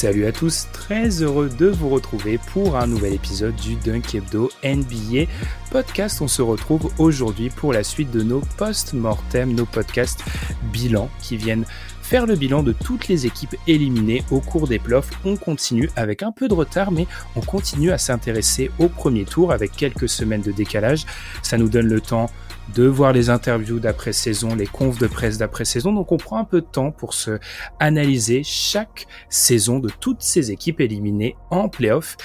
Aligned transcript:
Salut 0.00 0.24
à 0.24 0.32
tous, 0.32 0.66
très 0.72 1.20
heureux 1.20 1.50
de 1.50 1.66
vous 1.66 1.90
retrouver 1.90 2.38
pour 2.54 2.78
un 2.78 2.86
nouvel 2.86 3.12
épisode 3.12 3.54
du 3.56 3.74
Dunk 3.74 4.14
Hebdo 4.14 4.50
NBA 4.64 5.30
podcast. 5.70 6.22
On 6.22 6.26
se 6.26 6.40
retrouve 6.40 6.90
aujourd'hui 6.96 7.50
pour 7.50 7.74
la 7.74 7.84
suite 7.84 8.10
de 8.10 8.22
nos 8.22 8.40
post-mortem, 8.56 9.52
nos 9.52 9.66
podcasts 9.66 10.24
bilan 10.72 11.10
qui 11.20 11.36
viennent 11.36 11.66
faire 12.00 12.24
le 12.24 12.34
bilan 12.34 12.62
de 12.62 12.72
toutes 12.72 13.08
les 13.08 13.26
équipes 13.26 13.56
éliminées 13.66 14.24
au 14.30 14.40
cours 14.40 14.66
des 14.66 14.78
playoffs. 14.78 15.10
On 15.26 15.36
continue 15.36 15.90
avec 15.96 16.22
un 16.22 16.32
peu 16.32 16.48
de 16.48 16.54
retard, 16.54 16.92
mais 16.92 17.06
on 17.36 17.42
continue 17.42 17.90
à 17.90 17.98
s'intéresser 17.98 18.70
au 18.78 18.88
premier 18.88 19.26
tour 19.26 19.52
avec 19.52 19.72
quelques 19.72 20.08
semaines 20.08 20.40
de 20.40 20.50
décalage. 20.50 21.04
Ça 21.42 21.58
nous 21.58 21.68
donne 21.68 21.88
le 21.88 22.00
temps 22.00 22.30
de 22.74 22.86
voir 22.86 23.12
les 23.12 23.30
interviews 23.30 23.80
d'après-saison, 23.80 24.54
les 24.54 24.66
confs 24.66 24.98
de 24.98 25.06
presse 25.06 25.38
d'après-saison. 25.38 25.92
Donc 25.92 26.12
on 26.12 26.16
prend 26.16 26.38
un 26.38 26.44
peu 26.44 26.60
de 26.60 26.66
temps 26.66 26.90
pour 26.92 27.14
se 27.14 27.38
analyser 27.78 28.42
chaque 28.44 29.06
saison 29.28 29.78
de 29.78 29.90
toutes 30.00 30.22
ces 30.22 30.50
équipes 30.50 30.80
éliminées 30.80 31.36
en 31.50 31.68
playoff. 31.68 32.16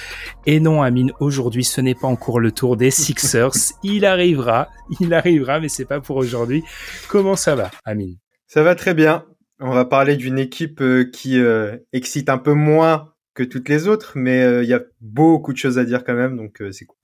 Et 0.46 0.60
non, 0.60 0.82
Amine, 0.82 1.12
aujourd'hui, 1.20 1.64
ce 1.64 1.80
n'est 1.80 1.94
pas 1.94 2.06
encore 2.06 2.40
le 2.40 2.52
tour 2.52 2.76
des 2.76 2.90
Sixers. 2.90 3.52
il 3.82 4.04
arrivera, 4.04 4.68
il 5.00 5.12
arrivera, 5.14 5.60
mais 5.60 5.68
c'est 5.68 5.84
pas 5.84 6.00
pour 6.00 6.16
aujourd'hui. 6.16 6.62
Comment 7.08 7.36
ça 7.36 7.54
va, 7.54 7.70
Amine? 7.84 8.16
Ça 8.46 8.62
va 8.62 8.74
très 8.74 8.94
bien. 8.94 9.24
On 9.58 9.72
va 9.72 9.84
parler 9.84 10.16
d'une 10.16 10.38
équipe 10.38 10.80
euh, 10.82 11.04
qui 11.10 11.38
euh, 11.38 11.78
excite 11.92 12.28
un 12.28 12.38
peu 12.38 12.52
moins 12.52 13.14
que 13.34 13.42
toutes 13.42 13.68
les 13.68 13.88
autres, 13.88 14.12
mais 14.14 14.42
euh, 14.42 14.62
il 14.62 14.68
y 14.68 14.74
a 14.74 14.82
beaucoup 15.00 15.52
de 15.52 15.58
choses 15.58 15.78
à 15.78 15.84
dire 15.84 16.04
quand 16.04 16.14
même, 16.14 16.36
donc 16.36 16.62
c'est 16.72 16.84
cool. 16.84 16.98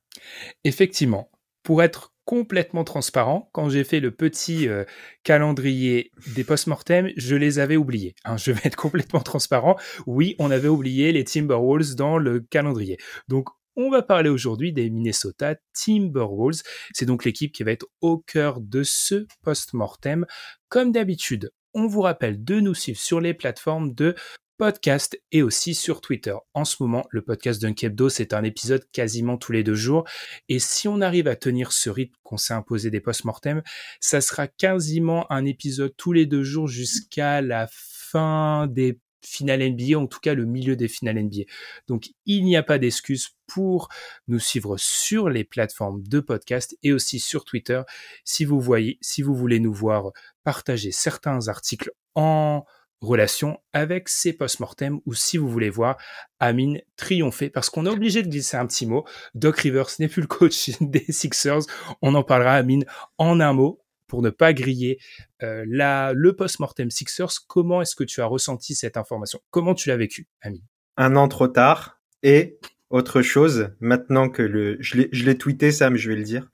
Effectivement, 0.65 1.31
pour 1.63 1.83
être 1.83 2.12
complètement 2.25 2.85
transparent. 2.85 3.49
Quand 3.53 3.69
j'ai 3.69 3.85
fait 3.85 4.01
le 4.01 4.11
petit 4.11 4.69
euh, 4.69 4.85
calendrier 5.25 6.11
des 6.35 6.45
post-mortem, 6.45 7.11
je 7.17 7.37
les 7.37 7.59
avais 7.59 7.77
oubliés. 7.77 8.15
Hein. 8.25 8.37
je 8.37 8.53
vais 8.53 8.61
être 8.65 8.77
complètement 8.77 9.21
transparent. 9.21 9.77
Oui, 10.07 10.37
on 10.39 10.51
avait 10.51 10.69
oublié 10.69 11.13
les 11.13 11.25
Timberwolves 11.25 11.95
dans 11.95 12.19
le 12.19 12.41
calendrier. 12.41 12.99
Donc, 13.29 13.49
on 13.75 13.91
va 13.91 14.03
parler 14.03 14.29
aujourd'hui 14.29 14.73
des 14.73 14.91
Minnesota 14.91 15.57
Timberwolves. 15.73 16.63
C'est 16.93 17.07
donc 17.07 17.25
l'équipe 17.25 17.53
qui 17.53 17.63
va 17.63 17.73
être 17.73 17.87
au 18.03 18.19
cœur 18.19 18.61
de 18.61 18.83
ce 18.83 19.27
post-mortem. 19.43 20.27
Comme 20.69 20.93
d'habitude, 20.93 21.53
on 21.75 21.87
vous 21.87 22.03
rappelle 22.03 22.45
de 22.45 22.61
nous 22.61 22.75
suivre 22.75 22.99
sur 22.99 23.21
les 23.21 23.33
plateformes 23.33 23.95
de 23.95 24.15
podcast 24.63 25.21
et 25.33 25.43
aussi 25.43 25.75
sur 25.75 26.01
Twitter. 26.01 26.37
En 26.55 26.65
ce 26.65 26.77
moment, 26.79 27.05
le 27.11 27.23
podcast 27.23 27.61
d'un 27.61 27.73
Kebdo, 27.73 28.09
c'est 28.09 28.33
un 28.33 28.45
épisode 28.45 28.89
quasiment 28.93 29.37
tous 29.37 29.51
les 29.51 29.65
deux 29.65 29.75
jours. 29.75 30.05
Et 30.49 30.61
si 30.61 30.87
on 30.87 31.01
arrive 31.01 31.27
à 31.27 31.35
tenir 31.35 31.73
ce 31.73 31.91
rythme 31.91 32.15
qu'on 32.23 32.37
s'est 32.37 32.55
imposé 32.55 32.89
des 32.89 33.01
post-mortem, 33.01 33.63
ça 33.99 34.21
sera 34.21 34.47
quasiment 34.47 35.27
un 35.33 35.47
épisode 35.47 35.93
tous 35.97 36.13
les 36.13 36.27
deux 36.27 36.45
jours 36.45 36.69
jusqu'à 36.69 37.43
la 37.43 37.67
fin 37.73 38.69
des 38.69 39.01
finales 39.21 39.69
NBA, 39.69 39.99
en 39.99 40.07
tout 40.07 40.21
cas 40.21 40.35
le 40.35 40.45
milieu 40.45 40.77
des 40.77 40.87
finales 40.87 41.21
NBA. 41.21 41.43
Donc 41.89 42.11
il 42.25 42.45
n'y 42.45 42.57
a 42.57 42.63
pas 42.63 42.79
d'excuse 42.79 43.31
pour 43.49 43.89
nous 44.29 44.39
suivre 44.39 44.77
sur 44.77 45.29
les 45.29 45.43
plateformes 45.43 46.05
de 46.05 46.21
podcast 46.21 46.79
et 46.85 46.93
aussi 46.93 47.19
sur 47.19 47.45
Twitter 47.45 47.83
si 48.25 48.45
vous 48.45 48.61
voyez, 48.61 48.97
si 49.01 49.23
vous 49.23 49.35
voulez 49.35 49.59
nous 49.59 49.75
voir 49.75 50.13
partager 50.45 50.93
certains 50.93 51.49
articles 51.49 51.91
en 52.15 52.65
relation 53.03 53.59
avec 53.73 54.09
ces 54.09 54.33
post-mortem 54.33 55.01
ou 55.05 55.15
si 55.15 55.37
vous 55.37 55.49
voulez 55.49 55.71
voir 55.71 55.99
Amine 56.41 56.81
triompher 56.97 57.51
parce 57.51 57.69
qu'on 57.69 57.85
est 57.87 57.91
obligé 57.91 58.23
de 58.23 58.29
glisser 58.29 58.57
un 58.57 58.67
petit 58.67 58.87
mot. 58.87 59.05
Doc 59.35 59.59
Rivers 59.59 59.89
n'est 59.99 60.09
plus 60.09 60.23
le 60.23 60.29
coach 60.29 60.71
des 60.81 61.05
Sixers. 61.09 61.63
On 62.01 62.15
en 62.15 62.23
parlera 62.23 62.55
Amine 62.55 62.85
en 63.19 63.41
un 63.41 63.53
mot 63.53 63.81
pour 64.07 64.23
ne 64.23 64.31
pas 64.31 64.53
griller 64.53 64.99
euh, 65.43 65.65
la, 65.69 66.13
le 66.15 66.35
post-mortem 66.35 66.91
Sixers. 66.91 67.33
Comment 67.49 67.83
est-ce 67.83 67.97
que 67.97 68.05
tu 68.05 68.21
as 68.21 68.27
ressenti 68.27 68.75
cette 68.75 68.97
information? 68.97 69.41
Comment 69.51 69.75
tu 69.75 69.89
l'as 69.89 69.97
vécu, 69.97 70.29
Amine? 70.41 70.65
Un 70.97 71.17
an 71.17 71.29
trop 71.29 71.49
tard 71.49 72.01
et 72.23 72.59
autre 72.91 73.23
chose, 73.23 73.71
maintenant 73.81 74.29
que 74.29 74.43
le, 74.43 74.77
je 74.81 75.25
l'ai 75.25 75.39
tweeté 75.39 75.73
Sam, 75.73 75.97
je 75.97 76.11
vais 76.11 76.17
le 76.17 76.25
dire. 76.25 76.51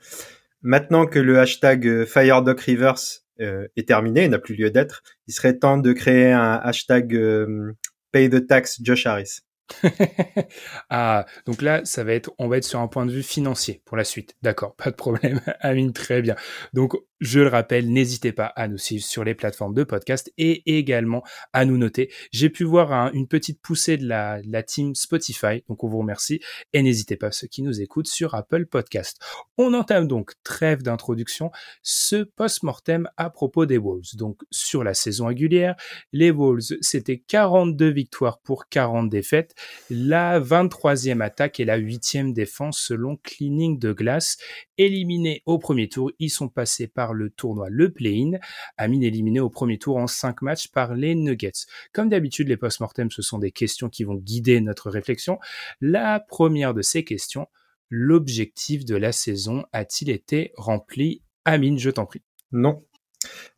Maintenant 0.63 1.07
que 1.07 1.19
le 1.19 1.39
hashtag 1.39 1.87
euh, 1.87 2.07
FireDocRivers 2.07 3.23
est 3.39 3.87
terminé, 3.87 4.29
n'a 4.29 4.39
plus 4.39 4.57
lieu 4.57 4.71
d'être, 4.71 5.03
il 5.27 5.35
serait 5.35 5.59
temps 5.59 5.79
de 5.79 5.93
créer 5.93 6.33
un 6.33 6.55
hashtag 6.55 7.15
euh, 7.15 7.73
Pay 8.13 8.31
the 8.31 8.47
Tax 8.47 8.81
Josh 8.83 9.07
Harris. 9.07 9.41
ah, 10.91 11.27
donc 11.47 11.63
là, 11.63 11.85
ça 11.85 12.05
va 12.05 12.13
être, 12.13 12.33
on 12.39 12.49
va 12.49 12.59
être 12.59 12.65
sur 12.65 12.81
un 12.81 12.89
point 12.89 13.07
de 13.07 13.13
vue 13.13 13.23
financier 13.23 13.83
pour 13.85 13.97
la 13.97 14.05
suite. 14.05 14.35
D'accord, 14.43 14.75
pas 14.77 14.91
de 14.91 14.97
problème. 14.97 15.41
Amine, 15.61 15.93
très 15.93 16.23
bien. 16.23 16.37
Donc, 16.73 16.95
je 17.21 17.41
le 17.41 17.49
rappelle, 17.49 17.91
n'hésitez 17.91 18.33
pas 18.33 18.47
à 18.47 18.69
nous 18.69 18.79
suivre 18.79 19.05
sur 19.05 19.25
les 19.25 19.35
plateformes 19.35 19.75
de 19.75 19.83
podcast 19.83 20.33
et 20.39 20.79
également 20.79 21.25
à 21.53 21.65
nous 21.65 21.77
noter. 21.77 22.13
J'ai 22.31 22.49
pu 22.49 22.63
voir 22.65 23.13
une 23.13 23.27
petite 23.27 23.61
poussée 23.61 23.97
de 23.97 24.07
la, 24.07 24.41
la, 24.45 24.63
team 24.63 24.95
Spotify, 24.95 25.65
donc 25.69 25.83
on 25.83 25.89
vous 25.89 25.99
remercie. 25.99 26.41
Et 26.73 26.83
n'hésitez 26.83 27.17
pas, 27.17 27.33
ceux 27.33 27.49
qui 27.49 27.63
nous 27.63 27.81
écoutent 27.81 28.07
sur 28.07 28.35
Apple 28.35 28.67
Podcast. 28.67 29.21
On 29.57 29.75
entame 29.75 30.07
donc, 30.07 30.33
trêve 30.45 30.83
d'introduction, 30.83 31.51
ce 31.83 32.23
post-mortem 32.23 33.09
à 33.17 33.31
propos 33.31 33.67
des 33.67 33.79
Wolves. 33.79 34.15
Donc, 34.15 34.41
sur 34.51 34.85
la 34.85 34.95
saison 34.95 35.27
régulière, 35.27 35.75
les 36.13 36.31
Wolves, 36.31 36.77
c'était 36.81 37.19
42 37.19 37.89
victoires 37.91 38.39
pour 38.41 38.69
40 38.69 39.09
défaites. 39.09 39.55
La 39.91 40.41
23e 40.41 41.21
attaque 41.21 41.61
et 41.61 41.65
la 41.65 41.79
8e 41.79 42.33
défense 42.33 42.81
selon 42.81 43.17
Cleaning 43.17 43.79
de 43.79 43.93
Glace. 43.93 44.39
Éliminés 44.77 45.43
au 45.47 45.59
premier 45.59 45.89
tour, 45.89 46.11
ils 46.19 46.31
sont 46.31 46.49
passés 46.49 46.87
par 46.87 47.15
le 47.15 47.31
tournoi 47.31 47.69
Le 47.71 47.93
Play-in. 47.93 48.39
Amine 48.77 49.03
éliminé 49.03 49.41
au 49.41 49.51
premier 49.51 49.79
tour 49.79 49.97
en 49.97 50.07
5 50.07 50.43
matchs 50.43 50.69
par 50.69 50.95
les 50.95 51.15
Nuggets. 51.15 51.67
Comme 51.93 52.09
d'habitude, 52.09 52.49
les 52.49 52.57
post-mortem, 52.57 53.11
ce 53.11 53.23
sont 53.23 53.39
des 53.39 53.53
questions 53.53 53.89
qui 53.89 54.05
vont 54.05 54.15
guider 54.15 54.61
notre 54.61 54.91
réflexion. 54.91 55.39
La 55.81 56.21
première 56.21 56.75
de 56.75 56.83
ces 56.83 57.05
questions, 57.05 57.47
l'objectif 57.91 58.85
de 58.85 58.97
la 58.97 59.13
saison 59.13 59.65
a-t-il 59.73 60.11
été 60.11 60.53
rempli? 60.57 61.23
Amine, 61.45 61.79
je 61.79 61.91
t'en 61.91 62.07
prie. 62.07 62.23
Non. 62.53 62.85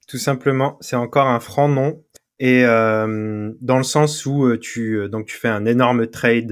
Tout 0.08 0.18
simplement, 0.18 0.76
c'est 0.80 0.96
encore 0.96 1.28
un 1.28 1.40
franc 1.40 1.68
non. 1.68 2.02
Et 2.40 2.64
euh, 2.64 3.52
dans 3.60 3.76
le 3.76 3.84
sens 3.84 4.24
où 4.24 4.46
euh, 4.46 4.58
tu 4.58 4.98
euh, 4.98 5.08
donc 5.08 5.26
tu 5.26 5.36
fais 5.36 5.48
un 5.48 5.66
énorme 5.66 6.06
trade 6.06 6.50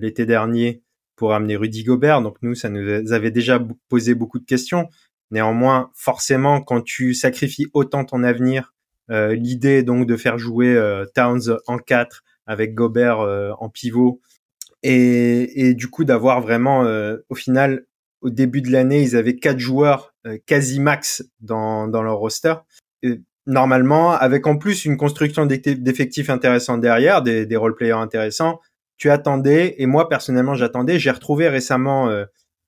l'été 0.00 0.24
dernier 0.24 0.82
pour 1.16 1.34
amener 1.34 1.56
Rudy 1.56 1.84
Gobert. 1.84 2.22
Donc 2.22 2.36
nous, 2.42 2.54
ça 2.54 2.70
nous 2.70 3.12
avait 3.12 3.30
déjà 3.30 3.60
posé 3.88 4.14
beaucoup 4.14 4.38
de 4.38 4.46
questions. 4.46 4.88
Néanmoins, 5.30 5.90
forcément, 5.94 6.62
quand 6.62 6.80
tu 6.80 7.12
sacrifies 7.12 7.66
autant 7.74 8.04
ton 8.04 8.22
avenir, 8.22 8.72
euh, 9.10 9.34
l'idée 9.34 9.82
donc 9.82 10.06
de 10.06 10.16
faire 10.16 10.38
jouer 10.38 10.74
euh, 10.76 11.04
Towns 11.14 11.58
en 11.66 11.78
4 11.78 12.22
avec 12.46 12.74
Gobert 12.74 13.20
euh, 13.20 13.50
en 13.58 13.68
pivot 13.68 14.20
et, 14.84 15.68
et 15.68 15.74
du 15.74 15.88
coup 15.88 16.04
d'avoir 16.04 16.40
vraiment 16.40 16.84
au 17.28 17.34
final 17.34 17.84
au 18.22 18.30
début 18.30 18.62
de 18.62 18.70
l'année 18.70 19.02
ils 19.02 19.14
avaient 19.14 19.36
quatre 19.36 19.58
joueurs 19.58 20.14
quasi 20.46 20.80
max 20.80 21.22
dans, 21.40 21.86
dans 21.86 22.02
leur 22.02 22.16
roster. 22.16 22.54
Normalement, 23.50 24.12
avec 24.12 24.46
en 24.46 24.56
plus 24.56 24.84
une 24.84 24.96
construction 24.96 25.46
d'effectifs 25.46 26.30
intéressants 26.30 26.78
derrière, 26.78 27.22
des, 27.22 27.46
des 27.46 27.56
role 27.56 27.74
players 27.74 27.92
intéressants, 27.92 28.60
tu 28.96 29.10
attendais 29.10 29.74
et 29.78 29.86
moi 29.86 30.08
personnellement 30.08 30.54
j'attendais. 30.54 30.98
J'ai 30.98 31.10
retrouvé 31.10 31.48
récemment 31.48 32.10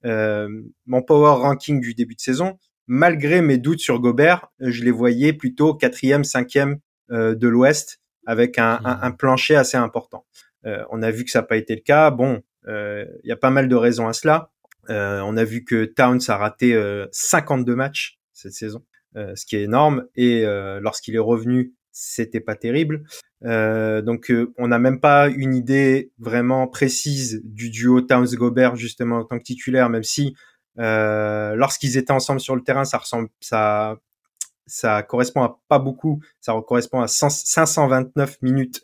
euh, 0.04 0.48
mon 0.86 1.02
power 1.02 1.40
ranking 1.40 1.80
du 1.80 1.94
début 1.94 2.14
de 2.14 2.20
saison, 2.20 2.58
malgré 2.86 3.40
mes 3.40 3.58
doutes 3.58 3.80
sur 3.80 4.00
Gobert, 4.00 4.48
je 4.58 4.82
les 4.82 4.90
voyais 4.90 5.32
plutôt 5.32 5.74
quatrième, 5.74 6.24
cinquième 6.24 6.78
euh, 7.10 7.34
de 7.34 7.48
l'Ouest 7.48 8.00
avec 8.26 8.58
un, 8.58 8.80
un, 8.84 9.02
un, 9.02 9.10
plancher 9.10 9.56
assez 9.56 9.76
important. 9.76 10.26
Euh, 10.64 10.84
on 10.90 11.02
a 11.02 11.10
vu 11.10 11.24
que 11.24 11.30
ça 11.30 11.40
n'a 11.40 11.46
pas 11.46 11.56
été 11.56 11.74
le 11.74 11.80
cas. 11.80 12.10
Bon, 12.10 12.42
il 12.66 13.20
y 13.24 13.32
a 13.32 13.36
pas 13.36 13.50
mal 13.50 13.68
de 13.68 13.74
raisons 13.74 14.06
à 14.06 14.12
cela. 14.12 14.50
on 14.88 15.36
a 15.36 15.44
vu 15.44 15.64
que 15.64 15.84
Towns 15.84 16.20
a 16.28 16.36
raté 16.36 16.80
52 17.10 17.74
matchs 17.74 18.20
cette 18.32 18.52
saison. 18.52 18.84
Ce 19.14 19.46
qui 19.46 19.56
est 19.56 19.62
énorme. 19.62 20.06
Et 20.16 20.44
lorsqu'il 20.80 21.14
est 21.14 21.20
revenu, 21.20 21.74
c'était 21.92 22.40
pas 22.40 22.54
terrible. 22.54 23.04
donc 23.42 24.32
on 24.58 24.68
n'a 24.68 24.78
même 24.78 25.00
pas 25.00 25.28
une 25.28 25.54
idée 25.54 26.12
vraiment 26.18 26.66
précise 26.66 27.42
du 27.44 27.70
duo 27.70 28.00
Towns-Gobert 28.00 28.76
justement 28.76 29.18
en 29.18 29.24
tant 29.24 29.38
que 29.38 29.44
titulaire, 29.44 29.88
même 29.90 30.02
si 30.02 30.34
lorsqu'ils 30.76 31.96
étaient 31.96 32.12
ensemble 32.12 32.40
sur 32.40 32.56
le 32.56 32.62
terrain, 32.62 32.84
ça 32.84 32.98
ressemble, 32.98 33.28
ça, 33.40 33.98
ça 34.66 35.02
correspond 35.02 35.42
à 35.42 35.60
pas 35.68 35.78
beaucoup, 35.78 36.20
ça 36.40 36.54
correspond 36.66 37.00
à 37.00 37.08
529 37.08 38.40
minutes. 38.42 38.82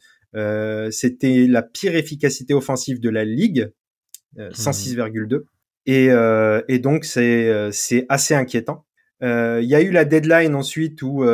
C'était 0.91 1.47
la 1.49 1.63
pire 1.63 1.97
efficacité 1.97 2.55
offensive 2.55 3.01
de 3.01 3.11
la 3.11 3.25
ligue, 3.25 3.71
106,2. 4.37 5.45
Et, 5.87 6.11
euh, 6.11 6.61
et 6.69 6.79
donc 6.79 7.07
c'est 7.07 7.49
euh, 7.49 7.71
c'est 7.73 8.05
assez 8.11 8.35
inquiétant. 8.35 8.85
Euh, 9.23 9.61
il 9.63 9.69
y 9.69 9.75
a 9.75 9.81
eu 9.81 9.91
la 9.91 10.05
deadline 10.05 10.55
ensuite 10.55 11.03
où 11.03 11.25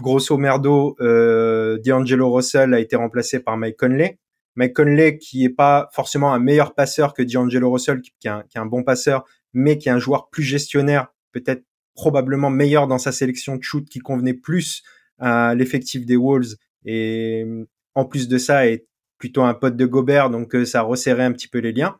grosso 0.00 0.36
merdo 0.36 0.96
D'Angelo 0.98 2.32
Russell 2.32 2.74
a 2.74 2.80
été 2.80 2.96
remplacé 2.96 3.40
par 3.40 3.56
Mike 3.56 3.76
Conley. 3.76 4.18
Mike 4.56 4.74
Conley 4.74 5.18
qui 5.18 5.44
est 5.44 5.50
pas 5.50 5.88
forcément 5.92 6.32
un 6.32 6.38
meilleur 6.38 6.74
passeur 6.74 7.12
que 7.12 7.22
D'Angelo 7.22 7.72
Russell 7.72 8.00
qui 8.00 8.12
est, 8.24 8.28
un, 8.28 8.42
qui 8.48 8.58
est 8.58 8.60
un 8.60 8.66
bon 8.66 8.82
passeur 8.82 9.24
mais 9.52 9.78
qui 9.78 9.88
est 9.88 9.92
un 9.92 9.98
joueur 9.98 10.28
plus 10.30 10.42
gestionnaire, 10.42 11.08
peut-être 11.32 11.64
probablement 11.94 12.50
meilleur 12.50 12.88
dans 12.88 12.98
sa 12.98 13.12
sélection 13.12 13.56
de 13.56 13.62
shoot 13.62 13.88
qui 13.88 14.00
convenait 14.00 14.34
plus 14.34 14.82
à 15.18 15.54
l'effectif 15.54 16.04
des 16.04 16.16
Wolves 16.16 16.56
et 16.84 17.46
en 17.94 18.04
plus 18.04 18.28
de 18.28 18.36
ça 18.36 18.66
est 18.66 18.86
plutôt 19.18 19.42
un 19.42 19.54
pote 19.54 19.76
de 19.76 19.86
Gobert 19.86 20.28
donc 20.30 20.56
ça 20.66 20.82
resserrait 20.82 21.24
un 21.24 21.32
petit 21.32 21.48
peu 21.48 21.58
les 21.58 21.72
liens. 21.72 21.98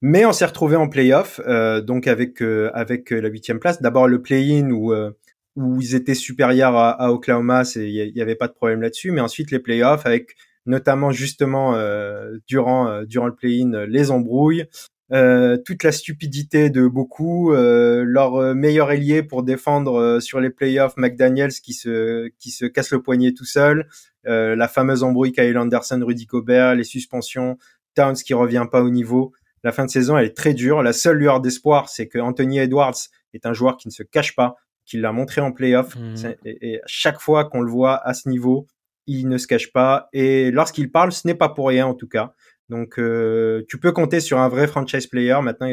Mais 0.00 0.24
on 0.24 0.32
s'est 0.32 0.46
retrouvé 0.46 0.76
en 0.76 0.88
playoff, 0.88 1.40
euh, 1.46 1.80
donc 1.80 2.06
avec 2.06 2.40
euh, 2.40 2.70
avec 2.72 3.12
euh, 3.12 3.20
la 3.20 3.28
huitième 3.28 3.58
place. 3.58 3.82
D'abord 3.82 4.06
le 4.06 4.22
play-in 4.22 4.70
où 4.70 4.92
euh, 4.92 5.10
où 5.56 5.80
ils 5.80 5.96
étaient 5.96 6.14
supérieurs 6.14 6.76
à, 6.76 6.90
à 6.90 7.10
Oklahoma, 7.10 7.64
il 7.74 7.90
y, 7.90 8.22
avait 8.22 8.36
pas 8.36 8.46
de 8.46 8.52
problème 8.52 8.80
là-dessus. 8.80 9.10
Mais 9.10 9.20
ensuite 9.20 9.50
les 9.50 9.58
playoffs 9.58 10.06
avec 10.06 10.36
notamment 10.66 11.10
justement 11.10 11.72
durant 12.46 13.02
durant 13.02 13.26
le 13.26 13.34
play-in 13.34 13.86
les 13.86 14.12
embrouilles, 14.12 14.66
toute 15.10 15.82
la 15.82 15.90
stupidité 15.90 16.70
de 16.70 16.86
beaucoup, 16.86 17.52
leur 17.52 18.54
meilleur 18.54 18.92
ailier 18.92 19.24
pour 19.24 19.42
défendre 19.42 20.20
sur 20.20 20.38
les 20.40 20.50
playoffs, 20.50 20.96
McDaniels 20.96 21.54
qui 21.54 21.72
se 21.72 22.28
qui 22.38 22.50
se 22.50 22.66
casse 22.66 22.92
le 22.92 23.02
poignet 23.02 23.32
tout 23.32 23.46
seul, 23.46 23.88
la 24.24 24.68
fameuse 24.68 25.02
embrouille 25.02 25.32
Kyle 25.32 25.58
Anderson, 25.58 26.00
Rudy 26.04 26.26
Gobert, 26.26 26.76
les 26.76 26.84
suspensions, 26.84 27.56
Towns 27.94 28.14
qui 28.14 28.34
revient 28.34 28.66
pas 28.70 28.82
au 28.82 28.90
niveau. 28.90 29.32
La 29.64 29.72
fin 29.72 29.84
de 29.84 29.90
saison, 29.90 30.16
elle 30.16 30.26
est 30.26 30.36
très 30.36 30.54
dure. 30.54 30.82
La 30.82 30.92
seule 30.92 31.18
lueur 31.18 31.40
d'espoir, 31.40 31.88
c'est 31.88 32.08
que 32.08 32.18
Anthony 32.18 32.58
Edwards 32.58 32.96
est 33.34 33.46
un 33.46 33.52
joueur 33.52 33.76
qui 33.76 33.88
ne 33.88 33.92
se 33.92 34.02
cache 34.02 34.34
pas, 34.34 34.56
qui 34.84 34.98
l'a 34.98 35.12
montré 35.12 35.40
en 35.40 35.52
playoff. 35.52 35.96
Mmh. 35.96 36.34
Et, 36.44 36.80
chaque 36.86 37.20
fois 37.20 37.44
qu'on 37.44 37.60
le 37.60 37.70
voit 37.70 37.96
à 38.06 38.14
ce 38.14 38.28
niveau, 38.28 38.66
il 39.06 39.28
ne 39.28 39.38
se 39.38 39.46
cache 39.46 39.72
pas. 39.72 40.08
Et 40.12 40.50
lorsqu'il 40.50 40.90
parle, 40.90 41.12
ce 41.12 41.26
n'est 41.26 41.34
pas 41.34 41.48
pour 41.48 41.68
rien 41.68 41.86
en 41.86 41.94
tout 41.94 42.08
cas. 42.08 42.34
Donc, 42.68 42.98
euh, 42.98 43.64
tu 43.68 43.78
peux 43.78 43.92
compter 43.92 44.20
sur 44.20 44.38
un 44.38 44.48
vrai 44.48 44.66
franchise 44.66 45.06
player. 45.06 45.38
Maintenant, 45.42 45.70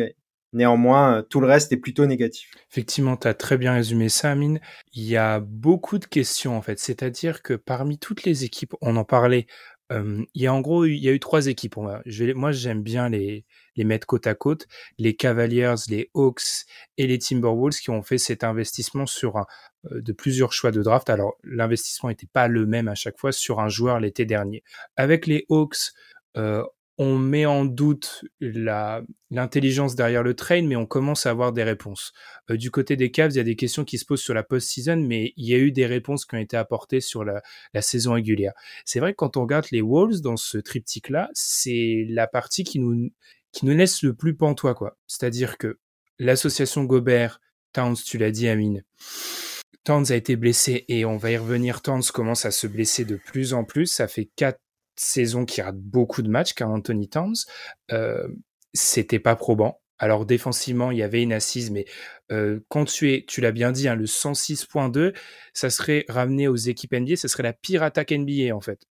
Néanmoins, 0.55 1.21
tout 1.29 1.41
le 1.41 1.47
reste 1.47 1.73
est 1.73 1.77
plutôt 1.77 2.05
négatif. 2.05 2.49
Effectivement, 2.71 3.17
tu 3.17 3.27
as 3.27 3.33
très 3.33 3.57
bien 3.57 3.73
résumé 3.73 4.07
ça, 4.07 4.31
Amine. 4.31 4.61
Il 4.93 5.03
y 5.03 5.17
a 5.17 5.41
beaucoup 5.41 5.97
de 5.97 6.05
questions, 6.05 6.55
en 6.55 6.61
fait. 6.61 6.79
C'est-à-dire 6.79 7.41
que 7.41 7.55
parmi 7.55 7.99
toutes 7.99 8.23
les 8.23 8.45
équipes, 8.45 8.73
on 8.79 8.95
en 8.95 9.03
parlait, 9.03 9.47
il 9.91 10.25
y 10.33 10.47
a 10.47 10.53
en 10.53 10.61
gros, 10.61 10.85
il 10.85 10.97
y 10.97 11.09
a 11.09 11.11
eu 11.11 11.19
trois 11.19 11.47
équipes. 11.47 11.75
moi, 11.77 12.51
j'aime 12.51 12.81
bien 12.81 13.09
les, 13.09 13.45
mettre 13.77 14.07
côte 14.07 14.27
à 14.27 14.33
côte, 14.33 14.67
les 14.97 15.15
Cavaliers, 15.15 15.75
les 15.89 16.09
Hawks 16.13 16.65
et 16.97 17.07
les 17.07 17.19
Timberwolves 17.19 17.79
qui 17.79 17.89
ont 17.91 18.01
fait 18.01 18.17
cet 18.17 18.43
investissement 18.43 19.05
sur 19.05 19.37
un, 19.37 19.45
de 19.91 20.13
plusieurs 20.13 20.53
choix 20.53 20.71
de 20.71 20.81
draft. 20.81 21.09
Alors 21.09 21.35
l'investissement 21.43 22.09
n'était 22.09 22.27
pas 22.31 22.47
le 22.47 22.65
même 22.65 22.87
à 22.87 22.95
chaque 22.95 23.19
fois 23.19 23.31
sur 23.31 23.59
un 23.59 23.69
joueur 23.69 23.99
l'été 23.99 24.25
dernier. 24.25 24.63
Avec 24.95 25.27
les 25.27 25.45
Hawks, 25.49 25.91
euh, 26.37 26.63
on 26.97 27.17
met 27.17 27.45
en 27.45 27.65
doute 27.65 28.23
l'intelligence 28.39 29.95
derrière 29.95 30.23
le 30.23 30.33
train, 30.33 30.61
mais 30.61 30.75
on 30.75 30.85
commence 30.85 31.25
à 31.25 31.31
avoir 31.31 31.51
des 31.51 31.63
réponses. 31.63 32.13
Euh, 32.49 32.57
du 32.57 32.71
côté 32.71 32.95
des 32.95 33.11
Cavs, 33.11 33.31
il 33.31 33.37
y 33.37 33.39
a 33.39 33.43
des 33.43 33.57
questions 33.57 33.83
qui 33.83 33.97
se 33.97 34.05
posent 34.05 34.21
sur 34.21 34.33
la 34.33 34.43
post-season, 34.43 34.97
mais 34.97 35.33
il 35.35 35.45
y 35.45 35.53
a 35.53 35.57
eu 35.57 35.71
des 35.71 35.85
réponses 35.85 36.25
qui 36.25 36.35
ont 36.35 36.39
été 36.39 36.55
apportées 36.55 37.01
sur 37.01 37.25
la, 37.25 37.41
la 37.73 37.81
saison 37.81 38.13
régulière. 38.13 38.53
C'est 38.85 38.99
vrai 38.99 39.11
que 39.11 39.17
quand 39.17 39.35
on 39.35 39.41
regarde 39.41 39.65
les 39.71 39.81
Wolves 39.81 40.21
dans 40.21 40.37
ce 40.37 40.57
triptyque-là, 40.57 41.29
c'est 41.33 42.05
la 42.09 42.27
partie 42.27 42.63
qui 42.63 42.79
nous, 42.79 43.11
qui 43.51 43.65
nous 43.65 43.75
laisse 43.75 44.01
le 44.01 44.13
plus 44.13 44.35
pantois, 44.35 44.73
quoi. 44.73 44.97
C'est-à-dire 45.07 45.57
que 45.57 45.79
l'association 46.17 46.85
Gobert, 46.85 47.41
Towns, 47.73 47.95
tu 47.95 48.17
l'as 48.17 48.31
dit, 48.31 48.47
Amine. 48.47 48.83
Towns 49.83 50.05
a 50.09 50.15
été 50.15 50.35
blessé 50.35 50.85
et 50.87 51.05
on 51.05 51.17
va 51.17 51.31
y 51.31 51.37
revenir. 51.37 51.81
Towns 51.81 52.03
commence 52.11 52.45
à 52.45 52.51
se 52.51 52.67
blesser 52.67 53.05
de 53.05 53.17
plus 53.17 53.53
en 53.53 53.63
plus. 53.63 53.85
Ça 53.85 54.07
fait 54.07 54.29
quatre 54.35 54.59
saisons 54.95 55.45
qu'il 55.45 55.63
rate 55.63 55.77
beaucoup 55.77 56.21
de 56.21 56.29
matchs, 56.29 56.53
car 56.53 56.69
Anthony 56.69 57.09
Towns. 57.09 57.35
Euh, 57.91 58.27
c'était 58.73 59.19
pas 59.19 59.35
probant. 59.35 59.81
Alors 59.97 60.25
défensivement, 60.25 60.91
il 60.91 60.97
y 60.97 61.03
avait 61.03 61.23
une 61.23 61.33
assise, 61.33 61.71
mais 61.71 61.85
quand 62.69 62.85
tu 62.85 63.13
es, 63.13 63.25
tu 63.27 63.41
l'as 63.41 63.51
bien 63.51 63.71
dit, 63.71 63.87
hein, 63.87 63.95
le 63.95 64.05
106.2, 64.05 65.13
ça 65.53 65.69
serait 65.69 66.05
ramené 66.09 66.47
aux 66.47 66.55
équipes 66.55 66.93
NBA, 66.93 67.15
ça 67.15 67.27
serait 67.27 67.43
la 67.43 67.53
pire 67.53 67.83
attaque 67.83 68.11
NBA 68.11 68.55
en 68.55 68.61
fait. 68.61 68.81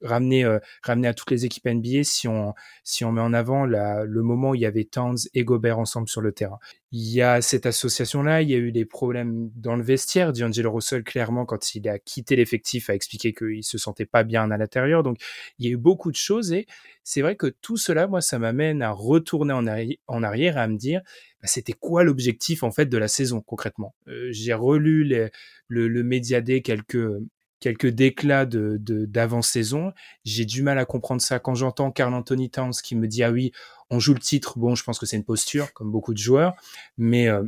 Ramener, 0.00 0.58
ramener 0.82 1.08
à 1.08 1.14
toutes 1.14 1.30
les 1.30 1.44
équipes 1.44 1.66
NBA 1.66 2.02
si 2.04 2.26
on, 2.26 2.54
si 2.84 3.04
on 3.04 3.12
met 3.12 3.20
en 3.20 3.34
avant 3.34 3.66
le 3.66 4.22
moment 4.22 4.50
où 4.50 4.54
il 4.54 4.62
y 4.62 4.66
avait 4.66 4.84
Towns 4.84 5.18
et 5.34 5.44
Gobert 5.44 5.78
ensemble 5.78 6.08
sur 6.08 6.20
le 6.20 6.32
terrain. 6.32 6.58
Il 6.90 7.12
y 7.12 7.20
a 7.20 7.42
cette 7.42 7.66
association-là, 7.66 8.40
il 8.40 8.50
y 8.50 8.54
a 8.54 8.56
eu 8.56 8.72
des 8.72 8.86
problèmes 8.86 9.50
dans 9.54 9.76
le 9.76 9.82
vestiaire. 9.82 10.32
D'Angelo 10.32 10.72
Russell, 10.72 11.04
clairement, 11.04 11.44
quand 11.44 11.74
il 11.74 11.86
a 11.86 11.98
quitté 11.98 12.34
l'effectif, 12.34 12.88
a 12.88 12.94
expliqué 12.94 13.34
qu'il 13.34 13.62
se 13.62 13.76
sentait 13.76 14.06
pas 14.06 14.24
bien 14.24 14.50
à 14.50 14.56
l'intérieur. 14.56 15.02
Donc, 15.02 15.18
il 15.58 15.66
y 15.66 15.68
a 15.68 15.72
eu 15.72 15.76
beaucoup 15.76 16.10
de 16.10 16.16
choses 16.16 16.52
et 16.52 16.66
c'est 17.04 17.20
vrai 17.20 17.36
que 17.36 17.46
tout 17.46 17.76
cela, 17.76 18.06
moi, 18.06 18.22
ça 18.22 18.38
m'amène 18.38 18.80
à 18.80 18.90
retourner 18.90 19.52
en, 19.52 19.66
en 20.06 20.22
arrière 20.22 20.56
à 20.56 20.66
me 20.66 20.78
dire, 20.78 21.02
c'était 21.44 21.72
quoi 21.72 22.04
l'objectif 22.04 22.62
en 22.62 22.70
fait 22.70 22.86
de 22.86 22.98
la 22.98 23.08
saison 23.08 23.40
concrètement? 23.40 23.94
Euh, 24.08 24.28
j'ai 24.30 24.54
relu 24.54 25.04
le, 25.04 25.88
le 25.88 26.02
Médiadé 26.02 26.62
quelques 26.62 27.20
quelques 27.60 27.88
déclats 27.88 28.46
de 28.46 28.78
d'avant-saison. 28.78 29.92
J'ai 30.24 30.44
du 30.44 30.62
mal 30.62 30.78
à 30.78 30.84
comprendre 30.84 31.22
ça 31.22 31.38
quand 31.38 31.54
j'entends 31.54 31.90
Carl 31.90 32.14
Anthony 32.14 32.50
Towns 32.50 32.74
qui 32.82 32.96
me 32.96 33.08
dit 33.08 33.22
ah 33.22 33.30
oui 33.30 33.52
on 33.90 33.98
joue 33.98 34.14
le 34.14 34.20
titre. 34.20 34.58
Bon 34.58 34.74
je 34.74 34.84
pense 34.84 34.98
que 34.98 35.06
c'est 35.06 35.16
une 35.16 35.24
posture 35.24 35.72
comme 35.72 35.90
beaucoup 35.90 36.12
de 36.12 36.18
joueurs, 36.18 36.54
mais 36.96 37.28
euh, 37.28 37.42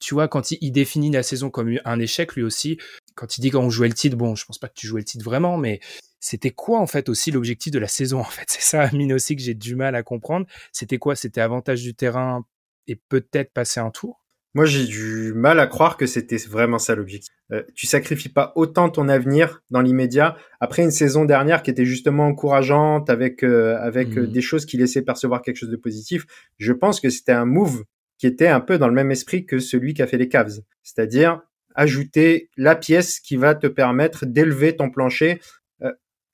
tu 0.00 0.14
vois 0.14 0.28
quand 0.28 0.50
il, 0.50 0.72
définit 0.72 1.10
la 1.10 1.22
saison 1.22 1.50
comme 1.50 1.78
un 1.84 2.00
échec 2.00 2.34
lui 2.34 2.42
aussi, 2.42 2.78
quand 3.14 3.38
il 3.38 3.40
dit 3.40 3.50
qu'on 3.50 3.70
jouait 3.70 3.88
le 3.88 3.94
titre, 3.94 4.16
bon 4.16 4.34
je 4.34 4.44
pense 4.44 4.58
pas 4.58 4.68
que 4.68 4.74
tu 4.74 4.86
jouais 4.86 5.00
le 5.00 5.04
titre 5.04 5.24
vraiment, 5.24 5.56
mais 5.58 5.80
c'était 6.20 6.50
quoi 6.50 6.80
en 6.80 6.86
fait 6.86 7.08
aussi 7.08 7.30
l'objectif 7.30 7.72
de 7.72 7.78
la 7.78 7.88
saison 7.88 8.20
en 8.20 8.24
fait? 8.24 8.46
C'est 8.48 8.62
ça, 8.62 8.82
Amine 8.82 9.12
aussi 9.12 9.36
que 9.36 9.42
j'ai 9.42 9.54
du 9.54 9.76
mal 9.76 9.94
à 9.94 10.02
comprendre. 10.02 10.46
C'était 10.72 10.98
quoi? 10.98 11.14
C'était 11.16 11.40
avantage 11.40 11.82
du 11.82 11.94
terrain 11.94 12.44
et 12.88 12.96
peut-être 12.96 13.52
passer 13.52 13.80
un 13.80 13.90
tour 13.90 14.24
Moi, 14.54 14.64
j'ai 14.64 14.84
du 14.84 15.32
mal 15.34 15.60
à 15.60 15.66
croire 15.66 15.96
que 15.96 16.06
c'était 16.06 16.36
vraiment 16.36 16.78
ça 16.78 16.94
l'objectif. 16.94 17.32
Euh, 17.52 17.62
tu 17.74 17.86
sacrifies 17.86 18.28
pas 18.28 18.52
autant 18.56 18.88
ton 18.88 19.08
avenir 19.08 19.62
dans 19.70 19.80
l'immédiat 19.80 20.36
après 20.60 20.82
une 20.82 20.90
saison 20.90 21.24
dernière 21.24 21.62
qui 21.62 21.70
était 21.70 21.84
justement 21.84 22.26
encourageante 22.26 23.08
avec 23.08 23.44
euh, 23.44 23.76
avec 23.78 24.16
euh, 24.16 24.26
mmh. 24.26 24.32
des 24.32 24.40
choses 24.40 24.66
qui 24.66 24.76
laissaient 24.78 25.02
percevoir 25.02 25.42
quelque 25.42 25.56
chose 25.56 25.70
de 25.70 25.76
positif. 25.76 26.26
Je 26.58 26.72
pense 26.72 27.00
que 27.00 27.08
c'était 27.08 27.32
un 27.32 27.44
move 27.44 27.84
qui 28.18 28.26
était 28.26 28.48
un 28.48 28.60
peu 28.60 28.78
dans 28.78 28.88
le 28.88 28.94
même 28.94 29.12
esprit 29.12 29.46
que 29.46 29.60
celui 29.60 29.94
qu'a 29.94 30.08
fait 30.08 30.18
les 30.18 30.28
Cavs, 30.28 30.60
c'est-à-dire 30.82 31.40
ajouter 31.76 32.50
la 32.56 32.74
pièce 32.74 33.20
qui 33.20 33.36
va 33.36 33.54
te 33.54 33.66
permettre 33.66 34.26
d'élever 34.26 34.74
ton 34.74 34.90
plancher. 34.90 35.40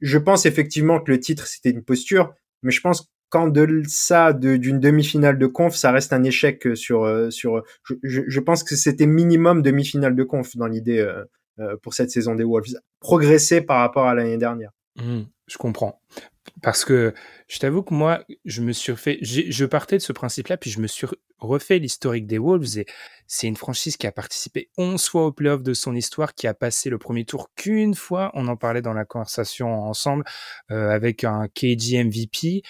je 0.00 0.18
pense 0.18 0.46
effectivement 0.46 1.00
que 1.00 1.10
le 1.10 1.20
titre 1.20 1.46
c'était 1.46 1.70
une 1.70 1.84
posture, 1.84 2.32
mais 2.62 2.70
je 2.70 2.80
pense 2.80 3.11
quand 3.32 3.48
de 3.48 3.82
ça 3.88 4.34
d'une 4.34 4.78
demi-finale 4.78 5.38
de 5.38 5.46
conf, 5.46 5.74
ça 5.74 5.90
reste 5.90 6.12
un 6.12 6.22
échec 6.22 6.66
euh, 6.66 6.74
sur 6.74 7.04
euh, 7.04 7.30
sur. 7.30 7.62
Je, 8.02 8.40
pense 8.40 8.62
que 8.62 8.76
c'était 8.76 9.06
minimum 9.06 9.62
demi-finale 9.62 10.14
de 10.14 10.22
conf 10.22 10.54
dans 10.54 10.66
l'idée 10.66 10.98
euh, 10.98 11.76
pour 11.82 11.94
cette 11.94 12.10
saison 12.10 12.34
des 12.34 12.44
Wolves, 12.44 12.74
progresser 13.00 13.62
par 13.62 13.78
rapport 13.78 14.06
à 14.06 14.14
l'année 14.14 14.36
dernière. 14.36 14.70
Mmh, 14.96 15.22
je 15.46 15.56
comprends. 15.56 16.02
Parce 16.60 16.84
que 16.84 17.14
je 17.48 17.58
t'avoue 17.58 17.82
que 17.82 17.94
moi, 17.94 18.22
je 18.44 18.60
me 18.60 18.72
suis 18.72 18.92
refait, 18.92 19.18
je 19.22 19.64
partais 19.64 19.96
de 19.96 20.02
ce 20.02 20.12
principe-là, 20.12 20.58
puis 20.58 20.70
je 20.70 20.80
me 20.80 20.86
suis 20.86 21.06
refait 21.38 21.78
l'historique 21.78 22.26
des 22.26 22.38
Wolves 22.38 22.78
et 22.78 22.86
c'est 23.26 23.46
une 23.46 23.56
franchise 23.56 23.96
qui 23.96 24.06
a 24.06 24.12
participé 24.12 24.68
11 24.76 25.08
fois 25.08 25.26
au 25.26 25.32
playoff 25.32 25.62
de 25.62 25.72
son 25.72 25.94
histoire, 25.94 26.34
qui 26.34 26.46
a 26.46 26.54
passé 26.54 26.90
le 26.90 26.98
premier 26.98 27.24
tour 27.24 27.50
qu'une 27.54 27.94
fois. 27.94 28.30
On 28.34 28.48
en 28.48 28.56
parlait 28.56 28.82
dans 28.82 28.92
la 28.92 29.04
conversation 29.04 29.72
ensemble 29.72 30.24
avec 30.68 31.24
un 31.24 31.46
KG 31.48 32.04
MVP. 32.04 32.62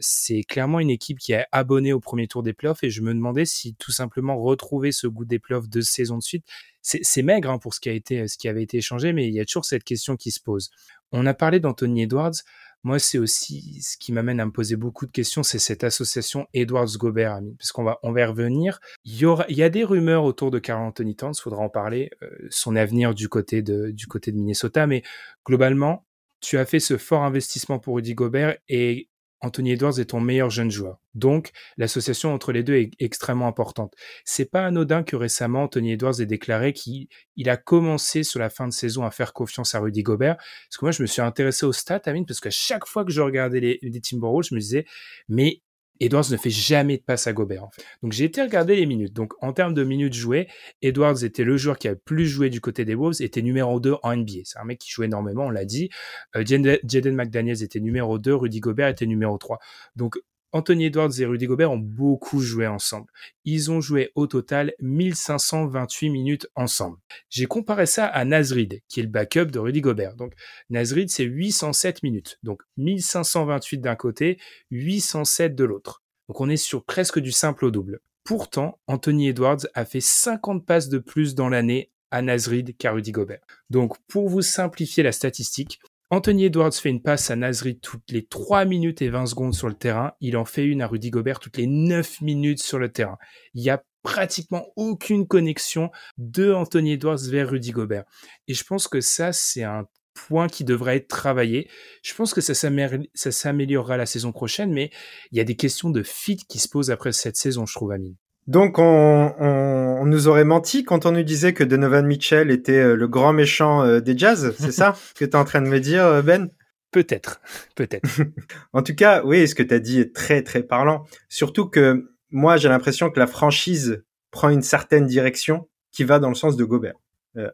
C'est 0.00 0.42
clairement 0.42 0.80
une 0.80 0.90
équipe 0.90 1.18
qui 1.18 1.32
est 1.32 1.46
abonnée 1.52 1.92
au 1.92 2.00
premier 2.00 2.28
tour 2.28 2.42
des 2.42 2.52
playoffs 2.52 2.84
et 2.84 2.90
je 2.90 3.02
me 3.02 3.14
demandais 3.14 3.44
si 3.44 3.74
tout 3.74 3.92
simplement 3.92 4.36
retrouver 4.38 4.92
ce 4.92 5.06
goût 5.06 5.24
des 5.24 5.38
playoffs 5.38 5.68
deux 5.68 5.82
saisons 5.82 6.18
de 6.18 6.22
suite, 6.22 6.44
c'est 6.82 7.22
maigre 7.22 7.50
hein, 7.50 7.58
pour 7.58 7.74
ce 7.74 7.80
qui 7.80 7.88
a 7.88 7.92
été 7.92 8.26
ce 8.28 8.36
qui 8.36 8.48
avait 8.48 8.62
été 8.62 8.78
échangé, 8.78 9.12
mais 9.12 9.28
il 9.28 9.34
y 9.34 9.40
a 9.40 9.44
toujours 9.44 9.64
cette 9.64 9.84
question 9.84 10.16
qui 10.16 10.30
se 10.32 10.40
pose. 10.40 10.70
On 11.12 11.26
a 11.26 11.34
parlé 11.34 11.60
d'Anthony 11.60 12.02
Edwards. 12.02 12.34
moi, 12.82 12.98
c'est 12.98 13.18
aussi 13.18 13.80
ce 13.82 13.96
qui 13.96 14.12
m'amène 14.12 14.40
à 14.40 14.46
me 14.46 14.50
poser 14.50 14.76
beaucoup 14.76 15.06
de 15.06 15.12
questions, 15.12 15.42
c'est 15.44 15.60
cette 15.60 15.84
association 15.84 16.46
Edwards-Gobert, 16.54 17.40
parce 17.58 17.70
qu'on 17.70 17.84
va, 17.84 17.98
on 18.02 18.12
va 18.12 18.22
y 18.22 18.24
revenir. 18.24 18.80
Il 19.04 19.14
y, 19.48 19.62
a 19.62 19.68
des 19.68 19.84
rumeurs 19.84 20.24
autour 20.24 20.50
de 20.50 20.58
Carl 20.58 20.82
Anthony 20.82 21.14
Towns, 21.14 21.34
faudra 21.34 21.60
en 21.62 21.68
parler, 21.68 22.10
son 22.50 22.74
avenir 22.74 23.14
du 23.14 23.28
côté 23.28 23.62
de, 23.62 23.90
du 23.92 24.06
côté 24.06 24.32
de 24.32 24.36
Minnesota, 24.36 24.86
mais 24.86 25.02
globalement, 25.46 26.04
tu 26.40 26.58
as 26.58 26.66
fait 26.66 26.80
ce 26.80 26.96
fort 26.98 27.22
investissement 27.22 27.78
pour 27.78 27.96
Rudy 27.96 28.14
Gobert 28.14 28.56
et 28.68 29.08
Anthony 29.42 29.72
Edwards 29.72 29.98
est 29.98 30.06
ton 30.06 30.20
meilleur 30.20 30.50
jeune 30.50 30.70
joueur. 30.70 30.98
Donc, 31.14 31.50
l'association 31.76 32.32
entre 32.32 32.52
les 32.52 32.62
deux 32.62 32.76
est 32.76 32.90
extrêmement 33.00 33.48
importante. 33.48 33.94
C'est 34.24 34.50
pas 34.50 34.64
anodin 34.64 35.02
que 35.02 35.16
récemment, 35.16 35.64
Anthony 35.64 35.92
Edwards 35.92 36.20
ait 36.20 36.26
déclaré 36.26 36.72
qu'il 36.72 37.08
a 37.46 37.56
commencé 37.56 38.22
sur 38.22 38.38
la 38.38 38.50
fin 38.50 38.68
de 38.68 38.72
saison 38.72 39.04
à 39.04 39.10
faire 39.10 39.32
confiance 39.32 39.74
à 39.74 39.80
Rudy 39.80 40.02
Gobert. 40.02 40.36
Parce 40.36 40.78
que 40.78 40.84
moi, 40.84 40.92
je 40.92 41.02
me 41.02 41.06
suis 41.06 41.22
intéressé 41.22 41.66
aux 41.66 41.72
stats, 41.72 42.02
Amine, 42.06 42.24
parce 42.24 42.40
qu'à 42.40 42.50
chaque 42.50 42.86
fois 42.86 43.04
que 43.04 43.10
je 43.10 43.20
regardais 43.20 43.60
les, 43.60 43.78
les 43.82 44.00
Timberwolves, 44.00 44.46
je 44.48 44.54
me 44.54 44.60
disais, 44.60 44.86
mais 45.28 45.60
Edwards 46.04 46.30
ne 46.30 46.36
fait 46.36 46.50
jamais 46.50 46.98
de 46.98 47.02
passe 47.02 47.26
à 47.26 47.32
Gobert. 47.32 47.68
Donc 48.02 48.12
j'ai 48.12 48.24
été 48.24 48.42
regarder 48.42 48.76
les 48.76 48.86
minutes. 48.86 49.12
Donc 49.12 49.34
en 49.40 49.52
termes 49.52 49.74
de 49.74 49.84
minutes 49.84 50.14
jouées, 50.14 50.48
Edwards 50.82 51.22
était 51.22 51.44
le 51.44 51.56
joueur 51.56 51.78
qui 51.78 51.88
a 51.88 51.92
le 51.92 51.96
plus 51.96 52.26
joué 52.26 52.50
du 52.50 52.60
côté 52.60 52.84
des 52.84 52.94
Wolves, 52.94 53.20
était 53.20 53.42
numéro 53.42 53.78
2 53.78 53.96
en 54.02 54.16
NBA. 54.16 54.40
C'est 54.44 54.58
un 54.58 54.64
mec 54.64 54.78
qui 54.78 54.90
jouait 54.90 55.06
énormément, 55.06 55.46
on 55.46 55.50
l'a 55.50 55.64
dit. 55.64 55.90
Euh, 56.36 56.44
Jaden 56.44 57.14
McDaniels 57.14 57.62
était 57.62 57.80
numéro 57.80 58.18
2, 58.18 58.34
Rudy 58.34 58.60
Gobert 58.60 58.88
était 58.88 59.06
numéro 59.06 59.38
3. 59.38 59.58
Donc 59.96 60.18
Anthony 60.52 60.86
Edwards 60.86 61.18
et 61.18 61.24
Rudy 61.24 61.46
Gobert 61.46 61.72
ont 61.72 61.78
beaucoup 61.78 62.40
joué 62.40 62.66
ensemble. 62.66 63.06
Ils 63.44 63.70
ont 63.70 63.80
joué 63.80 64.12
au 64.14 64.26
total 64.26 64.74
1528 64.80 66.10
minutes 66.10 66.46
ensemble. 66.54 66.98
J'ai 67.30 67.46
comparé 67.46 67.86
ça 67.86 68.06
à 68.06 68.24
Nasrid, 68.24 68.82
qui 68.88 69.00
est 69.00 69.04
le 69.04 69.08
backup 69.08 69.46
de 69.46 69.58
Rudy 69.58 69.80
Gobert. 69.80 70.14
Donc 70.14 70.34
Nasrid, 70.68 71.08
c'est 71.08 71.24
807 71.24 72.02
minutes. 72.02 72.38
Donc 72.42 72.62
1528 72.76 73.78
d'un 73.78 73.96
côté, 73.96 74.38
807 74.70 75.54
de 75.54 75.64
l'autre. 75.64 76.02
Donc 76.28 76.40
on 76.40 76.50
est 76.50 76.56
sur 76.56 76.84
presque 76.84 77.18
du 77.18 77.32
simple 77.32 77.64
au 77.64 77.70
double. 77.70 78.00
Pourtant, 78.24 78.78
Anthony 78.86 79.28
Edwards 79.28 79.66
a 79.74 79.84
fait 79.84 80.00
50 80.00 80.64
passes 80.64 80.88
de 80.88 80.98
plus 80.98 81.34
dans 81.34 81.48
l'année 81.48 81.90
à 82.10 82.20
Nasrid 82.22 82.76
qu'à 82.76 82.92
Rudy 82.92 83.10
Gobert. 83.10 83.40
Donc 83.70 83.96
pour 84.06 84.28
vous 84.28 84.42
simplifier 84.42 85.02
la 85.02 85.12
statistique, 85.12 85.80
Anthony 86.12 86.44
Edwards 86.44 86.74
fait 86.74 86.90
une 86.90 87.00
passe 87.00 87.30
à 87.30 87.36
Nasri 87.36 87.80
toutes 87.80 88.10
les 88.10 88.26
3 88.26 88.66
minutes 88.66 89.00
et 89.00 89.08
20 89.08 89.24
secondes 89.24 89.54
sur 89.54 89.66
le 89.66 89.72
terrain. 89.72 90.12
Il 90.20 90.36
en 90.36 90.44
fait 90.44 90.66
une 90.66 90.82
à 90.82 90.86
Rudy 90.86 91.08
Gobert 91.08 91.38
toutes 91.38 91.56
les 91.56 91.66
9 91.66 92.20
minutes 92.20 92.62
sur 92.62 92.78
le 92.78 92.92
terrain. 92.92 93.16
Il 93.54 93.62
y 93.62 93.70
a 93.70 93.82
pratiquement 94.02 94.66
aucune 94.76 95.26
connexion 95.26 95.90
de 96.18 96.52
Anthony 96.52 96.92
Edwards 96.92 97.30
vers 97.30 97.48
Rudy 97.48 97.70
Gobert. 97.70 98.04
Et 98.46 98.52
je 98.52 98.62
pense 98.62 98.88
que 98.88 99.00
ça, 99.00 99.32
c'est 99.32 99.62
un 99.62 99.86
point 100.12 100.48
qui 100.48 100.64
devrait 100.64 100.96
être 100.96 101.08
travaillé. 101.08 101.70
Je 102.02 102.12
pense 102.12 102.34
que 102.34 102.42
ça 102.42 102.52
s'améliorera 102.52 103.96
la 103.96 104.04
saison 104.04 104.32
prochaine, 104.32 104.70
mais 104.70 104.90
il 105.30 105.38
y 105.38 105.40
a 105.40 105.44
des 105.44 105.56
questions 105.56 105.88
de 105.88 106.02
fit 106.02 106.36
qui 106.36 106.58
se 106.58 106.68
posent 106.68 106.90
après 106.90 107.12
cette 107.12 107.36
saison, 107.36 107.64
je 107.64 107.72
trouve, 107.72 107.90
Amine. 107.90 108.16
Donc 108.46 108.78
on, 108.78 110.04
nous 110.04 110.28
aurait 110.28 110.44
menti 110.44 110.84
quand 110.84 111.06
on 111.06 111.12
nous 111.12 111.22
disait 111.22 111.54
que 111.54 111.64
Donovan 111.64 112.06
Mitchell 112.06 112.50
était 112.50 112.80
euh, 112.80 112.96
le 112.96 113.06
grand 113.06 113.32
méchant 113.32 113.84
euh, 113.84 114.00
des 114.00 114.18
Jazz, 114.18 114.54
c'est 114.58 114.72
ça 114.72 114.96
que 115.14 115.24
tu 115.24 115.30
es 115.30 115.36
en 115.36 115.44
train 115.44 115.62
de 115.62 115.68
me 115.68 115.78
dire, 115.78 116.04
euh, 116.04 116.22
Ben? 116.22 116.50
Peut-être, 116.90 117.40
peut-être. 117.76 118.20
en 118.72 118.82
tout 118.82 118.94
cas, 118.94 119.22
oui, 119.24 119.48
ce 119.48 119.54
que 119.54 119.62
tu 119.62 119.72
as 119.72 119.78
dit 119.78 120.00
est 120.00 120.14
très 120.14 120.42
très 120.42 120.62
parlant. 120.62 121.06
Surtout 121.28 121.68
que 121.68 122.10
moi, 122.30 122.56
j'ai 122.56 122.68
l'impression 122.68 123.10
que 123.10 123.18
la 123.18 123.26
franchise 123.26 124.04
prend 124.30 124.50
une 124.50 124.62
certaine 124.62 125.06
direction 125.06 125.68
qui 125.90 126.04
va 126.04 126.18
dans 126.18 126.28
le 126.28 126.34
sens 126.34 126.56
de 126.56 126.64
Gobert, 126.64 126.96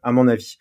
à 0.02 0.12
mon 0.12 0.26
avis. 0.26 0.58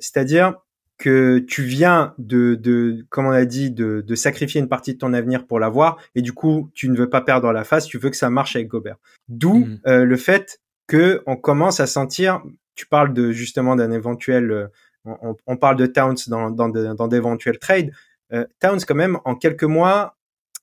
C'est-à-dire, 0.00 0.54
que 1.02 1.40
tu 1.40 1.64
viens 1.64 2.14
de, 2.18 2.54
de 2.54 3.04
comme 3.10 3.26
on 3.26 3.32
a 3.32 3.44
dit, 3.44 3.72
de, 3.72 4.02
de, 4.06 4.14
sacrifier 4.14 4.60
une 4.60 4.68
partie 4.68 4.94
de 4.94 4.98
ton 4.98 5.12
avenir 5.12 5.48
pour 5.48 5.58
l'avoir, 5.58 5.98
et 6.14 6.22
du 6.22 6.32
coup, 6.32 6.70
tu 6.74 6.88
ne 6.88 6.96
veux 6.96 7.10
pas 7.10 7.22
perdre 7.22 7.50
la 7.50 7.64
face, 7.64 7.86
tu 7.86 7.98
veux 7.98 8.08
que 8.08 8.16
ça 8.16 8.30
marche 8.30 8.54
avec 8.54 8.68
Gobert. 8.68 8.98
D'où 9.26 9.64
mhm. 9.64 9.80
euh, 9.88 10.04
le 10.04 10.16
fait 10.16 10.60
que 10.86 11.20
on 11.26 11.36
commence 11.36 11.80
à 11.80 11.88
sentir, 11.88 12.40
tu 12.76 12.86
parles 12.86 13.12
de 13.12 13.32
justement 13.32 13.74
d'un 13.74 13.90
éventuel, 13.90 14.52
euh, 14.52 14.68
on, 15.04 15.34
on, 15.48 15.56
parle 15.56 15.74
de 15.74 15.86
Towns 15.86 16.18
dans, 16.28 16.52
dans, 16.52 16.68
dans 16.68 17.08
d'éventuels 17.08 17.58
trades. 17.58 17.90
Euh, 18.32 18.46
Towns, 18.60 18.78
quand 18.86 18.94
même, 18.94 19.18
en 19.24 19.34
quelques 19.34 19.64
mois, 19.64 20.16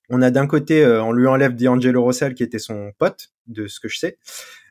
on 0.08 0.22
a 0.22 0.30
d'un 0.30 0.46
côté, 0.46 0.86
on 0.86 1.12
lui 1.12 1.26
enlève 1.26 1.54
D'Angelo 1.54 2.02
Russell 2.02 2.32
qui 2.32 2.42
était 2.42 2.58
son 2.58 2.92
pote, 2.96 3.28
de 3.46 3.66
ce 3.66 3.78
que 3.78 3.88
je 3.88 3.98
sais. 3.98 4.18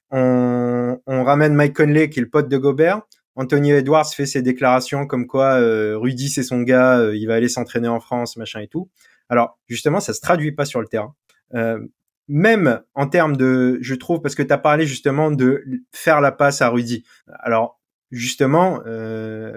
On, 0.09 0.99
on 1.05 1.23
ramène 1.23 1.53
Mike 1.53 1.75
Conley 1.75 2.09
qui 2.09 2.19
est 2.19 2.23
le 2.23 2.29
pote 2.29 2.49
de 2.49 2.57
Gobert 2.57 3.03
Anthony 3.35 3.71
Edwards 3.71 4.11
fait 4.13 4.25
ses 4.25 4.41
déclarations 4.41 5.05
comme 5.07 5.27
quoi 5.27 5.53
euh, 5.61 5.97
Rudy 5.97 6.29
c'est 6.29 6.43
son 6.43 6.61
gars, 6.61 6.99
euh, 6.99 7.15
il 7.15 7.25
va 7.27 7.35
aller 7.35 7.49
s'entraîner 7.49 7.87
en 7.87 7.99
France, 7.99 8.37
machin 8.37 8.59
et 8.59 8.67
tout. 8.67 8.89
Alors 9.29 9.59
justement, 9.67 9.99
ça 9.99 10.13
se 10.13 10.21
traduit 10.21 10.51
pas 10.51 10.65
sur 10.65 10.81
le 10.81 10.87
terrain. 10.87 11.15
Euh, 11.53 11.79
même 12.27 12.81
en 12.95 13.07
termes 13.07 13.37
de, 13.37 13.79
je 13.81 13.95
trouve, 13.95 14.21
parce 14.21 14.35
que 14.35 14.43
tu 14.43 14.53
as 14.53 14.57
parlé 14.57 14.85
justement 14.85 15.31
de 15.31 15.63
faire 15.91 16.21
la 16.21 16.31
passe 16.31 16.61
à 16.61 16.69
Rudy. 16.69 17.03
Alors 17.27 17.79
justement, 18.11 18.81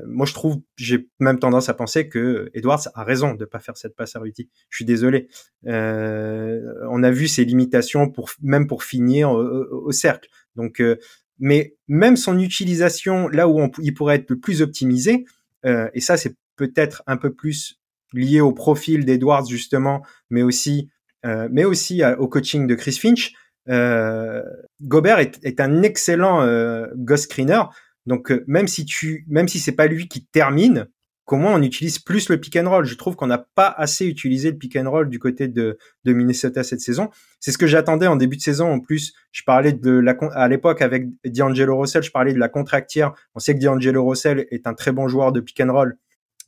moi 0.06 0.26
je 0.26 0.32
trouve, 0.32 0.62
j'ai 0.76 1.08
même 1.20 1.38
tendance 1.38 1.68
à 1.68 1.74
penser 1.74 2.08
que 2.08 2.50
Edwards 2.54 2.88
a 2.94 3.04
raison 3.04 3.34
de 3.34 3.44
pas 3.44 3.58
faire 3.58 3.76
cette 3.76 3.94
passe 3.94 4.16
à 4.16 4.20
Rudy. 4.20 4.48
Je 4.70 4.76
suis 4.76 4.84
désolé. 4.86 5.28
on 5.66 7.02
a 7.02 7.10
vu 7.10 7.28
ses 7.28 7.44
limitations 7.44 8.08
pour 8.08 8.30
même 8.40 8.66
pour 8.66 8.84
finir 8.84 9.32
au, 9.32 9.42
au 9.42 9.92
cercle. 9.92 10.30
Donc 10.56 10.82
mais 11.42 11.74
même 11.88 12.16
son 12.16 12.38
utilisation 12.38 13.28
là 13.28 13.48
où 13.48 13.68
il 13.80 13.92
pourrait 13.94 14.14
être 14.14 14.30
le 14.30 14.38
plus 14.38 14.62
optimisé, 14.62 15.26
euh, 15.66 15.90
et 15.92 16.00
ça 16.00 16.16
c'est 16.16 16.36
peut-être 16.56 17.02
un 17.08 17.16
peu 17.16 17.34
plus 17.34 17.80
lié 18.12 18.40
au 18.40 18.52
profil 18.52 19.04
d'Edwards 19.04 19.46
justement, 19.46 20.02
mais 20.30 20.42
aussi 20.42 20.88
euh, 21.26 21.48
mais 21.50 21.64
aussi 21.64 22.02
au 22.18 22.28
coaching 22.28 22.66
de 22.66 22.74
Chris 22.76 22.92
Finch. 22.92 23.32
Euh, 23.68 24.42
Gobert 24.82 25.18
est, 25.18 25.60
un 25.60 25.82
excellent 25.82 26.46
ghost 26.94 27.24
screener, 27.24 27.62
donc 28.06 28.32
même 28.46 28.68
si 28.68 28.84
tu 28.84 29.24
même 29.28 29.48
si 29.48 29.58
c'est 29.58 29.72
pas 29.72 29.88
lui 29.88 30.06
qui 30.06 30.24
termine, 30.26 30.86
comment 31.24 31.54
on 31.54 31.62
utilise 31.62 31.98
plus 31.98 32.28
le 32.28 32.38
pick 32.38 32.56
and 32.56 32.68
roll. 32.68 32.84
Je 32.84 32.94
trouve 32.94 33.16
qu'on 33.16 33.26
n'a 33.26 33.46
pas 33.54 33.68
assez 33.68 34.06
utilisé 34.06 34.50
le 34.50 34.58
pick 34.58 34.76
and 34.76 34.90
roll 34.90 35.08
du 35.08 35.18
côté 35.18 35.48
de, 35.48 35.78
de 36.04 36.12
Minnesota 36.12 36.64
cette 36.64 36.80
saison. 36.80 37.10
C'est 37.40 37.52
ce 37.52 37.58
que 37.58 37.66
j'attendais 37.66 38.06
en 38.06 38.16
début 38.16 38.36
de 38.36 38.42
saison. 38.42 38.72
En 38.72 38.80
plus, 38.80 39.12
je 39.30 39.42
parlais 39.44 39.72
de 39.72 39.92
la, 39.92 40.16
à 40.32 40.48
l'époque 40.48 40.82
avec 40.82 41.06
D'Angelo 41.24 41.78
Russell, 41.78 42.02
je 42.02 42.10
parlais 42.10 42.32
de 42.32 42.38
la 42.38 42.48
contractière. 42.48 43.12
On 43.34 43.40
sait 43.40 43.54
que 43.54 43.62
D'Angelo 43.62 44.06
Russell 44.06 44.46
est 44.50 44.66
un 44.66 44.74
très 44.74 44.92
bon 44.92 45.08
joueur 45.08 45.32
de 45.32 45.40
pick 45.40 45.60
and 45.60 45.72
roll. 45.72 45.96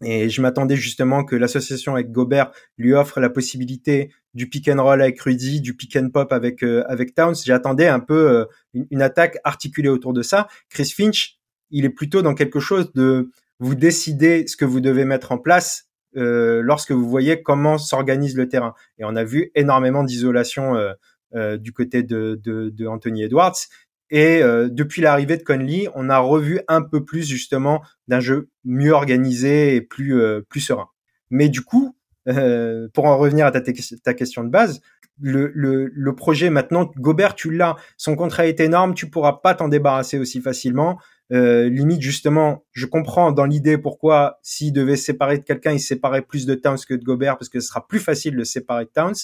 Et 0.02 0.28
je 0.28 0.42
m'attendais 0.42 0.76
justement 0.76 1.24
que 1.24 1.36
l'association 1.36 1.94
avec 1.94 2.10
Gobert 2.10 2.50
lui 2.78 2.94
offre 2.94 3.20
la 3.20 3.30
possibilité 3.30 4.10
du 4.34 4.48
pick 4.48 4.68
and 4.68 4.82
roll 4.82 5.00
avec 5.00 5.20
Rudy, 5.20 5.60
du 5.60 5.74
pick 5.74 5.96
and 5.96 6.10
pop 6.10 6.32
avec 6.32 6.64
euh, 6.64 6.84
avec 6.88 7.14
Towns. 7.14 7.36
J'attendais 7.44 7.86
un 7.86 8.00
peu 8.00 8.30
euh, 8.30 8.44
une, 8.90 9.02
attaque 9.02 9.38
articulée 9.44 9.88
autour 9.88 10.12
de 10.12 10.22
ça. 10.22 10.48
Chris 10.68 10.92
Finch, 10.94 11.38
il 11.70 11.84
est 11.84 11.90
plutôt 11.90 12.22
dans 12.22 12.34
quelque 12.34 12.58
chose 12.58 12.92
de 12.94 13.30
vous 13.61 13.75
décidez 13.75 14.46
ce 14.46 14.56
que 14.56 14.64
vous 14.64 14.80
devez 14.80 15.04
mettre 15.04 15.32
en 15.32 15.38
place 15.38 15.88
euh, 16.16 16.62
lorsque 16.62 16.92
vous 16.92 17.08
voyez 17.08 17.42
comment 17.42 17.78
s'organise 17.78 18.37
le 18.37 18.49
terrain. 18.49 18.75
Et 18.99 19.04
on 19.04 19.16
a 19.16 19.25
vu 19.25 19.50
énormément 19.54 20.04
d'isolation 20.04 20.76
euh, 20.76 20.92
euh, 21.34 21.56
du 21.56 21.73
côté 21.73 22.02
de, 22.02 22.40
de, 22.42 22.70
de, 22.70 22.87
Anthony 22.87 23.25
Edwards. 23.25 23.56
Et 24.11 24.42
depuis 24.70 25.02
l'arrivée 25.02 25.38
de 25.38 25.42
Conley, 25.42 25.88
on 25.96 26.08
a 26.08 26.18
revu 26.18 26.61
un 26.68 26.82
peu 26.82 27.04
plus 27.04 27.26
justement 27.26 27.82
d'un 28.06 28.20
jeu 28.20 28.49
mieux 28.62 28.92
organisé 28.92 29.75
et 29.75 29.80
plus 29.80 30.23
plus 30.49 30.61
serein. 30.61 30.88
Mais 31.30 31.49
du 31.49 31.62
coup, 31.62 31.96
pour 32.25 33.06
en 33.06 33.18
revenir 33.18 33.46
à 33.46 33.50
ta, 33.50 33.61
ta 33.61 34.14
question 34.14 34.44
de 34.44 34.50
base, 34.50 34.82
le, 35.20 35.50
le, 35.54 35.90
le, 35.92 36.14
projet 36.14 36.50
maintenant, 36.50 36.90
Gobert, 36.96 37.34
tu 37.34 37.50
l'as, 37.50 37.75
son 37.96 38.14
contrat 38.14 38.46
est 38.46 38.61
énorme, 38.61 38.94
tu 38.94 39.11
pourras 39.11 39.40
pas 39.42 39.54
t'en 39.54 39.68
débarrasser 39.68 40.18
aussi 40.18 40.40
facilement. 40.40 40.99
Euh, 41.32 41.68
limite 41.68 42.02
justement, 42.02 42.64
je 42.72 42.86
comprends 42.86 43.32
dans 43.32 43.46
l'idée 43.46 43.78
pourquoi 43.78 44.38
s'il 44.42 44.72
devait 44.72 44.96
séparer 44.96 45.38
de 45.38 45.42
quelqu'un, 45.42 45.72
il 45.72 45.80
séparait 45.80 46.22
plus 46.22 46.46
de 46.46 46.54
Towns 46.54 46.78
que 46.86 46.94
de 46.94 47.02
Gobert 47.02 47.38
parce 47.38 47.48
que 47.48 47.60
ce 47.60 47.68
sera 47.68 47.86
plus 47.86 47.98
facile 47.98 48.36
de 48.36 48.44
séparer 48.44 48.84
de 48.84 48.90
Towns 48.90 49.14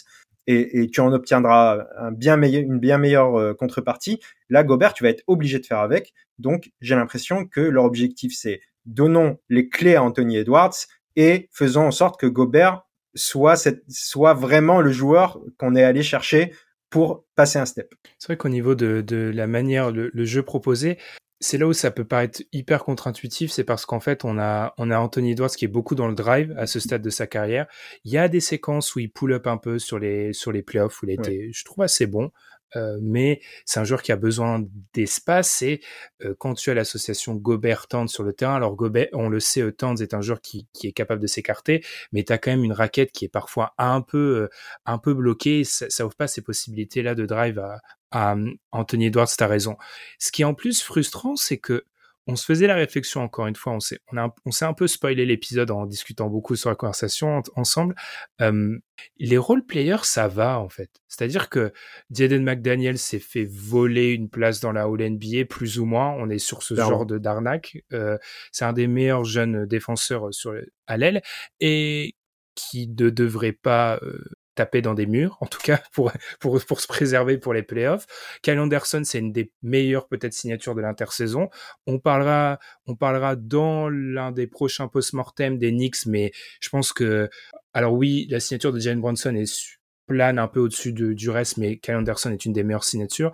et, 0.46 0.82
et 0.82 0.88
tu 0.88 1.00
en 1.00 1.12
obtiendras 1.12 1.86
une 2.10 2.78
bien 2.78 2.98
meilleure 2.98 3.36
euh, 3.36 3.54
contrepartie. 3.54 4.20
Là, 4.48 4.64
Gobert, 4.64 4.94
tu 4.94 5.04
vas 5.04 5.10
être 5.10 5.22
obligé 5.26 5.58
de 5.58 5.66
faire 5.66 5.80
avec. 5.80 6.14
Donc, 6.38 6.70
j'ai 6.80 6.94
l'impression 6.94 7.44
que 7.44 7.60
leur 7.60 7.84
objectif, 7.84 8.32
c'est 8.34 8.60
donnons 8.86 9.38
les 9.50 9.68
clés 9.68 9.96
à 9.96 10.02
Anthony 10.02 10.38
Edwards 10.38 10.74
et 11.16 11.48
faisons 11.52 11.86
en 11.86 11.90
sorte 11.90 12.18
que 12.18 12.26
Gobert 12.26 12.82
soit, 13.14 13.56
cette, 13.56 13.82
soit 13.88 14.32
vraiment 14.32 14.80
le 14.80 14.90
joueur 14.90 15.38
qu'on 15.58 15.76
est 15.76 15.84
allé 15.84 16.02
chercher 16.02 16.52
pour 16.88 17.24
passer 17.36 17.58
un 17.58 17.66
step. 17.66 17.94
C'est 18.18 18.28
vrai 18.28 18.36
qu'au 18.36 18.48
niveau 18.48 18.74
de, 18.74 19.02
de, 19.02 19.30
la 19.32 19.46
manière, 19.46 19.90
le 19.92 20.24
jeu 20.24 20.42
proposé, 20.42 20.98
c'est 21.40 21.56
là 21.56 21.66
où 21.66 21.72
ça 21.72 21.90
peut 21.90 22.04
paraître 22.04 22.42
hyper 22.52 22.84
contre-intuitif, 22.84 23.50
c'est 23.50 23.64
parce 23.64 23.86
qu'en 23.86 24.00
fait, 24.00 24.24
on 24.24 24.38
a, 24.38 24.74
on 24.76 24.90
a 24.90 24.98
Anthony 24.98 25.32
Edwards 25.32 25.50
qui 25.50 25.64
est 25.64 25.68
beaucoup 25.68 25.94
dans 25.94 26.06
le 26.06 26.14
drive 26.14 26.54
à 26.58 26.66
ce 26.66 26.80
stade 26.80 27.02
de 27.02 27.10
sa 27.10 27.26
carrière. 27.26 27.66
Il 28.04 28.12
y 28.12 28.18
a 28.18 28.28
des 28.28 28.40
séquences 28.40 28.94
où 28.94 28.98
il 28.98 29.10
pull 29.10 29.32
up 29.32 29.46
un 29.46 29.56
peu 29.56 29.78
sur 29.78 29.98
les, 29.98 30.34
sur 30.34 30.52
les 30.52 30.62
playoffs, 30.62 31.02
où 31.02 31.06
il 31.06 31.12
a 31.12 31.14
été, 31.14 31.50
je 31.52 31.64
trouve, 31.64 31.82
assez 31.82 32.06
bon. 32.06 32.30
Euh, 32.76 32.98
mais 33.02 33.40
c'est 33.64 33.80
un 33.80 33.84
joueur 33.84 34.02
qui 34.02 34.12
a 34.12 34.16
besoin 34.16 34.64
d'espace 34.94 35.60
et 35.62 35.80
euh, 36.24 36.34
quand 36.38 36.54
tu 36.54 36.70
as 36.70 36.74
l'association 36.74 37.34
Gobert-Tanz 37.34 38.12
sur 38.12 38.22
le 38.22 38.32
terrain, 38.32 38.54
alors 38.54 38.76
Gobert, 38.76 39.08
on 39.12 39.28
le 39.28 39.40
sait, 39.40 39.62
euh, 39.62 39.72
Tanz 39.72 40.00
est 40.00 40.14
un 40.14 40.20
joueur 40.20 40.40
qui, 40.40 40.68
qui 40.72 40.86
est 40.86 40.92
capable 40.92 41.20
de 41.20 41.26
s'écarter, 41.26 41.84
mais 42.12 42.22
tu 42.22 42.32
as 42.32 42.38
quand 42.38 42.52
même 42.52 42.62
une 42.62 42.72
raquette 42.72 43.10
qui 43.10 43.24
est 43.24 43.28
parfois 43.28 43.74
un 43.76 44.02
peu, 44.02 44.48
un 44.86 44.98
peu 44.98 45.14
bloquée, 45.14 45.64
ça, 45.64 45.90
ça 45.90 46.06
ouvre 46.06 46.14
pas 46.14 46.28
ces 46.28 46.42
possibilités-là 46.42 47.16
de 47.16 47.26
drive 47.26 47.58
à, 47.58 47.80
à 48.10 48.34
Anthony 48.72 49.06
Edwards, 49.06 49.28
tu 49.36 49.42
as 49.42 49.46
raison. 49.46 49.76
Ce 50.18 50.32
qui 50.32 50.42
est 50.42 50.44
en 50.44 50.54
plus 50.54 50.82
frustrant, 50.82 51.36
c'est 51.36 51.58
que 51.58 51.84
on 52.26 52.36
se 52.36 52.44
faisait 52.44 52.66
la 52.66 52.74
réflexion 52.74 53.22
encore 53.22 53.46
une 53.46 53.56
fois, 53.56 53.72
on 53.72 53.80
s'est 53.80 53.98
on, 54.12 54.30
on 54.44 54.50
s'est 54.50 54.64
un 54.64 54.74
peu 54.74 54.86
spoilé 54.86 55.26
l'épisode 55.26 55.70
en 55.70 55.86
discutant 55.86 56.28
beaucoup 56.28 56.54
sur 56.54 56.68
la 56.68 56.76
conversation 56.76 57.42
ensemble. 57.56 57.94
les 59.18 59.38
role 59.38 59.64
players, 59.64 60.04
ça 60.04 60.28
va 60.28 60.60
en 60.60 60.68
fait. 60.68 60.90
C'est-à-dire 61.08 61.48
que 61.48 61.72
Jaden 62.10 62.42
McDaniel 62.42 62.98
s'est 62.98 63.18
fait 63.18 63.46
voler 63.50 64.12
une 64.12 64.28
place 64.28 64.60
dans 64.60 64.72
la 64.72 64.84
All 64.84 65.10
NBA, 65.10 65.46
plus 65.48 65.78
ou 65.78 65.86
moins. 65.86 66.10
On 66.18 66.28
est 66.30 66.38
sur 66.38 66.62
ce 66.62 66.74
genre 66.74 67.06
de 67.06 67.18
d'arnaque. 67.18 67.78
Euh, 67.92 68.18
c'est 68.52 68.64
un 68.64 68.72
des 68.72 68.86
meilleurs 68.86 69.24
jeunes 69.24 69.66
défenseurs 69.66 70.32
sur 70.32 70.54
à 70.86 70.96
l'aile 70.96 71.22
et 71.58 72.14
qui 72.54 72.88
ne 72.88 73.10
devrait 73.10 73.52
pas 73.52 73.98
euh, 74.02 74.22
taper 74.54 74.82
dans 74.82 74.94
des 74.94 75.06
murs, 75.06 75.36
en 75.40 75.46
tout 75.46 75.60
cas 75.62 75.80
pour, 75.92 76.12
pour, 76.40 76.80
se 76.80 76.86
préserver 76.86 77.38
pour 77.38 77.54
les 77.54 77.62
playoffs. 77.62 78.06
Kyle 78.42 78.58
Anderson, 78.58 79.02
c'est 79.04 79.18
une 79.18 79.32
des 79.32 79.52
meilleures 79.62 80.08
peut-être 80.08 80.32
signatures 80.32 80.74
de 80.74 80.80
l'intersaison. 80.80 81.48
On 81.86 81.98
parlera, 81.98 82.58
on 82.86 82.96
parlera 82.96 83.36
dans 83.36 83.88
l'un 83.88 84.32
des 84.32 84.46
prochains 84.46 84.88
post-mortem 84.88 85.58
des 85.58 85.70
Knicks, 85.70 86.06
mais 86.06 86.32
je 86.60 86.68
pense 86.68 86.92
que, 86.92 87.28
alors 87.74 87.94
oui, 87.94 88.26
la 88.30 88.40
signature 88.40 88.72
de 88.72 88.80
Jalen 88.80 89.00
Bronson 89.00 89.34
est 89.34 89.78
plane 90.06 90.40
un 90.40 90.48
peu 90.48 90.58
au-dessus 90.58 90.92
du 90.92 91.30
reste, 91.30 91.56
mais 91.56 91.78
Kyle 91.78 91.94
Anderson 91.94 92.32
est 92.32 92.44
une 92.44 92.52
des 92.52 92.64
meilleures 92.64 92.82
signatures. 92.82 93.30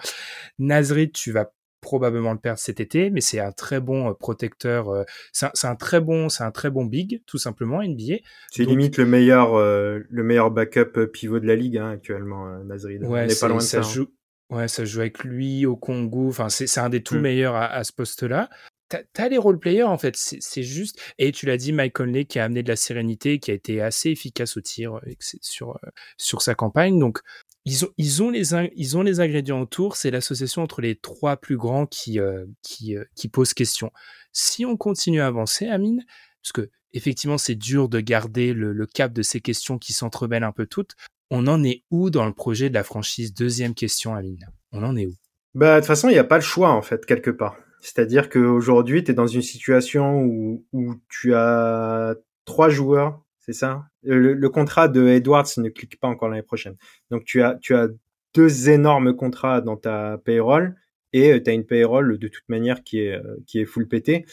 Nazrid, 0.58 1.11
tu 1.12 1.32
vas 1.32 1.50
probablement 1.87 2.33
le 2.33 2.38
perdre 2.40 2.59
cet 2.59 2.81
été, 2.81 3.11
mais 3.11 3.21
c'est 3.21 3.38
un 3.38 3.52
très 3.52 3.78
bon 3.78 4.11
euh, 4.11 4.12
protecteur. 4.12 4.88
Euh, 4.88 5.05
c'est 5.33 5.47
un, 5.62 5.76
très 5.76 6.00
bon, 6.00 6.28
c'est 6.28 6.43
un 6.43 6.50
très 6.50 6.69
bon 6.69 6.85
big, 6.85 7.23
tout 7.26 7.38
simplement 7.38 7.81
NBA. 7.81 8.16
C'est 8.50 8.64
limite 8.64 8.97
le 8.97 9.07
meilleur, 9.07 9.55
euh, 9.55 10.00
le 10.11 10.23
meilleur 10.25 10.50
backup 10.50 11.07
pivot 11.12 11.38
de 11.38 11.47
la 11.47 11.55
ligue 11.55 11.78
hein, 11.78 11.90
actuellement, 11.90 12.59
Nazrid. 12.64 13.05
Ouais, 13.05 13.28
pas 13.40 13.47
loin 13.47 13.59
de 13.59 13.62
ça. 13.62 13.78
Hein. 13.78 13.83
Joue, 13.83 14.09
Ouais, 14.50 14.66
ça 14.66 14.85
joue 14.85 15.00
avec 15.00 15.23
lui 15.23 15.64
au 15.64 15.76
Congo. 15.76 16.28
Enfin, 16.28 16.49
c'est 16.49 16.81
un 16.81 16.88
des 16.88 17.05
tout 17.05 17.16
mm. 17.16 17.21
meilleurs 17.21 17.55
à, 17.55 17.85
ce 17.85 17.93
poste-là. 17.93 18.49
T'as 18.88 19.02
as 19.19 19.28
les 19.28 19.38
role 19.38 19.59
players 19.59 19.85
en 19.85 19.99
fait, 19.99 20.16
c'est 20.16 20.62
juste. 20.62 21.00
Et 21.19 21.31
tu 21.31 21.47
l'as 21.47 21.57
dit, 21.57 21.73
Mike 21.73 21.95
Conley 21.95 22.25
qui 22.25 22.40
a 22.40 22.45
amené 22.45 22.64
de 22.64 22.69
la 22.69 22.76
sérénité, 22.76 23.38
qui 23.38 23.52
a 23.52 23.55
été 23.55 23.81
assez 23.81 24.11
efficace 24.11 24.57
au 24.57 24.61
tir 24.61 25.00
sur 25.40 25.78
sur 26.16 26.43
sa 26.43 26.55
campagne. 26.57 26.99
Donc 26.99 27.21
ils 27.66 28.23
ont, 28.23 28.30
les, 28.30 29.20
ingrédients 29.20 29.61
autour, 29.61 29.96
c'est 29.96 30.12
l'association 30.12 30.62
entre 30.62 30.80
les 30.80 30.94
trois 30.94 31.37
plus 31.37 31.56
grands 31.56 31.87
qui, 31.87 32.20
euh, 32.20 32.46
euh, 32.90 33.04
pose 33.32 33.54
question. 33.54 33.90
Si 34.32 34.64
on 34.64 34.76
continue 34.76 35.20
à 35.20 35.26
avancer, 35.26 35.66
Amine, 35.66 36.04
parce 36.42 36.52
que 36.52 36.70
effectivement 36.92 37.38
c'est 37.38 37.56
dur 37.56 37.88
de 37.88 37.99
garder 37.99 38.52
le, 38.52 38.87
cap 38.87 39.12
de 39.12 39.23
ces 39.23 39.40
questions 39.40 39.78
qui 39.78 39.92
s'entremêlent 39.92 40.44
un 40.44 40.52
peu 40.52 40.66
toutes, 40.66 40.94
on 41.30 41.49
en 41.49 41.64
est 41.64 41.82
où 41.90 42.08
dans 42.08 42.25
le 42.25 42.32
projet 42.32 42.68
de 42.68 42.75
la 42.75 42.85
franchise? 42.85 43.35
Deuxième 43.35 43.75
question, 43.75 44.14
Amine. 44.14 44.49
On 44.70 44.85
en 44.85 44.96
est 44.96 45.06
où? 45.06 45.14
Bah 45.54 45.75
de 45.75 45.80
toute 45.80 45.88
façon, 45.88 46.08
il 46.08 46.12
n'y 46.12 46.18
a 46.18 46.25
pas 46.25 46.37
le 46.37 46.42
choix 46.42 46.70
en 46.70 46.82
fait, 46.82 47.04
quelque 47.04 47.32
part. 47.32 47.56
C'est-à-dire 47.80 48.28
qu'aujourd'hui, 48.28 49.02
tu 49.02 49.11
es 49.11 49.14
dans 49.14 49.26
une 49.26 49.42
situation 49.42 50.23
où 50.23 50.94
tu 51.08 51.35
as 51.35 52.14
trois 52.44 52.68
joueurs 52.68 53.25
c'est 53.47 53.53
ça 53.53 53.85
le, 54.03 54.49
contrat 54.49 54.88
de 54.88 55.07
Edwards 55.07 55.47
ne 55.59 55.69
clique 55.69 55.99
pas 56.00 56.09
encore 56.09 56.29
l'année 56.29 56.43
prochaine. 56.43 56.76
Donc 57.11 57.25
tu 57.25 57.43
as, 57.43 57.57
tu 57.61 57.75
as 57.75 57.88
deux 58.35 58.69
énormes 58.69 59.15
contrats 59.15 59.61
dans 59.61 59.76
ta 59.76 60.19
payroll 60.25 60.76
et 61.12 61.33
euh, 61.33 61.43
tu 61.43 61.50
as 61.50 61.53
une 61.55 61.65
payroll 61.65 62.19
de 62.19 62.29
toute 62.29 62.49
manière 62.49 62.83
qui 62.83 63.00
est, 63.00 63.15
euh, 63.15 63.37
qui 63.47 63.61
est 63.61 63.65
full 63.65 63.88
pété. 63.88 64.26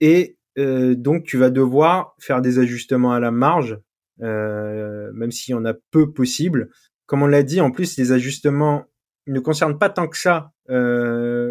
Et 0.00 0.36
euh, 0.58 0.94
donc 0.94 1.24
tu 1.24 1.38
vas 1.38 1.50
devoir 1.50 2.14
faire 2.18 2.40
des 2.40 2.58
ajustements 2.58 3.12
à 3.12 3.20
la 3.20 3.30
marge, 3.30 3.78
même 4.18 5.32
s'il 5.32 5.52
y 5.52 5.54
en 5.54 5.64
a 5.64 5.74
peu 5.90 6.12
possible. 6.12 6.70
Comme 7.06 7.22
on 7.22 7.26
l'a 7.26 7.42
dit, 7.42 7.60
en 7.60 7.70
plus 7.70 7.96
les 7.98 8.12
ajustements 8.12 8.84
ne 9.26 9.40
concernent 9.40 9.78
pas 9.78 9.88
tant 9.88 10.06
que 10.06 10.16
ça 10.16 10.52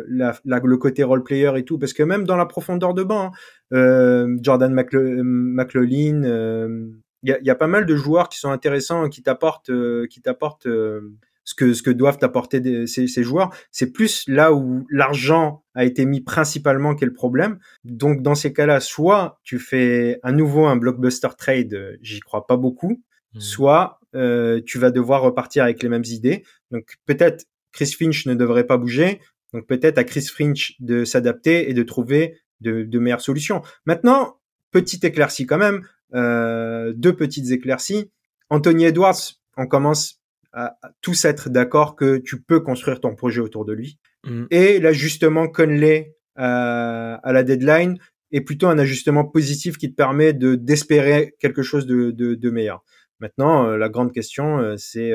la, 0.07 0.33
le 0.45 0.77
côté 0.77 1.03
role 1.03 1.23
player 1.23 1.51
et 1.57 1.63
tout, 1.63 1.77
parce 1.77 1.93
que 1.93 2.03
même 2.03 2.25
dans 2.25 2.37
la 2.37 2.45
profondeur 2.45 2.93
de 2.93 3.03
banc, 3.03 3.27
hein, 3.27 3.31
euh, 3.73 4.37
Jordan 4.41 4.77
euh, 4.77 6.87
il 7.23 7.37
y, 7.43 7.49
a, 7.49 7.55
pas 7.55 7.67
mal 7.67 7.85
de 7.85 7.95
joueurs 7.95 8.29
qui 8.29 8.39
sont 8.39 8.49
intéressants, 8.49 9.09
qui 9.09 9.21
t'apportent, 9.21 9.69
euh, 9.69 10.07
qui 10.09 10.21
t'apportent 10.21 10.67
ce 11.43 11.55
que 11.55 11.73
ce 11.73 11.83
que 11.83 11.91
doivent 11.91 12.17
apporter 12.21 12.87
ces, 12.87 13.07
ces, 13.07 13.23
joueurs. 13.23 13.53
C'est 13.71 13.91
plus 13.91 14.23
là 14.27 14.53
où 14.53 14.87
l'argent 14.89 15.63
a 15.75 15.85
été 15.85 16.05
mis 16.05 16.21
principalement 16.21 16.95
qu'est 16.95 17.05
le 17.05 17.13
problème. 17.13 17.59
Donc 17.83 18.23
dans 18.23 18.35
ces 18.35 18.53
cas-là, 18.53 18.79
soit 18.79 19.39
tu 19.43 19.59
fais 19.59 20.19
à 20.23 20.31
nouveau 20.31 20.65
un 20.65 20.77
blockbuster 20.77 21.29
trade, 21.37 21.99
j'y 22.01 22.21
crois 22.21 22.47
pas 22.47 22.57
beaucoup, 22.57 23.03
mmh. 23.35 23.39
soit 23.39 23.99
tu 24.13 24.79
vas 24.79 24.89
devoir 24.89 25.21
repartir 25.21 25.63
avec 25.63 25.83
les 25.83 25.89
mêmes 25.89 26.05
idées. 26.05 26.43
Donc 26.71 26.95
peut-être 27.05 27.45
Chris 27.71 27.93
Finch 27.97 28.25
ne 28.25 28.33
devrait 28.33 28.65
pas 28.65 28.77
bouger. 28.77 29.19
Donc 29.53 29.67
peut-être 29.67 29.97
à 29.97 30.03
Chris 30.03 30.27
Finch 30.33 30.75
de 30.79 31.05
s'adapter 31.05 31.69
et 31.69 31.73
de 31.73 31.83
trouver 31.83 32.39
de, 32.61 32.99
meilleures 32.99 33.21
solutions. 33.21 33.61
Maintenant, 33.85 34.37
petite 34.71 35.03
éclaircie 35.03 35.45
quand 35.45 35.57
même, 35.57 35.81
euh, 36.13 36.93
deux 36.95 37.15
petites 37.15 37.51
éclaircies. 37.51 38.11
Anthony 38.49 38.85
Edwards, 38.85 39.39
on 39.57 39.67
commence 39.67 40.21
à, 40.53 40.77
tous 41.01 41.25
être 41.25 41.49
d'accord 41.49 41.95
que 41.95 42.17
tu 42.17 42.41
peux 42.41 42.59
construire 42.59 42.99
ton 42.99 43.15
projet 43.15 43.39
autour 43.41 43.65
de 43.65 43.73
lui. 43.73 43.97
Mm. 44.25 44.45
Et 44.51 44.79
l'ajustement 44.79 45.47
Conley 45.47 46.15
euh, 46.37 47.17
à 47.21 47.33
la 47.33 47.43
deadline 47.43 47.97
est 48.31 48.41
plutôt 48.41 48.67
un 48.67 48.77
ajustement 48.77 49.25
positif 49.25 49.77
qui 49.77 49.89
te 49.89 49.95
permet 49.95 50.33
de 50.33 50.55
d'espérer 50.55 51.35
quelque 51.39 51.63
chose 51.63 51.85
de, 51.85 52.11
de, 52.11 52.49
meilleur. 52.49 52.83
Maintenant, 53.19 53.67
euh, 53.67 53.77
la 53.77 53.89
grande 53.89 54.13
question, 54.13 54.75
c'est 54.77 55.11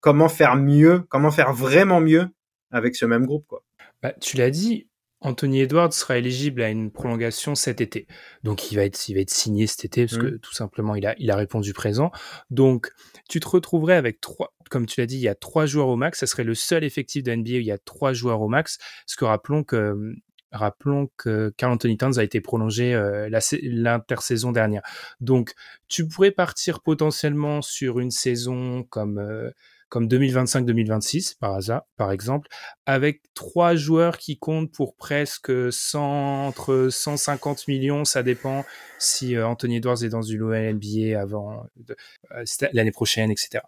comment 0.00 0.28
faire 0.28 0.56
mieux, 0.56 1.02
comment 1.08 1.30
faire 1.30 1.52
vraiment 1.54 2.00
mieux 2.00 2.26
avec 2.70 2.96
ce 2.96 3.06
même 3.06 3.26
groupe, 3.26 3.46
quoi. 3.46 3.64
Bah, 4.02 4.12
tu 4.20 4.36
l'as 4.36 4.50
dit, 4.50 4.88
Anthony 5.20 5.60
Edwards 5.60 5.92
sera 5.92 6.16
éligible 6.16 6.62
à 6.62 6.70
une 6.70 6.90
prolongation 6.90 7.54
cet 7.54 7.80
été. 7.80 8.06
Donc 8.42 8.72
il 8.72 8.76
va 8.76 8.84
être, 8.84 9.08
il 9.08 9.14
va 9.14 9.20
être 9.20 9.30
signé 9.30 9.66
cet 9.66 9.84
été 9.84 10.06
parce 10.06 10.16
que 10.16 10.36
mmh. 10.36 10.38
tout 10.38 10.54
simplement 10.54 10.94
il 10.94 11.06
a, 11.06 11.14
il 11.18 11.30
a 11.30 11.36
répondu 11.36 11.74
présent. 11.74 12.10
Donc 12.48 12.90
tu 13.28 13.38
te 13.38 13.48
retrouverais 13.48 13.96
avec 13.96 14.20
trois, 14.20 14.54
comme 14.70 14.86
tu 14.86 15.00
l'as 15.00 15.06
dit, 15.06 15.16
il 15.16 15.22
y 15.22 15.28
a 15.28 15.34
trois 15.34 15.66
joueurs 15.66 15.88
au 15.88 15.96
max. 15.96 16.20
Ça 16.20 16.26
serait 16.26 16.44
le 16.44 16.54
seul 16.54 16.84
effectif 16.84 17.22
de 17.22 17.34
NBA 17.34 17.50
où 17.50 17.54
il 17.54 17.66
y 17.66 17.72
a 17.72 17.78
trois 17.78 18.14
joueurs 18.14 18.40
au 18.40 18.48
max. 18.48 18.78
Parce 19.04 19.16
que 19.16 19.24
rappelons 19.26 19.62
que 19.62 20.14
Rappelons 20.52 21.08
que 21.16 21.54
Carl 21.56 21.72
Anthony 21.72 21.96
Towns 21.96 22.18
a 22.18 22.24
été 22.24 22.40
prolongé 22.40 22.92
euh, 22.92 23.28
l'intersaison 23.62 24.50
dernière. 24.50 24.82
Donc, 25.20 25.54
tu 25.86 26.08
pourrais 26.08 26.32
partir 26.32 26.80
potentiellement 26.80 27.62
sur 27.62 28.00
une 28.00 28.10
saison 28.10 28.82
comme 28.82 29.18
euh, 29.18 29.50
comme 29.90 30.06
2025-2026 30.06 31.36
par 31.38 31.54
hasard, 31.54 31.82
par 31.96 32.12
exemple, 32.12 32.48
avec 32.86 33.22
trois 33.34 33.74
joueurs 33.74 34.16
qui 34.16 34.38
comptent 34.38 34.72
pour 34.72 34.94
presque 34.94 35.52
100, 35.70 36.46
entre 36.46 36.88
150 36.90 37.68
millions, 37.68 38.04
ça 38.04 38.22
dépend 38.22 38.64
si 38.98 39.36
euh, 39.36 39.46
Anthony 39.46 39.76
Edwards 39.76 40.02
est 40.02 40.08
dans 40.08 40.22
low 40.22 40.54
NBA 40.54 41.20
avant 41.20 41.66
euh, 41.90 42.44
l'année 42.72 42.92
prochaine, 42.92 43.30
etc. 43.30 43.64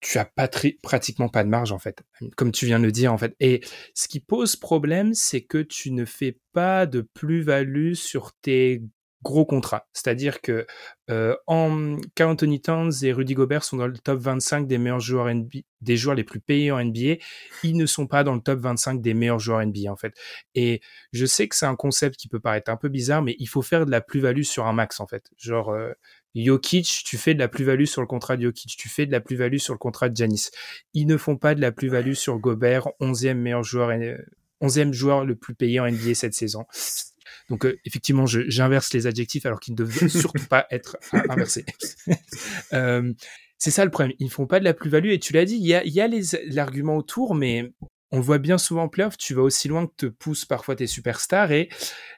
Tu 0.00 0.16
as 0.18 0.30
pratiquement 0.80 1.28
pas 1.28 1.42
de 1.42 1.48
marge 1.48 1.72
en 1.72 1.80
fait, 1.80 2.02
comme 2.36 2.52
tu 2.52 2.66
viens 2.66 2.78
de 2.78 2.84
le 2.84 2.92
dire 2.92 3.12
en 3.12 3.18
fait. 3.18 3.34
Et 3.40 3.60
ce 3.94 4.06
qui 4.06 4.20
pose 4.20 4.54
problème, 4.54 5.12
c'est 5.12 5.40
que 5.40 5.58
tu 5.58 5.90
ne 5.90 6.04
fais 6.04 6.38
pas 6.52 6.86
de 6.86 7.00
plus-value 7.00 7.94
sur 7.94 8.32
tes 8.40 8.80
gros 9.22 9.44
contrat. 9.44 9.88
C'est-à-dire 9.92 10.40
que 10.40 10.66
euh, 11.10 11.34
en 11.46 11.96
Carl 12.14 12.30
Anthony 12.30 12.60
Towns 12.60 12.92
et 13.02 13.12
Rudy 13.12 13.34
Gobert 13.34 13.64
sont 13.64 13.76
dans 13.76 13.86
le 13.86 13.98
top 13.98 14.20
25 14.20 14.66
des 14.66 14.78
meilleurs 14.78 15.00
joueurs 15.00 15.32
NBA, 15.32 15.60
des 15.80 15.96
joueurs 15.96 16.14
les 16.14 16.24
plus 16.24 16.40
payés 16.40 16.70
en 16.70 16.82
NBA. 16.82 17.16
Ils 17.64 17.76
ne 17.76 17.86
sont 17.86 18.06
pas 18.06 18.22
dans 18.24 18.34
le 18.34 18.40
top 18.40 18.60
25 18.60 19.00
des 19.00 19.14
meilleurs 19.14 19.38
joueurs 19.38 19.64
NBA 19.64 19.90
en 19.90 19.96
fait. 19.96 20.14
Et 20.54 20.80
je 21.12 21.26
sais 21.26 21.48
que 21.48 21.56
c'est 21.56 21.66
un 21.66 21.76
concept 21.76 22.16
qui 22.16 22.28
peut 22.28 22.40
paraître 22.40 22.70
un 22.70 22.76
peu 22.76 22.88
bizarre, 22.88 23.22
mais 23.22 23.34
il 23.38 23.48
faut 23.48 23.62
faire 23.62 23.86
de 23.86 23.90
la 23.90 24.00
plus-value 24.00 24.42
sur 24.42 24.66
un 24.66 24.72
max 24.72 25.00
en 25.00 25.06
fait. 25.06 25.30
Genre 25.36 25.70
euh, 25.70 25.92
Jokic, 26.34 27.02
tu 27.04 27.18
fais 27.18 27.34
de 27.34 27.40
la 27.40 27.48
plus-value 27.48 27.84
sur 27.84 28.00
le 28.00 28.06
contrat 28.06 28.36
de 28.36 28.42
Jokic, 28.42 28.76
tu 28.76 28.88
fais 28.88 29.06
de 29.06 29.12
la 29.12 29.20
plus-value 29.20 29.58
sur 29.58 29.74
le 29.74 29.78
contrat 29.78 30.08
de 30.08 30.16
Janis. 30.16 30.50
Ils 30.94 31.06
ne 31.06 31.16
font 31.16 31.36
pas 31.36 31.54
de 31.54 31.60
la 31.60 31.72
plus-value 31.72 32.12
sur 32.12 32.38
Gobert, 32.38 32.88
11e 33.00 33.34
meilleur 33.34 33.64
joueur, 33.64 33.90
11e 34.62 34.92
joueur 34.92 35.24
le 35.24 35.34
plus 35.34 35.54
payé 35.54 35.80
en 35.80 35.90
NBA 35.90 36.14
cette 36.14 36.34
saison. 36.34 36.64
Donc 37.48 37.64
euh, 37.64 37.78
effectivement, 37.84 38.26
j'inverse 38.26 38.92
les 38.92 39.06
adjectifs 39.06 39.46
alors 39.46 39.60
qu'ils 39.60 39.74
ne 39.74 39.78
devraient 39.78 40.08
surtout 40.08 40.46
pas 40.46 40.66
être 40.70 40.96
inversés. 41.12 41.64
euh, 42.72 43.12
c'est 43.58 43.70
ça 43.70 43.84
le 43.84 43.90
problème. 43.90 44.14
Ils 44.18 44.26
ne 44.26 44.30
font 44.30 44.46
pas 44.46 44.60
de 44.60 44.64
la 44.64 44.74
plus-value 44.74 45.10
et 45.10 45.18
tu 45.18 45.32
l'as 45.32 45.44
dit, 45.44 45.56
il 45.56 45.66
y 45.66 45.74
a, 45.74 45.84
y 45.84 46.00
a 46.00 46.08
l'argument 46.46 46.96
autour, 46.96 47.34
mais 47.34 47.72
on 48.10 48.18
le 48.18 48.22
voit 48.22 48.38
bien 48.38 48.56
souvent 48.56 48.84
en 48.84 48.88
playoff, 48.88 49.18
tu 49.18 49.34
vas 49.34 49.42
aussi 49.42 49.68
loin 49.68 49.86
que 49.86 49.92
te 49.96 50.06
poussent 50.06 50.46
parfois 50.46 50.76
tes 50.76 50.86
superstars 50.86 51.52
et 51.52 51.68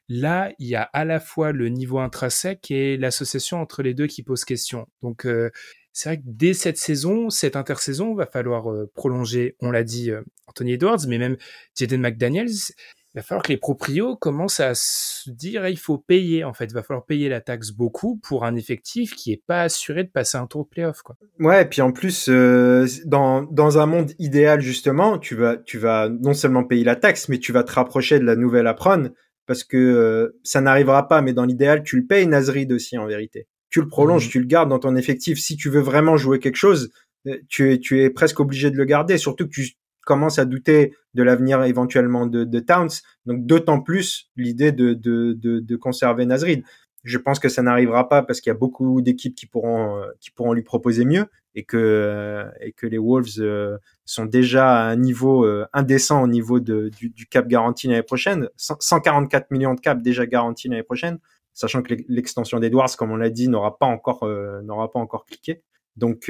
là, 0.09 0.53
il 0.59 0.69
y 0.69 0.77
a 0.77 0.83
à 0.83 1.05
la 1.05 1.19
fois 1.19 1.53
le 1.53 1.69
niveau 1.69 1.99
intrinsèque 1.99 2.71
et 2.71 2.97
l'association 2.97 3.61
entre 3.61 3.83
les 3.83 3.95
deux 3.95 4.07
qui 4.07 4.23
pose 4.23 4.45
question. 4.45 4.87
Donc, 5.03 5.27
euh, 5.27 5.51
c'est 5.93 6.11
vrai 6.11 6.19
que 6.19 6.25
dès 6.27 6.55
cette 6.55 6.79
saison, 6.79 7.31
cette 7.31 7.57
intersaison, 7.57 8.15
va 8.15 8.27
falloir 8.27 8.73
prolonger, 8.95 9.57
on 9.61 9.73
l'a 9.73 9.83
dit, 9.83 10.13
Anthony 10.47 10.75
Edwards, 10.75 11.01
mais 11.09 11.19
même 11.19 11.37
Jaden 11.77 12.01
McDaniels 12.01 12.73
il 13.15 13.19
va 13.19 13.23
falloir 13.23 13.43
que 13.43 13.51
les 13.51 13.57
proprios 13.57 14.15
commencent 14.17 14.61
à 14.61 14.75
se 14.75 15.31
dire 15.31 15.67
il 15.67 15.79
faut 15.79 15.99
payer 15.99 16.45
en 16.45 16.53
fait, 16.53 16.67
il 16.67 16.75
va 16.75 16.83
falloir 16.85 17.05
payer 17.05 17.29
la 17.29 17.41
taxe 17.41 17.73
beaucoup 17.73 18.19
pour 18.19 18.45
un 18.45 18.55
effectif 18.55 19.17
qui 19.17 19.33
est 19.33 19.43
pas 19.45 19.63
assuré 19.63 20.05
de 20.05 20.09
passer 20.09 20.39
un 20.39 20.47
tour 20.47 20.65
de 20.65 20.69
playoff 20.69 21.03
quoi. 21.03 21.17
Ouais, 21.41 21.63
et 21.63 21.65
puis 21.65 21.83
en 21.83 21.91
plus 21.91 22.29
euh, 22.29 22.87
dans 23.07 23.43
dans 23.43 23.79
un 23.79 23.87
monde 23.87 24.13
idéal 24.21 24.61
justement, 24.61 25.19
tu 25.19 25.35
vas 25.35 25.57
tu 25.57 25.77
vas 25.79 26.09
non 26.09 26.35
seulement 26.35 26.63
payer 26.63 26.85
la 26.85 26.95
taxe 26.95 27.29
mais 27.29 27.39
tu 27.39 27.53
vas 27.53 27.65
te 27.65 27.73
rapprocher 27.73 28.21
de 28.21 28.25
la 28.25 28.37
nouvelle 28.37 28.69
apron 28.69 29.11
parce 29.47 29.65
que 29.65 29.77
euh, 29.77 30.39
ça 30.45 30.61
n'arrivera 30.61 31.09
pas 31.09 31.21
mais 31.21 31.33
dans 31.33 31.45
l'idéal 31.45 31.83
tu 31.83 31.97
le 31.97 32.07
payes 32.07 32.29
Nazrid 32.29 32.71
aussi 32.73 32.97
en 32.97 33.07
vérité. 33.07 33.49
Tu 33.71 33.81
le 33.81 33.89
prolonges, 33.89 34.29
mmh. 34.29 34.31
tu 34.31 34.41
le 34.41 34.47
gardes 34.47 34.69
dans 34.69 34.79
ton 34.79 34.95
effectif 34.95 35.41
si 35.41 35.57
tu 35.57 35.69
veux 35.69 35.81
vraiment 35.81 36.17
jouer 36.17 36.39
quelque 36.39 36.57
chose, 36.57 36.91
euh, 37.27 37.39
tu 37.49 37.73
es 37.73 37.79
tu 37.79 38.03
es 38.03 38.11
presque 38.11 38.39
obligé 38.39 38.71
de 38.71 38.77
le 38.77 38.85
garder 38.85 39.19
surtout 39.19 39.47
que 39.47 39.51
tu 39.51 39.73
commence 40.11 40.41
à 40.41 40.45
douter 40.45 40.93
de 41.15 41.23
l'avenir 41.23 41.63
éventuellement 41.63 42.27
de, 42.27 42.61
Towns. 42.61 42.91
Donc 43.27 43.47
d'autant 43.47 43.81
plus 43.81 44.29
l'idée 44.35 44.73
de, 44.73 45.77
conserver 45.77 46.27
Nazrid. 46.27 46.65
Je 47.05 47.17
pense 47.17 47.39
que 47.39 47.49
ça 47.49 47.63
n'arrivera 47.63 48.09
pas 48.09 48.23
parce 48.25 48.41
qu'il 48.41 48.51
y 48.51 48.57
a 48.57 48.59
beaucoup 48.59 49.01
d'équipes 49.03 49.37
qui 49.37 49.47
pourront 49.47 50.03
qui 50.19 50.33
pourront 50.33 50.53
lui 50.53 50.63
proposer 50.63 51.05
mieux 51.05 51.27
et 51.55 51.63
que 51.63 52.45
que 52.77 52.87
les 52.89 52.99
Wolves 52.99 53.39
euh, 53.39 53.79
sont 54.05 54.25
déjà 54.25 54.81
à 54.81 54.91
un 54.91 54.97
niveau 54.97 55.45
euh, 55.45 55.65
indécent 55.73 56.23
au 56.23 56.27
niveau 56.27 56.59
du, 56.59 56.91
cap 57.31 57.47
garanti 57.47 57.87
l'année 57.87 58.03
prochaine. 58.03 58.49
144 58.57 59.53
millions 59.53 59.75
de 59.75 59.81
cap 59.81 60.03
déjà 60.03 60.27
garantis 60.27 60.69
l'année 60.69 60.83
prochaine, 60.83 61.19
sachant 61.55 61.83
que 61.83 61.95
l'extension 62.09 62.59
d'Edwards, 62.59 62.97
comme 62.97 63.13
on 63.13 63.17
l'a 63.17 63.31
dit, 63.31 63.49
n'aura 63.49 63.79
pas 63.79 63.87
encore 63.87 64.25
euh, 64.25 64.61
n'aura 64.63 64.91
pas 64.91 64.99
encore 64.99 65.25
cliqué. 65.25 65.63
Donc 65.97 66.25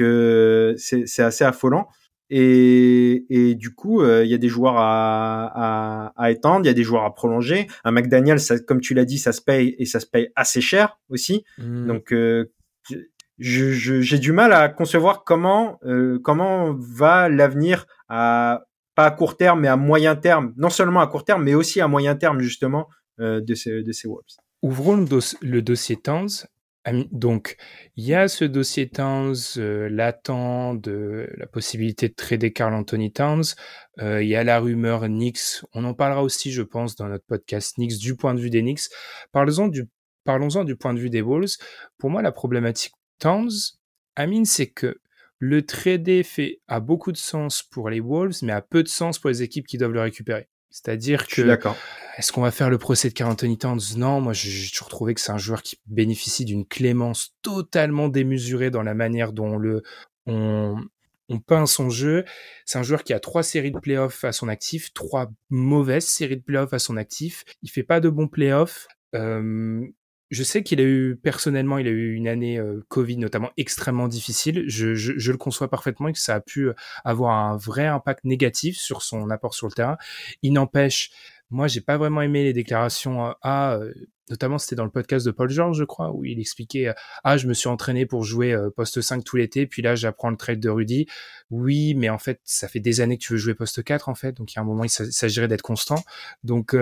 c'est 0.77 1.23
assez 1.23 1.43
affolant. 1.43 1.87
Et, 2.33 3.25
et 3.29 3.55
du 3.55 3.75
coup, 3.75 4.01
euh, 4.01 4.23
il 4.23 4.31
y 4.31 4.33
a 4.33 4.37
des 4.37 4.47
joueurs 4.47 4.77
à, 4.77 5.51
à, 5.53 6.13
à, 6.15 6.31
étendre, 6.31 6.65
il 6.65 6.67
y 6.67 6.71
a 6.71 6.73
des 6.73 6.85
joueurs 6.85 7.03
à 7.03 7.13
prolonger. 7.13 7.67
Un 7.83 7.91
McDaniel, 7.91 8.39
ça, 8.39 8.57
comme 8.57 8.79
tu 8.79 8.93
l'as 8.93 9.03
dit, 9.03 9.19
ça 9.19 9.33
se 9.33 9.41
paye 9.41 9.75
et 9.77 9.85
ça 9.85 9.99
se 9.99 10.05
paye 10.05 10.29
assez 10.37 10.61
cher 10.61 10.97
aussi. 11.09 11.43
Mmh. 11.57 11.87
Donc, 11.87 12.13
euh, 12.13 12.49
j'ai 13.37 13.73
je, 13.73 14.15
du 14.15 14.31
mal 14.31 14.53
à 14.53 14.69
concevoir 14.69 15.25
comment 15.25 15.77
euh, 15.83 16.19
comment 16.23 16.73
va 16.73 17.27
l'avenir 17.27 17.85
à 18.07 18.61
pas 18.95 19.07
à 19.07 19.11
court 19.11 19.35
terme 19.35 19.59
mais 19.59 19.67
à 19.67 19.75
moyen 19.75 20.15
terme, 20.15 20.53
non 20.55 20.69
seulement 20.69 21.01
à 21.01 21.07
court 21.07 21.25
terme 21.25 21.43
mais 21.43 21.53
aussi 21.53 21.81
à 21.81 21.87
moyen 21.89 22.15
terme 22.15 22.39
justement 22.39 22.87
de 23.19 23.53
ces 23.55 23.83
de 23.83 23.91
ces 23.91 24.07
Wolves. 24.07 24.37
Ouvrons 24.61 24.97
le, 24.97 25.05
le 25.41 25.61
dossier 25.61 25.95
Towns 25.95 26.45
donc, 27.11 27.57
il 27.95 28.05
y 28.05 28.15
a 28.15 28.27
ce 28.27 28.43
dossier 28.43 28.89
Towns 28.89 29.35
euh, 29.57 29.87
latent 29.87 30.79
de 30.81 31.29
la 31.37 31.45
possibilité 31.45 32.09
de 32.09 32.15
trader 32.15 32.51
Carl 32.51 32.73
Anthony 32.73 33.11
Towns. 33.11 33.43
Euh, 33.99 34.23
il 34.23 34.29
y 34.29 34.35
a 34.35 34.43
la 34.43 34.59
rumeur 34.59 35.01
Knicks. 35.01 35.61
On 35.73 35.83
en 35.83 35.93
parlera 35.93 36.23
aussi, 36.23 36.51
je 36.51 36.63
pense, 36.63 36.95
dans 36.95 37.07
notre 37.07 37.25
podcast 37.25 37.75
Knicks 37.75 37.99
du 37.99 38.15
point 38.15 38.33
de 38.33 38.39
vue 38.39 38.49
des 38.49 38.61
Knicks. 38.61 38.89
Parlons-en 39.31 39.67
du, 39.67 39.89
parlons-en 40.23 40.63
du 40.63 40.75
point 40.75 40.95
de 40.95 40.99
vue 40.99 41.11
des 41.11 41.21
Wolves. 41.21 41.57
Pour 41.99 42.09
moi, 42.09 42.23
la 42.23 42.31
problématique 42.31 42.93
Towns, 43.19 43.51
Amine, 44.15 44.45
c'est 44.45 44.67
que 44.67 44.99
le 45.37 45.63
trader 45.65 46.23
fait 46.23 46.61
a 46.67 46.79
beaucoup 46.79 47.11
de 47.11 47.17
sens 47.17 47.63
pour 47.63 47.89
les 47.89 47.99
Wolves, 47.99 48.37
mais 48.41 48.53
a 48.53 48.61
peu 48.61 48.81
de 48.81 48.87
sens 48.87 49.19
pour 49.19 49.29
les 49.29 49.43
équipes 49.43 49.67
qui 49.67 49.77
doivent 49.77 49.93
le 49.93 50.01
récupérer. 50.01 50.47
C'est-à-dire 50.71 51.27
que 51.27 51.41
est-ce 52.17 52.31
qu'on 52.31 52.41
va 52.41 52.51
faire 52.51 52.69
le 52.69 52.77
procès 52.77 53.09
de 53.09 53.13
Carl 53.13 53.31
Anthony 53.31 53.57
Towns? 53.57 53.81
Non, 53.97 54.21
moi 54.21 54.33
j'ai 54.33 54.69
toujours 54.69 54.89
trouvé 54.89 55.13
que 55.13 55.21
c'est 55.21 55.31
un 55.31 55.37
joueur 55.37 55.61
qui 55.61 55.79
bénéficie 55.85 56.45
d'une 56.45 56.65
clémence 56.65 57.35
totalement 57.41 58.09
démesurée 58.09 58.71
dans 58.71 58.83
la 58.83 58.93
manière 58.93 59.33
dont 59.33 59.57
le 59.57 59.83
on, 60.25 60.75
on 61.29 61.39
peint 61.39 61.65
son 61.65 61.89
jeu. 61.89 62.25
C'est 62.65 62.79
un 62.79 62.83
joueur 62.83 63.03
qui 63.03 63.13
a 63.13 63.19
trois 63.19 63.43
séries 63.43 63.71
de 63.71 63.79
playoffs 63.79 64.23
à 64.23 64.31
son 64.31 64.47
actif, 64.47 64.93
trois 64.93 65.31
mauvaises 65.49 66.05
séries 66.05 66.37
de 66.37 66.43
playoffs 66.43 66.73
à 66.73 66.79
son 66.79 66.97
actif. 66.97 67.43
Il 67.63 67.69
fait 67.69 67.83
pas 67.83 67.99
de 67.99 68.09
bons 68.09 68.27
playoffs. 68.27 68.87
Euh, 69.15 69.85
je 70.31 70.43
sais 70.43 70.63
qu'il 70.63 70.79
a 70.79 70.83
eu 70.83 71.17
personnellement, 71.21 71.77
il 71.77 71.87
a 71.87 71.91
eu 71.91 72.13
une 72.13 72.27
année 72.27 72.57
euh, 72.57 72.83
Covid 72.87 73.17
notamment 73.17 73.51
extrêmement 73.57 74.07
difficile. 74.07 74.63
Je, 74.67 74.95
je, 74.95 75.13
je, 75.17 75.31
le 75.31 75.37
conçois 75.37 75.69
parfaitement 75.69 76.07
et 76.07 76.13
que 76.13 76.19
ça 76.19 76.35
a 76.35 76.39
pu 76.39 76.69
euh, 76.69 76.73
avoir 77.03 77.37
un 77.37 77.57
vrai 77.57 77.85
impact 77.85 78.23
négatif 78.23 78.77
sur 78.77 79.01
son 79.01 79.29
apport 79.29 79.53
sur 79.53 79.67
le 79.67 79.73
terrain. 79.73 79.97
Il 80.41 80.53
n'empêche, 80.53 81.11
moi, 81.49 81.67
j'ai 81.67 81.81
pas 81.81 81.97
vraiment 81.97 82.21
aimé 82.21 82.43
les 82.43 82.53
déclarations 82.53 83.27
euh, 83.27 83.31
à, 83.41 83.77
notamment 84.29 84.57
c'était 84.57 84.77
dans 84.77 84.85
le 84.85 84.89
podcast 84.89 85.25
de 85.25 85.31
Paul 85.31 85.49
George, 85.49 85.77
je 85.77 85.83
crois, 85.83 86.13
où 86.13 86.23
il 86.23 86.39
expliquait 86.39 86.93
ah 87.25 87.35
je 87.35 87.47
me 87.47 87.53
suis 87.53 87.67
entraîné 87.67 88.05
pour 88.05 88.23
jouer 88.23 88.55
poste 88.77 89.01
5 89.01 89.25
tout 89.25 89.35
l'été, 89.35 89.67
puis 89.67 89.81
là 89.81 89.95
j'apprends 89.95 90.29
le 90.29 90.37
trade 90.37 90.61
de 90.61 90.69
Rudy. 90.69 91.07
Oui, 91.49 91.93
mais 91.95 92.09
en 92.09 92.17
fait 92.17 92.39
ça 92.45 92.69
fait 92.69 92.79
des 92.79 93.01
années 93.01 93.17
que 93.17 93.23
tu 93.23 93.33
veux 93.33 93.37
jouer 93.37 93.55
poste 93.55 93.83
4 93.83 94.07
en 94.07 94.15
fait, 94.15 94.31
donc 94.37 94.53
il 94.53 94.55
y 94.55 94.59
a 94.59 94.61
un 94.61 94.65
moment 94.65 94.85
il 94.85 94.89
s'agirait 94.89 95.49
d'être 95.49 95.63
constant. 95.63 96.01
Donc 96.45 96.73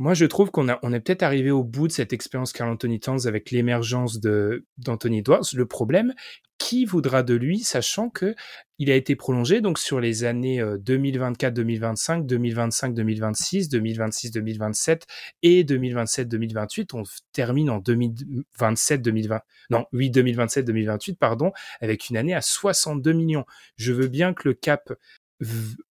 moi, 0.00 0.14
je 0.14 0.24
trouve 0.24 0.50
qu'on 0.50 0.66
on 0.82 0.92
est 0.94 1.00
peut-être 1.00 1.22
arrivé 1.22 1.50
au 1.50 1.62
bout 1.62 1.86
de 1.86 1.92
cette 1.92 2.14
expérience 2.14 2.54
Carl 2.54 2.70
Anthony 2.70 3.00
Towns 3.00 3.26
avec 3.26 3.50
l'émergence 3.50 4.18
de 4.18 4.64
d'Anthony 4.78 5.18
Edwards. 5.18 5.44
Le 5.52 5.66
problème, 5.66 6.14
qui 6.56 6.86
voudra 6.86 7.22
de 7.22 7.34
lui, 7.34 7.58
sachant 7.58 8.08
que 8.08 8.34
il 8.78 8.90
a 8.90 8.94
été 8.94 9.14
prolongé 9.14 9.60
donc 9.60 9.78
sur 9.78 10.00
les 10.00 10.24
années 10.24 10.62
2024-2025, 10.62 12.26
2025-2026, 12.26 13.68
2026-2027 13.68 15.02
et 15.42 15.64
2027-2028. 15.64 16.94
On 16.94 17.02
termine 17.34 17.68
en 17.68 17.78
2027-2020, 17.80 19.40
non, 19.68 19.84
oui, 19.92 20.10
2027-2028, 20.10 21.16
pardon, 21.16 21.52
avec 21.82 22.08
une 22.08 22.16
année 22.16 22.34
à 22.34 22.40
62 22.40 23.12
millions. 23.12 23.44
Je 23.76 23.92
veux 23.92 24.08
bien 24.08 24.32
que 24.32 24.48
le 24.48 24.54
cap 24.54 24.94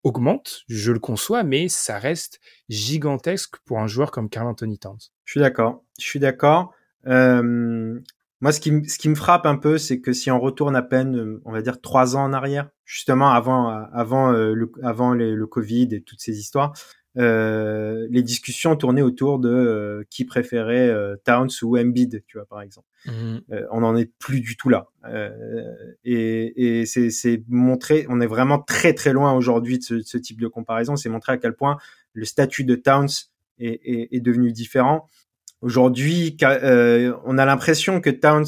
augmente, 0.03 0.63
je 0.69 0.93
le 0.93 0.99
conçois, 0.99 1.43
mais 1.43 1.69
ça 1.69 1.99
reste 1.99 2.41
gigantesque 2.69 3.57
pour 3.65 3.79
un 3.79 3.87
joueur 3.87 4.11
comme 4.11 4.29
Carl 4.29 4.47
Anthony 4.47 4.79
Towns. 4.79 4.99
Je 5.25 5.33
suis 5.33 5.41
d'accord. 5.41 5.85
Je 5.99 6.05
suis 6.05 6.21
d'accord. 6.21 6.73
Euh, 7.07 7.99
moi, 8.41 8.53
ce 8.53 8.61
qui, 8.61 8.71
me 8.71 9.15
frappe 9.15 9.47
un 9.47 9.57
peu, 9.57 9.79
c'est 9.79 10.01
que 10.01 10.13
si 10.13 10.31
on 10.31 10.39
retourne 10.39 10.77
à 10.77 10.83
peine, 10.83 11.41
on 11.45 11.51
va 11.51 11.61
dire 11.61 11.81
trois 11.81 12.17
ans 12.17 12.23
en 12.23 12.33
arrière, 12.33 12.69
justement 12.85 13.31
avant, 13.31 13.69
avant, 13.93 14.33
euh, 14.33 14.53
le, 14.55 14.71
avant 14.83 15.13
le 15.13 15.47
Covid 15.47 15.89
et 15.93 16.03
toutes 16.03 16.21
ces 16.21 16.39
histoires, 16.39 16.73
euh, 17.19 18.07
les 18.11 18.23
discussions 18.23 18.77
tournaient 18.77 19.03
autour 19.03 19.39
de 19.39 19.49
euh, 19.49 20.05
qui 20.09 20.25
préférait 20.25 20.89
euh, 20.89 21.17
Towns 21.25 21.51
ou 21.63 21.77
Embiid, 21.77 22.23
tu 22.27 22.39
vois, 22.39 22.47
par 22.47 22.63
exemple. 22.63 22.87
Mmh. 23.07 23.39
on 23.71 23.81
n'en 23.81 23.97
est 23.97 24.11
plus 24.19 24.41
du 24.41 24.57
tout 24.57 24.69
là. 24.69 24.89
et, 26.05 26.81
et 26.81 26.87
c'est 26.87 27.45
montré, 27.49 28.07
on 28.09 28.21
est 28.21 28.27
vraiment 28.27 28.59
très 28.59 28.93
très 28.93 29.13
loin 29.13 29.33
aujourd'hui 29.33 29.79
de 29.79 29.85
ce, 29.85 30.01
ce, 30.01 30.19
type 30.19 30.41
de 30.41 30.49
comparaison. 30.49 30.97
C'est 30.97 31.09
montré 31.09 31.33
à 31.33 31.39
quel 31.39 31.55
point 31.55 31.79
le 32.13 32.25
statut 32.25 32.65
de 32.65 32.75
Towns 32.75 33.09
est, 33.61 33.81
est, 33.85 34.09
est 34.17 34.21
devenu 34.21 34.51
différent. 34.51 35.07
Aujourd'hui, 35.61 36.37
on 36.43 37.39
a 37.39 37.45
l'impression 37.45 38.01
que 38.01 38.11
Towns 38.11 38.47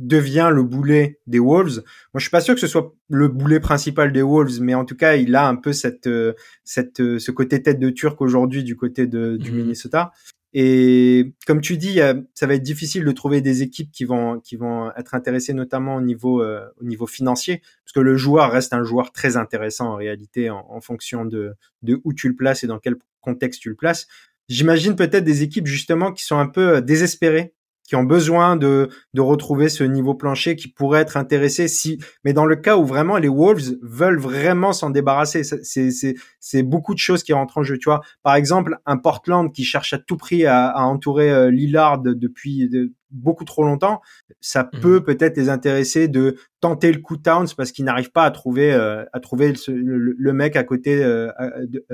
devient 0.00 0.50
le 0.52 0.62
boulet 0.62 1.18
des 1.26 1.38
Wolves. 1.38 1.82
Moi, 2.12 2.18
je 2.18 2.20
suis 2.20 2.30
pas 2.30 2.40
sûr 2.40 2.54
que 2.54 2.60
ce 2.60 2.66
soit 2.66 2.94
le 3.08 3.28
boulet 3.28 3.60
principal 3.60 4.12
des 4.12 4.22
Wolves, 4.22 4.60
mais 4.60 4.74
en 4.74 4.84
tout 4.84 4.96
cas, 4.96 5.16
il 5.16 5.34
a 5.36 5.46
un 5.46 5.56
peu 5.56 5.72
cette, 5.72 6.06
euh, 6.06 6.32
cette, 6.64 7.00
euh, 7.00 7.18
ce 7.18 7.30
côté 7.30 7.62
tête 7.62 7.78
de 7.78 7.90
Turc 7.90 8.20
aujourd'hui 8.20 8.64
du 8.64 8.76
côté 8.76 9.06
de, 9.06 9.36
du 9.36 9.52
mhm. 9.52 9.58
Minnesota. 9.58 10.12
Et 10.52 11.32
comme 11.46 11.60
tu 11.60 11.76
dis, 11.76 12.00
ça 12.34 12.46
va 12.48 12.54
être 12.54 12.62
difficile 12.62 13.04
de 13.04 13.12
trouver 13.12 13.40
des 13.40 13.62
équipes 13.62 13.92
qui 13.92 14.04
vont 14.04 14.40
qui 14.40 14.56
vont 14.56 14.90
être 14.96 15.14
intéressées 15.14 15.52
notamment 15.52 15.94
au 15.94 16.00
niveau 16.00 16.42
euh, 16.42 16.66
au 16.80 16.84
niveau 16.84 17.06
financier, 17.06 17.62
parce 17.84 17.92
que 17.94 18.00
le 18.00 18.16
joueur 18.16 18.50
reste 18.50 18.72
un 18.72 18.82
joueur 18.82 19.12
très 19.12 19.36
intéressant 19.36 19.92
en 19.92 19.94
réalité 19.94 20.50
en, 20.50 20.66
en 20.68 20.80
fonction 20.80 21.24
de 21.24 21.52
de 21.82 22.00
où 22.02 22.12
tu 22.12 22.28
le 22.28 22.34
places 22.34 22.64
et 22.64 22.66
dans 22.66 22.80
quel 22.80 22.96
contexte 23.20 23.60
tu 23.60 23.68
le 23.68 23.76
places. 23.76 24.08
J'imagine 24.48 24.96
peut-être 24.96 25.22
des 25.22 25.44
équipes 25.44 25.68
justement 25.68 26.12
qui 26.12 26.24
sont 26.24 26.38
un 26.38 26.48
peu 26.48 26.82
désespérées 26.82 27.54
qui 27.90 27.96
ont 27.96 28.04
besoin 28.04 28.54
de, 28.54 28.88
de 29.14 29.20
retrouver 29.20 29.68
ce 29.68 29.82
niveau 29.82 30.14
plancher, 30.14 30.54
qui 30.54 30.68
pourraient 30.68 31.00
être 31.00 31.16
intéressés 31.16 31.66
si, 31.66 31.98
mais 32.22 32.32
dans 32.32 32.46
le 32.46 32.54
cas 32.54 32.76
où 32.76 32.84
vraiment 32.84 33.16
les 33.16 33.26
Wolves 33.26 33.78
veulent 33.82 34.20
vraiment 34.20 34.72
s'en 34.72 34.90
débarrasser, 34.90 35.42
c'est, 35.42 35.90
c'est, 35.90 36.14
c'est 36.38 36.62
beaucoup 36.62 36.94
de 36.94 37.00
choses 37.00 37.24
qui 37.24 37.32
rentrent 37.32 37.58
en 37.58 37.64
jeu, 37.64 37.78
tu 37.78 37.88
vois. 37.88 38.00
Par 38.22 38.36
exemple, 38.36 38.78
un 38.86 38.96
Portland 38.96 39.52
qui 39.52 39.64
cherche 39.64 39.92
à 39.92 39.98
tout 39.98 40.16
prix 40.16 40.46
à, 40.46 40.68
à 40.68 40.82
entourer 40.82 41.32
euh, 41.32 41.50
Lillard 41.50 41.98
depuis 41.98 42.70
beaucoup 43.10 43.44
trop 43.44 43.64
longtemps, 43.64 44.00
ça 44.40 44.70
mmh. 44.72 44.80
peut 44.80 45.02
peut-être 45.02 45.36
les 45.36 45.48
intéresser 45.48 46.06
de 46.06 46.36
tenter 46.60 46.92
le 46.92 47.00
coup 47.00 47.16
Towns 47.16 47.48
parce 47.56 47.72
qu'ils 47.72 47.86
n'arrivent 47.86 48.12
pas 48.12 48.22
à 48.22 48.30
trouver, 48.30 48.72
euh, 48.72 49.04
à 49.12 49.18
trouver 49.18 49.52
le, 49.66 50.32
mec 50.32 50.54
à 50.54 50.62
côté 50.62 51.02
euh, 51.02 51.32
de, 51.66 51.84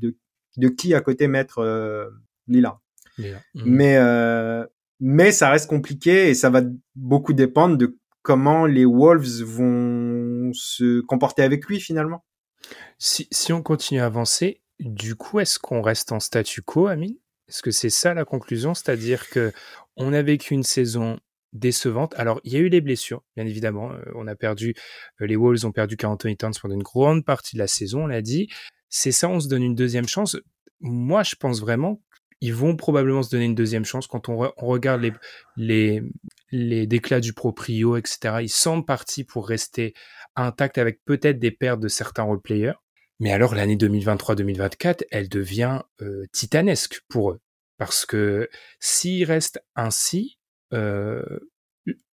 de, 0.00 0.16
de, 0.56 0.68
qui 0.68 0.94
à 0.94 1.02
côté 1.02 1.28
mettre 1.28 2.10
Lillard. 2.48 2.80
Mmh. 3.18 3.24
Mais 3.66 3.98
mais 5.04 5.32
ça 5.32 5.50
reste 5.50 5.68
compliqué 5.68 6.30
et 6.30 6.34
ça 6.34 6.48
va 6.48 6.62
beaucoup 6.94 7.32
dépendre 7.32 7.76
de 7.76 7.98
comment 8.22 8.66
les 8.66 8.84
Wolves 8.84 9.42
vont 9.42 10.52
se 10.54 11.00
comporter 11.00 11.42
avec 11.42 11.66
lui 11.66 11.80
finalement. 11.80 12.24
Si, 12.98 13.52
on 13.52 13.62
continue 13.62 13.98
à 13.98 14.06
avancer, 14.06 14.62
du 14.78 15.16
coup, 15.16 15.40
est-ce 15.40 15.58
qu'on 15.58 15.82
reste 15.82 16.12
en 16.12 16.20
statu 16.20 16.62
quo, 16.62 16.86
Amine? 16.86 17.16
Est-ce 17.48 17.62
que 17.62 17.72
c'est 17.72 17.90
ça 17.90 18.14
la 18.14 18.24
conclusion? 18.24 18.74
C'est-à-dire 18.74 19.28
que 19.28 19.52
on 19.96 20.12
a 20.12 20.22
vécu 20.22 20.54
une 20.54 20.62
saison 20.62 21.18
décevante. 21.52 22.14
Alors, 22.16 22.40
il 22.44 22.52
y 22.52 22.56
a 22.56 22.60
eu 22.60 22.68
les 22.68 22.80
blessures, 22.80 23.24
bien 23.34 23.44
évidemment. 23.44 23.90
Euh, 23.90 24.04
on 24.14 24.28
a 24.28 24.36
perdu, 24.36 24.76
euh, 25.20 25.26
les 25.26 25.34
Wolves 25.34 25.66
ont 25.66 25.72
perdu 25.72 25.96
Anthony 26.04 26.36
Towns 26.36 26.54
pendant 26.62 26.76
une 26.76 26.82
grande 26.84 27.24
partie 27.24 27.56
de 27.56 27.58
la 27.58 27.66
saison, 27.66 28.04
on 28.04 28.06
l'a 28.06 28.22
dit. 28.22 28.48
C'est 28.88 29.12
ça, 29.12 29.28
on 29.28 29.40
se 29.40 29.48
donne 29.48 29.64
une 29.64 29.74
deuxième 29.74 30.06
chance. 30.06 30.36
Moi, 30.80 31.24
je 31.24 31.34
pense 31.34 31.60
vraiment 31.60 32.00
qu'ils 32.42 32.54
vont 32.54 32.74
probablement 32.74 33.22
se 33.22 33.30
donner 33.30 33.44
une 33.44 33.54
deuxième 33.54 33.84
chance 33.84 34.08
quand 34.08 34.28
on, 34.28 34.50
regarde 34.56 35.08
les, 35.56 36.02
déclats 36.50 37.20
du 37.20 37.32
proprio, 37.32 37.96
etc. 37.96 38.38
Ils 38.42 38.48
semblent 38.48 38.84
partis 38.84 39.22
pour 39.22 39.46
rester 39.46 39.94
intacts 40.34 40.78
avec 40.78 41.04
peut-être 41.04 41.38
des 41.38 41.52
pertes 41.52 41.78
de 41.78 41.86
certains 41.86 42.24
role-players. 42.24 42.74
Mais 43.20 43.32
alors, 43.32 43.54
l'année 43.54 43.76
2023-2024, 43.76 45.04
elle 45.12 45.28
devient 45.28 45.82
euh, 46.00 46.24
titanesque 46.32 47.02
pour 47.08 47.30
eux. 47.30 47.40
Parce 47.78 48.04
que 48.06 48.48
s'ils 48.80 49.24
restent 49.24 49.60
ainsi, 49.76 50.38
euh, 50.72 51.22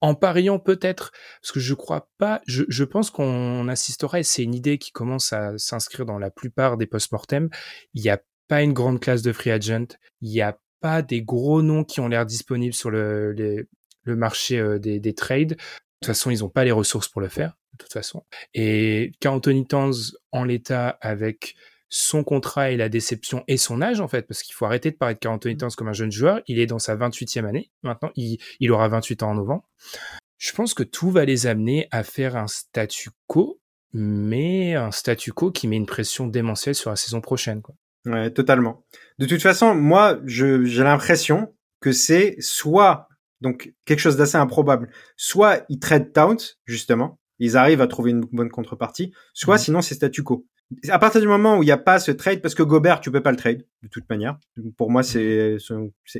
en 0.01 0.13
pariant 0.13 0.59
peut-être, 0.59 1.11
parce 1.41 1.51
que 1.51 1.59
je 1.59 1.73
crois 1.73 2.09
pas, 2.19 2.41
je, 2.45 2.83
pense 2.83 3.09
qu'on 3.09 3.67
assistera, 3.67 4.19
et 4.19 4.23
c'est 4.23 4.43
une 4.43 4.53
idée 4.53 4.77
qui 4.77 4.91
commence 4.91 5.33
à 5.33 5.57
s'inscrire 5.57 6.05
dans 6.05 6.19
la 6.19 6.29
plupart 6.29 6.77
des 6.77 6.85
post-mortem, 6.85 7.49
il 7.93 8.03
n'y 8.03 8.09
a 8.09 8.19
pas 8.49 8.63
une 8.63 8.73
grande 8.73 8.99
classe 8.99 9.21
de 9.21 9.31
free 9.31 9.51
agent, 9.51 9.95
il 10.21 10.31
n'y 10.31 10.41
a 10.41 10.59
pas 10.81 11.01
des 11.01 11.21
gros 11.21 11.61
noms 11.61 11.85
qui 11.85 12.01
ont 12.01 12.09
l'air 12.09 12.25
disponibles 12.25 12.73
sur 12.73 12.89
le, 12.89 13.33
le 14.03 14.15
marché 14.15 14.59
euh, 14.59 14.79
des, 14.79 14.99
des, 14.99 15.13
trades. 15.13 15.51
De 15.51 15.55
toute 15.55 16.07
façon, 16.07 16.31
ils 16.31 16.39
n'ont 16.39 16.49
pas 16.49 16.65
les 16.65 16.71
ressources 16.71 17.07
pour 17.07 17.21
le 17.21 17.29
faire, 17.29 17.57
de 17.73 17.77
toute 17.77 17.93
façon. 17.93 18.25
Et 18.53 19.11
Anthony 19.25 19.67
Towns, 19.67 19.93
en 20.31 20.43
l'état, 20.43 20.89
avec 21.01 21.55
son 21.89 22.23
contrat 22.23 22.71
et 22.71 22.77
la 22.77 22.87
déception 22.87 23.43
et 23.47 23.57
son 23.57 23.81
âge 23.81 23.99
en 23.99 24.07
fait, 24.07 24.23
parce 24.27 24.43
qu'il 24.43 24.53
faut 24.53 24.65
arrêter 24.65 24.91
de 24.91 24.95
parler 24.95 25.15
de 25.15 25.19
40 25.19 25.57
Towns 25.57 25.71
comme 25.75 25.87
un 25.87 25.93
jeune 25.93 26.11
joueur. 26.11 26.41
Il 26.47 26.59
est 26.59 26.67
dans 26.67 26.79
sa 26.79 26.95
28e 26.95 27.45
année 27.45 27.71
maintenant, 27.81 28.11
il, 28.15 28.39
il, 28.59 28.71
aura 28.71 28.87
28 28.87 29.23
ans 29.23 29.31
en 29.31 29.35
novembre. 29.35 29.67
Je 30.37 30.51
pense 30.53 30.73
que 30.73 30.83
tout 30.83 31.09
va 31.09 31.25
les 31.25 31.47
amener 31.47 31.87
à 31.91 32.03
faire 32.03 32.37
un 32.37 32.47
statu 32.47 33.09
quo, 33.27 33.59
mais 33.91 34.75
un 34.75 34.91
statu 34.91 35.33
quo 35.33 35.51
qui 35.51 35.67
met 35.67 35.77
une 35.77 35.87
pression 35.87 36.27
démentielle 36.27 36.75
sur 36.75 36.91
la 36.91 36.95
saison 36.95 37.21
prochaine. 37.21 37.61
Quoi. 37.61 37.75
Ouais, 38.05 38.31
totalement. 38.31 38.85
De 39.17 39.25
toute 39.25 39.41
façon, 39.41 39.75
moi, 39.75 40.19
j'ai 40.25 40.83
l'impression 40.83 41.53
que 41.81 41.91
c'est 41.91 42.35
soit 42.39 43.07
donc 43.41 43.73
quelque 43.85 43.99
chose 43.99 44.17
d'assez 44.17 44.37
improbable, 44.37 44.89
soit 45.15 45.65
ils 45.69 45.79
trade 45.79 46.11
Towns 46.11 46.39
justement, 46.65 47.19
ils 47.39 47.55
arrivent 47.55 47.81
à 47.81 47.87
trouver 47.87 48.11
une 48.11 48.25
bonne 48.31 48.49
contrepartie, 48.49 49.13
soit 49.33 49.55
mmh. 49.55 49.59
sinon 49.59 49.81
c'est 49.81 49.95
statu 49.95 50.23
quo 50.23 50.45
à 50.89 50.99
partir 50.99 51.21
du 51.21 51.27
moment 51.27 51.57
où 51.57 51.63
il 51.63 51.65
n'y 51.65 51.71
a 51.71 51.77
pas 51.77 51.99
ce 51.99 52.11
trade, 52.11 52.41
parce 52.41 52.55
que 52.55 52.63
Gobert, 52.63 53.01
tu 53.01 53.11
peux 53.11 53.21
pas 53.21 53.31
le 53.31 53.37
trade 53.37 53.65
de 53.81 53.87
toute 53.87 54.07
manière. 54.09 54.37
Pour 54.77 54.91
moi, 54.91 55.03
c'est, 55.03 55.57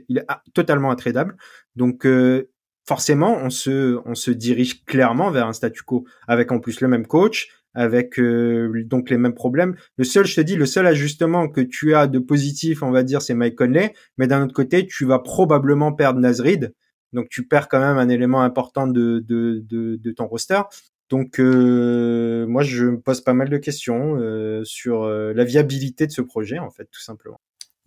il 0.07 0.17
est 0.17 0.25
totalement 0.53 0.91
intradable. 0.91 1.37
Donc 1.75 2.05
euh, 2.05 2.49
forcément, 2.87 3.37
on 3.37 3.49
se, 3.49 3.99
on 4.05 4.15
se 4.15 4.31
dirige 4.31 4.83
clairement 4.85 5.29
vers 5.29 5.47
un 5.47 5.53
statu 5.53 5.83
quo, 5.83 6.05
avec 6.27 6.51
en 6.51 6.59
plus 6.59 6.81
le 6.81 6.87
même 6.87 7.05
coach, 7.05 7.49
avec 7.73 8.19
euh, 8.19 8.83
donc 8.85 9.09
les 9.09 9.17
mêmes 9.17 9.33
problèmes. 9.33 9.75
Le 9.97 10.03
seul, 10.03 10.25
je 10.25 10.35
te 10.35 10.41
dis, 10.41 10.55
le 10.55 10.65
seul 10.65 10.87
ajustement 10.87 11.47
que 11.47 11.61
tu 11.61 11.95
as 11.95 12.07
de 12.07 12.19
positif, 12.19 12.83
on 12.83 12.91
va 12.91 13.03
dire, 13.03 13.21
c'est 13.21 13.33
Mike 13.33 13.55
Conley. 13.55 13.93
Mais 14.17 14.27
d'un 14.27 14.43
autre 14.43 14.53
côté, 14.53 14.87
tu 14.87 15.05
vas 15.05 15.19
probablement 15.19 15.93
perdre 15.93 16.19
Nasrid. 16.19 16.73
Donc 17.13 17.29
tu 17.29 17.47
perds 17.47 17.67
quand 17.67 17.79
même 17.79 17.97
un 17.97 18.09
élément 18.09 18.41
important 18.41 18.87
de, 18.87 19.19
de, 19.19 19.63
de, 19.67 19.95
de 19.95 20.11
ton 20.11 20.27
roster. 20.27 20.61
Donc 21.09 21.39
euh, 21.39 22.45
moi 22.45 22.61
je 22.61 22.85
me 22.85 22.99
pose 22.99 23.21
pas 23.21 23.33
mal 23.33 23.49
de 23.49 23.57
questions 23.57 24.15
euh, 24.19 24.63
sur 24.63 25.03
euh, 25.03 25.33
la 25.33 25.43
viabilité 25.43 26.05
de 26.05 26.11
ce 26.11 26.21
projet 26.21 26.59
en 26.59 26.69
fait 26.69 26.87
tout 26.91 27.01
simplement. 27.01 27.39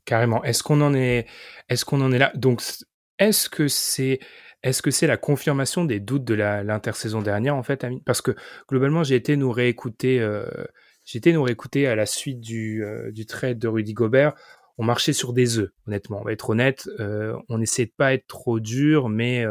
Carrément. 0.05 0.43
Est-ce 0.43 0.65
qu'on 0.65 0.81
en 0.81 0.93
est 0.93 1.27
est-ce 1.69 1.85
qu'on 1.85 2.01
en 2.01 2.11
est 2.11 2.19
là? 2.19 2.33
Donc 2.35 2.63
est-ce 3.19 3.49
que 3.49 3.69
c'est 3.69 4.19
est-ce 4.63 4.83
que 4.83 4.91
c'est 4.91 5.07
la 5.07 5.17
confirmation 5.17 5.85
des 5.85 6.01
doutes 6.01 6.25
de 6.25 6.35
l'intersaison 6.35 7.23
dernière 7.23 7.57
en 7.57 7.63
fait 7.63 7.87
Parce 8.05 8.21
que 8.21 8.35
globalement 8.69 9.03
j'ai 9.03 9.17
été 9.17 9.37
nous 9.37 9.51
réécouter 9.51 10.25
réécouter 11.05 11.87
à 11.87 11.97
la 11.97 12.07
suite 12.07 12.41
du 12.41 12.85
du 13.13 13.27
trade 13.27 13.59
de 13.59 13.69
Rudy 13.69 13.93
Gobert. 13.93 14.35
On 14.79 14.85
marchait 14.85 15.13
sur 15.13 15.33
des 15.33 15.59
œufs, 15.59 15.71
honnêtement. 15.87 16.21
On 16.21 16.25
va 16.25 16.33
être 16.33 16.51
honnête. 16.51 16.89
on 17.49 17.61
essaie 17.61 17.87
de 17.87 17.93
pas 17.97 18.15
être 18.15 18.27
trop 18.27 18.61
dur, 18.61 19.09
mais 19.09 19.45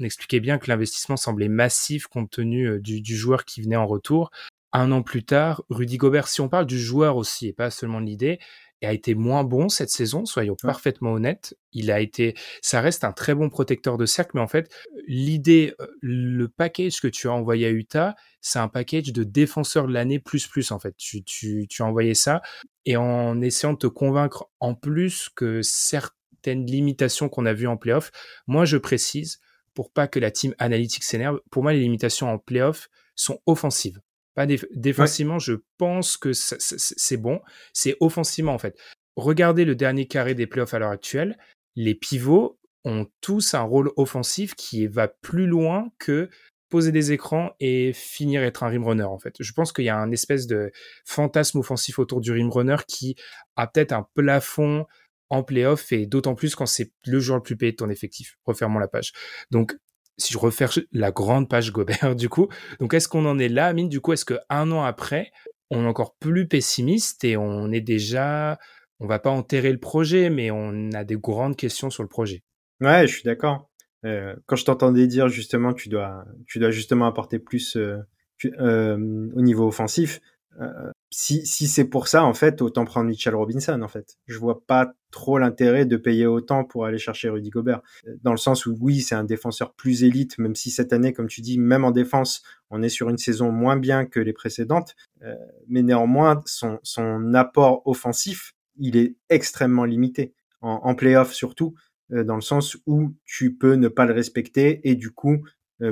on 0.00 0.04
expliquait 0.04 0.40
bien 0.40 0.58
que 0.58 0.68
l'investissement 0.68 1.16
semblait 1.16 1.48
massif 1.48 2.06
compte 2.06 2.30
tenu 2.30 2.66
euh, 2.66 2.80
du, 2.80 3.16
joueur 3.16 3.44
qui 3.44 3.62
venait 3.62 3.76
en 3.76 3.86
retour. 3.86 4.30
Un 4.72 4.92
an 4.92 5.02
plus 5.02 5.24
tard, 5.24 5.62
Rudy 5.68 5.96
Gobert, 5.96 6.28
si 6.28 6.40
on 6.40 6.48
parle 6.48 6.66
du 6.66 6.78
joueur 6.78 7.16
aussi 7.16 7.48
et 7.48 7.52
pas 7.52 7.70
seulement 7.70 8.00
de 8.00 8.06
l'idée, 8.06 8.38
a 8.86 8.92
été 8.92 9.14
moins 9.14 9.44
bon 9.44 9.68
cette 9.68 9.90
saison, 9.90 10.24
soyons 10.24 10.56
parfaitement 10.60 11.12
honnêtes. 11.12 11.56
Il 11.72 11.90
a 11.90 12.00
été, 12.00 12.34
ça 12.62 12.80
reste 12.80 13.04
un 13.04 13.12
très 13.12 13.34
bon 13.34 13.48
protecteur 13.48 13.98
de 13.98 14.06
cercle, 14.06 14.32
mais 14.34 14.40
en 14.40 14.48
fait, 14.48 14.70
l'idée, 15.06 15.74
euh, 15.80 15.86
le 16.00 16.48
package 16.48 17.00
que 17.00 17.08
tu 17.08 17.28
as 17.28 17.32
envoyé 17.32 17.66
à 17.66 17.70
Utah, 17.70 18.14
c'est 18.40 18.58
un 18.58 18.68
package 18.68 19.12
de 19.12 19.24
défenseur 19.24 19.86
de 19.86 19.92
l'année 19.92 20.18
plus 20.18 20.46
plus 20.46 20.72
en 20.72 20.78
fait. 20.78 20.96
Tu, 20.96 21.22
tu, 21.22 21.66
tu 21.68 21.82
as 21.82 21.86
envoyé 21.86 22.14
ça 22.14 22.40
et 22.86 22.96
en 22.96 23.40
essayant 23.40 23.74
de 23.74 23.78
te 23.78 23.86
convaincre 23.86 24.48
en 24.60 24.74
plus 24.74 25.28
que 25.28 25.60
certaines 25.62 26.64
limitations 26.66 27.28
qu'on 27.28 27.46
a 27.46 27.52
vues 27.52 27.66
en 27.66 27.76
playoff, 27.76 28.10
moi 28.46 28.64
je 28.64 28.78
précise, 28.78 29.40
pour 29.74 29.92
pas 29.92 30.08
que 30.08 30.18
la 30.18 30.30
team 30.30 30.54
analytique 30.58 31.04
s'énerve. 31.04 31.40
Pour 31.50 31.62
moi, 31.62 31.72
les 31.72 31.80
limitations 31.80 32.28
en 32.30 32.38
playoff 32.38 32.88
sont 33.14 33.40
offensives. 33.46 34.00
Pas 34.46 34.56
défensivement, 34.74 35.38
je 35.38 35.54
pense 35.76 36.16
que 36.16 36.32
c'est 36.32 37.16
bon. 37.16 37.40
C'est 37.72 37.96
offensivement, 38.00 38.54
en 38.54 38.58
fait. 38.58 38.78
Regardez 39.16 39.64
le 39.64 39.74
dernier 39.74 40.06
carré 40.06 40.34
des 40.34 40.46
playoffs 40.46 40.72
à 40.72 40.78
l'heure 40.78 40.90
actuelle. 40.90 41.36
Les 41.76 41.94
pivots 41.94 42.58
ont 42.84 43.06
tous 43.20 43.52
un 43.52 43.60
rôle 43.60 43.90
offensif 43.96 44.54
qui 44.54 44.86
va 44.86 45.08
plus 45.08 45.46
loin 45.46 45.90
que 45.98 46.30
poser 46.70 46.90
des 46.90 47.12
écrans 47.12 47.50
et 47.60 47.92
finir 47.92 48.42
être 48.42 48.62
un 48.62 48.68
rim 48.68 48.84
runner 48.84 49.02
en 49.02 49.18
fait. 49.18 49.34
Je 49.40 49.52
pense 49.52 49.72
qu'il 49.72 49.84
y 49.84 49.90
a 49.90 49.98
un 49.98 50.10
espèce 50.10 50.46
de 50.46 50.70
fantasme 51.04 51.58
offensif 51.58 51.98
autour 51.98 52.20
du 52.20 52.32
rim 52.32 52.48
runner 52.48 52.76
qui 52.88 53.16
a 53.56 53.66
peut-être 53.66 53.92
un 53.92 54.06
plafond 54.14 54.86
en 55.28 55.42
playoff 55.42 55.92
et 55.92 56.06
d'autant 56.06 56.34
plus 56.34 56.54
quand 56.54 56.66
c'est 56.66 56.92
le 57.06 57.20
joueur 57.20 57.38
le 57.38 57.42
plus 57.42 57.56
payé 57.56 57.72
de 57.72 57.76
ton 57.76 57.90
effectif. 57.90 58.38
Refermons 58.46 58.78
la 58.78 58.88
page. 58.88 59.12
Donc, 59.50 59.76
si 60.20 60.32
je 60.32 60.38
refaire 60.38 60.70
la 60.92 61.10
grande 61.10 61.48
page 61.48 61.72
Gobert, 61.72 62.14
du 62.16 62.28
coup, 62.28 62.48
donc 62.78 62.94
est-ce 62.94 63.08
qu'on 63.08 63.26
en 63.26 63.38
est 63.38 63.48
là, 63.48 63.72
Mine 63.72 63.88
Du 63.88 64.00
coup, 64.00 64.12
est-ce 64.12 64.24
qu'un 64.24 64.70
an 64.70 64.82
après, 64.82 65.32
on 65.70 65.84
est 65.84 65.88
encore 65.88 66.16
plus 66.16 66.46
pessimiste 66.46 67.24
et 67.24 67.36
on 67.36 67.70
est 67.72 67.80
déjà, 67.80 68.58
on 68.98 69.06
va 69.06 69.18
pas 69.18 69.30
enterrer 69.30 69.72
le 69.72 69.78
projet, 69.78 70.30
mais 70.30 70.50
on 70.50 70.90
a 70.92 71.04
des 71.04 71.16
grandes 71.16 71.56
questions 71.56 71.90
sur 71.90 72.02
le 72.02 72.08
projet? 72.08 72.42
Ouais, 72.80 73.06
je 73.06 73.14
suis 73.14 73.24
d'accord. 73.24 73.70
Euh, 74.06 74.34
quand 74.46 74.56
je 74.56 74.64
t'entendais 74.64 75.06
dire 75.06 75.28
justement, 75.28 75.72
tu 75.72 75.88
dois, 75.88 76.24
tu 76.46 76.58
dois 76.58 76.70
justement 76.70 77.06
apporter 77.06 77.38
plus 77.38 77.76
euh, 77.76 77.98
euh, 78.58 79.28
au 79.34 79.42
niveau 79.42 79.68
offensif. 79.68 80.20
Euh, 80.58 80.90
si, 81.10 81.46
si 81.46 81.66
c'est 81.66 81.84
pour 81.84 82.08
ça, 82.08 82.24
en 82.24 82.34
fait, 82.34 82.62
autant 82.62 82.84
prendre 82.84 83.08
Mitchell 83.08 83.34
Robinson, 83.34 83.80
en 83.82 83.88
fait. 83.88 84.16
Je 84.26 84.38
vois 84.38 84.64
pas 84.66 84.94
trop 85.10 85.38
l'intérêt 85.38 85.86
de 85.86 85.96
payer 85.96 86.26
autant 86.26 86.64
pour 86.64 86.86
aller 86.86 86.98
chercher 86.98 87.28
Rudy 87.28 87.50
Gobert. 87.50 87.82
Dans 88.22 88.32
le 88.32 88.36
sens 88.36 88.66
où, 88.66 88.76
oui, 88.80 89.00
c'est 89.00 89.14
un 89.14 89.24
défenseur 89.24 89.74
plus 89.74 90.04
élite, 90.04 90.38
même 90.38 90.54
si 90.54 90.70
cette 90.70 90.92
année, 90.92 91.12
comme 91.12 91.28
tu 91.28 91.40
dis, 91.40 91.58
même 91.58 91.84
en 91.84 91.90
défense, 91.90 92.42
on 92.70 92.82
est 92.82 92.88
sur 92.88 93.08
une 93.08 93.18
saison 93.18 93.50
moins 93.52 93.76
bien 93.76 94.06
que 94.06 94.20
les 94.20 94.32
précédentes. 94.32 94.94
Euh, 95.22 95.34
mais 95.68 95.82
néanmoins, 95.82 96.42
son, 96.46 96.78
son 96.82 97.34
apport 97.34 97.82
offensif, 97.86 98.54
il 98.76 98.96
est 98.96 99.16
extrêmement 99.28 99.84
limité. 99.84 100.34
En, 100.62 100.80
en 100.84 100.94
playoff 100.94 101.32
surtout, 101.32 101.74
euh, 102.12 102.22
dans 102.22 102.34
le 102.34 102.42
sens 102.42 102.76
où 102.86 103.14
tu 103.24 103.54
peux 103.54 103.74
ne 103.74 103.88
pas 103.88 104.04
le 104.04 104.12
respecter 104.12 104.80
et 104.88 104.94
du 104.94 105.10
coup, 105.10 105.44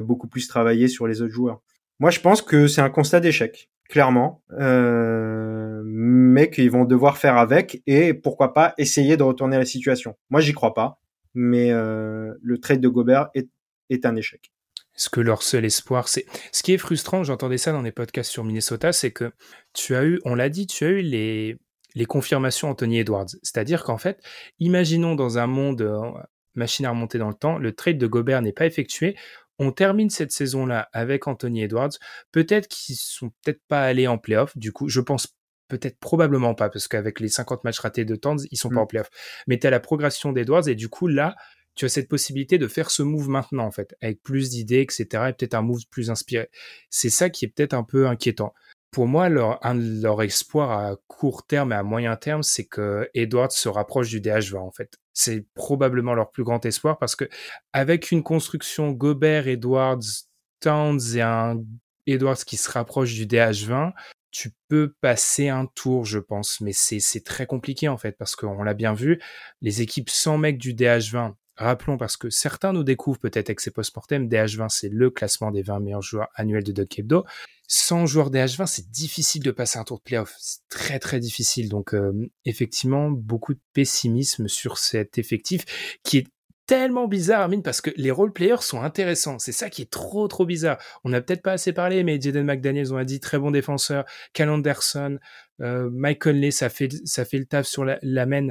beaucoup 0.03 0.29
plus 0.29 0.47
travailler 0.49 0.87
sur 0.87 1.07
les 1.07 1.23
autres 1.23 1.33
joueurs. 1.33 1.63
Moi, 1.99 2.11
je 2.11 2.21
pense 2.21 2.43
que 2.43 2.67
c'est 2.67 2.83
un 2.83 2.91
constat 2.91 3.21
d'échec 3.21 3.71
clairement, 3.89 4.43
euh, 4.53 5.83
mais 5.85 6.51
qu'ils 6.51 6.71
vont 6.71 6.85
devoir 6.85 7.19
faire 7.19 7.37
avec 7.37 7.83
et 7.87 8.15
pourquoi 8.15 8.53
pas 8.53 8.75
essayer 8.79 9.17
de 9.17 9.23
retourner 9.23 9.57
la 9.57 9.65
situation. 9.65 10.17
Moi, 10.31 10.41
j'y 10.41 10.53
crois 10.53 10.75
pas, 10.75 11.01
mais 11.35 11.73
euh, 11.73 12.35
le 12.43 12.59
trade 12.59 12.81
de 12.81 12.89
Gobert 12.89 13.29
est, 13.35 13.49
un 14.05 14.17
échec. 14.17 14.53
Est-ce 14.95 15.09
que 15.09 15.21
leur 15.21 15.43
seul 15.43 15.65
espoir, 15.65 16.09
c'est 16.09 16.27
ce 16.53 16.63
qui 16.63 16.75
est 16.75 16.79
frustrant, 16.79 17.25
j'entendais 17.25 17.59
ça 17.59 17.73
dans 17.73 17.83
des 17.83 17.93
podcasts 17.93 18.31
sur 18.31 18.45
Minnesota, 18.45 18.93
c'est 18.93 19.13
que 19.13 19.33
tu 19.73 19.95
as 19.95 20.05
eu, 20.05 20.21
on 20.25 20.35
l'a 20.35 20.49
dit, 20.49 20.67
tu 20.67 20.85
as 20.85 20.89
eu 20.89 21.01
les 21.01 21.57
les 21.95 22.07
confirmations 22.07 22.71
Anthony 22.71 23.01
Edwards. 23.01 23.27
C'est-à-dire 23.43 23.83
qu'en 23.83 23.99
fait, 23.99 24.23
imaginons 24.61 25.15
dans 25.15 25.39
un 25.39 25.47
monde 25.47 25.83
euh, 25.83 25.99
machine 26.55 26.87
à 26.87 26.91
remonter 26.91 27.19
dans 27.19 27.29
le 27.29 27.35
temps, 27.35 27.59
le 27.59 27.73
trade 27.73 27.99
de 27.99 28.07
Gobert 28.07 28.43
n'est 28.43 28.53
pas 28.53 28.67
effectué, 28.67 29.17
on 29.59 29.73
termine 29.73 30.11
cette 30.11 30.33
saison-là 30.33 30.89
avec 30.93 31.27
Anthony 31.27 31.63
Edwards. 31.63 31.93
Peut-être 32.33 32.69
qu'ils 32.69 32.97
sont 32.97 33.31
peut-être 33.43 33.61
pas 33.69 33.83
allés 33.83 34.07
en 34.07 34.19
playoff. 34.19 34.57
Du 34.57 34.73
coup, 34.73 34.89
je 34.89 35.01
pense 35.01 35.35
peut-être 35.69 35.99
probablement 35.99 36.55
pas, 36.55 36.71
parce 36.71 36.89
qu'avec 36.89 37.21
les 37.21 37.29
50 37.29 37.65
matchs 37.65 37.81
ratés 37.81 38.05
de 38.05 38.17
Towns, 38.17 38.41
ils 38.51 38.57
sont 38.57 38.71
pas 38.71 38.77
mm. 38.77 38.79
en 38.79 38.87
playoff. 38.87 39.11
Mais 39.47 39.59
tu 39.59 39.67
as 39.67 39.71
la 39.71 39.81
progression 39.81 40.33
d'Edwards 40.33 40.69
et 40.69 40.75
du 40.75 40.89
coup, 40.89 41.07
là, 41.07 41.37
tu 41.75 41.85
as 41.85 41.89
cette 41.89 42.09
possibilité 42.09 42.59
de 42.59 42.67
faire 42.67 42.91
ce 42.91 43.03
move 43.03 43.29
maintenant, 43.29 43.65
en 43.65 43.71
fait, 43.71 43.95
avec 44.01 44.23
plus 44.23 44.51
d'idées, 44.51 44.81
etc., 44.81 45.07
et 45.29 45.33
peut-être 45.33 45.55
un 45.55 45.63
move 45.63 45.87
plus 45.91 46.11
inspiré. 46.11 46.49
C'est 46.91 47.11
ça 47.11 47.31
qui 47.31 47.45
est 47.45 47.49
peut-être 47.49 47.75
un 47.75 47.85
peu 47.85 48.09
inquiétant. 48.09 48.53
Pour 48.91 49.07
moi, 49.07 49.29
leur, 49.29 49.65
un 49.65 49.75
leur 49.75 50.23
espoir 50.23 50.71
à 50.71 50.97
court 51.07 51.47
terme 51.47 51.73
et 51.73 51.77
à 51.77 51.83
moyen 51.83 52.17
terme, 52.17 52.43
c'est 52.43 52.65
que 52.65 53.09
Edwards 53.15 53.53
se 53.53 53.69
rapproche 53.69 54.09
du 54.09 54.21
DH20, 54.21 54.57
en 54.57 54.73
fait. 54.73 54.97
C'est 55.19 55.45
probablement 55.55 56.15
leur 56.15 56.31
plus 56.31 56.45
grand 56.45 56.65
espoir 56.65 56.97
parce 56.99 57.17
que 57.17 57.29
avec 57.73 58.13
une 58.13 58.23
construction 58.23 58.93
Gobert, 58.93 59.49
Edwards, 59.49 59.99
Towns 60.61 61.01
et 61.17 61.23
un 61.23 61.61
Edwards 62.07 62.45
qui 62.45 62.57
se 62.57 62.71
rapproche 62.71 63.15
du 63.15 63.27
DH20, 63.27 63.93
tu 64.31 64.53
peux 64.69 64.95
passer 65.01 65.49
un 65.49 65.67
tour, 65.67 66.05
je 66.05 66.21
pense, 66.21 66.61
mais 66.61 66.73
c'est 66.73 67.25
très 67.25 67.47
compliqué 67.47 67.89
en 67.89 67.97
fait 67.97 68.13
parce 68.13 68.37
qu'on 68.37 68.63
l'a 68.63 68.75
bien 68.75 68.95
vu, 68.95 69.21
les 69.61 69.83
équipes 69.83 70.09
sans 70.09 70.39
mecs 70.39 70.59
du 70.59 70.73
DH20 70.75 71.35
Rappelons 71.59 71.97
parce 71.97 72.17
que 72.17 72.31
certains 72.31 72.73
nous 72.73 72.85
découvrent 72.85 73.19
peut-être 73.19 73.51
avec 73.51 73.59
ces 73.59 73.73
post-mortem, 73.73 74.29
DH20 74.29 74.69
c'est 74.69 74.89
le 74.89 75.11
classement 75.11 75.51
des 75.51 75.63
20 75.63 75.81
meilleurs 75.81 76.03
joueurs 76.03 76.29
annuels 76.37 76.63
de 76.63 76.71
Doug 76.71 76.87
Hebdo. 76.97 77.25
Sans 77.71 78.07
joueurs 78.07 78.31
DH20, 78.31 78.67
c'est 78.67 78.91
difficile 78.91 79.43
de 79.43 79.51
passer 79.51 79.79
un 79.79 79.85
tour 79.85 79.99
de 79.99 80.03
playoff. 80.03 80.35
C'est 80.39 80.67
très 80.71 80.99
très 80.99 81.21
difficile. 81.21 81.69
Donc 81.69 81.95
euh, 81.95 82.13
effectivement, 82.47 83.11
beaucoup 83.11 83.53
de 83.53 83.61
pessimisme 83.75 84.49
sur 84.49 84.79
cet 84.79 85.19
effectif 85.19 85.65
qui 86.03 86.19
est 86.19 86.27
tellement 86.69 87.09
bizarre, 87.09 87.43
Amine, 87.43 87.63
parce 87.63 87.81
que 87.81 87.91
les 87.97 88.11
role 88.11 88.33
players 88.33 88.61
sont 88.61 88.83
intéressants. 88.83 89.39
C'est 89.39 89.53
ça 89.53 89.71
qui 89.71 89.83
est 89.83 89.91
trop, 89.91 90.29
trop 90.29 90.45
bizarre. 90.45 90.79
On 91.03 91.09
n'a 91.09 91.21
peut-être 91.23 91.43
pas 91.43 91.53
assez 91.53 91.73
parlé, 91.73 92.05
mais 92.05 92.21
Jaden 92.21 92.45
McDaniels, 92.45 92.93
on 92.93 92.99
a 92.99 93.05
dit, 93.05 93.21
très 93.21 93.39
bon 93.39 93.51
défenseur. 93.51 94.05
Cal 94.35 94.51
Anderson, 94.51 95.19
euh, 95.63 95.89
Mike 95.91 96.21
Conley, 96.21 96.51
ça 96.51 96.69
fait, 96.69 96.91
ça 97.07 97.25
fait 97.25 97.39
le 97.39 97.47
taf 97.47 97.67
sur 97.67 97.87
la, 97.87 97.99
la 98.03 98.27
main. 98.27 98.49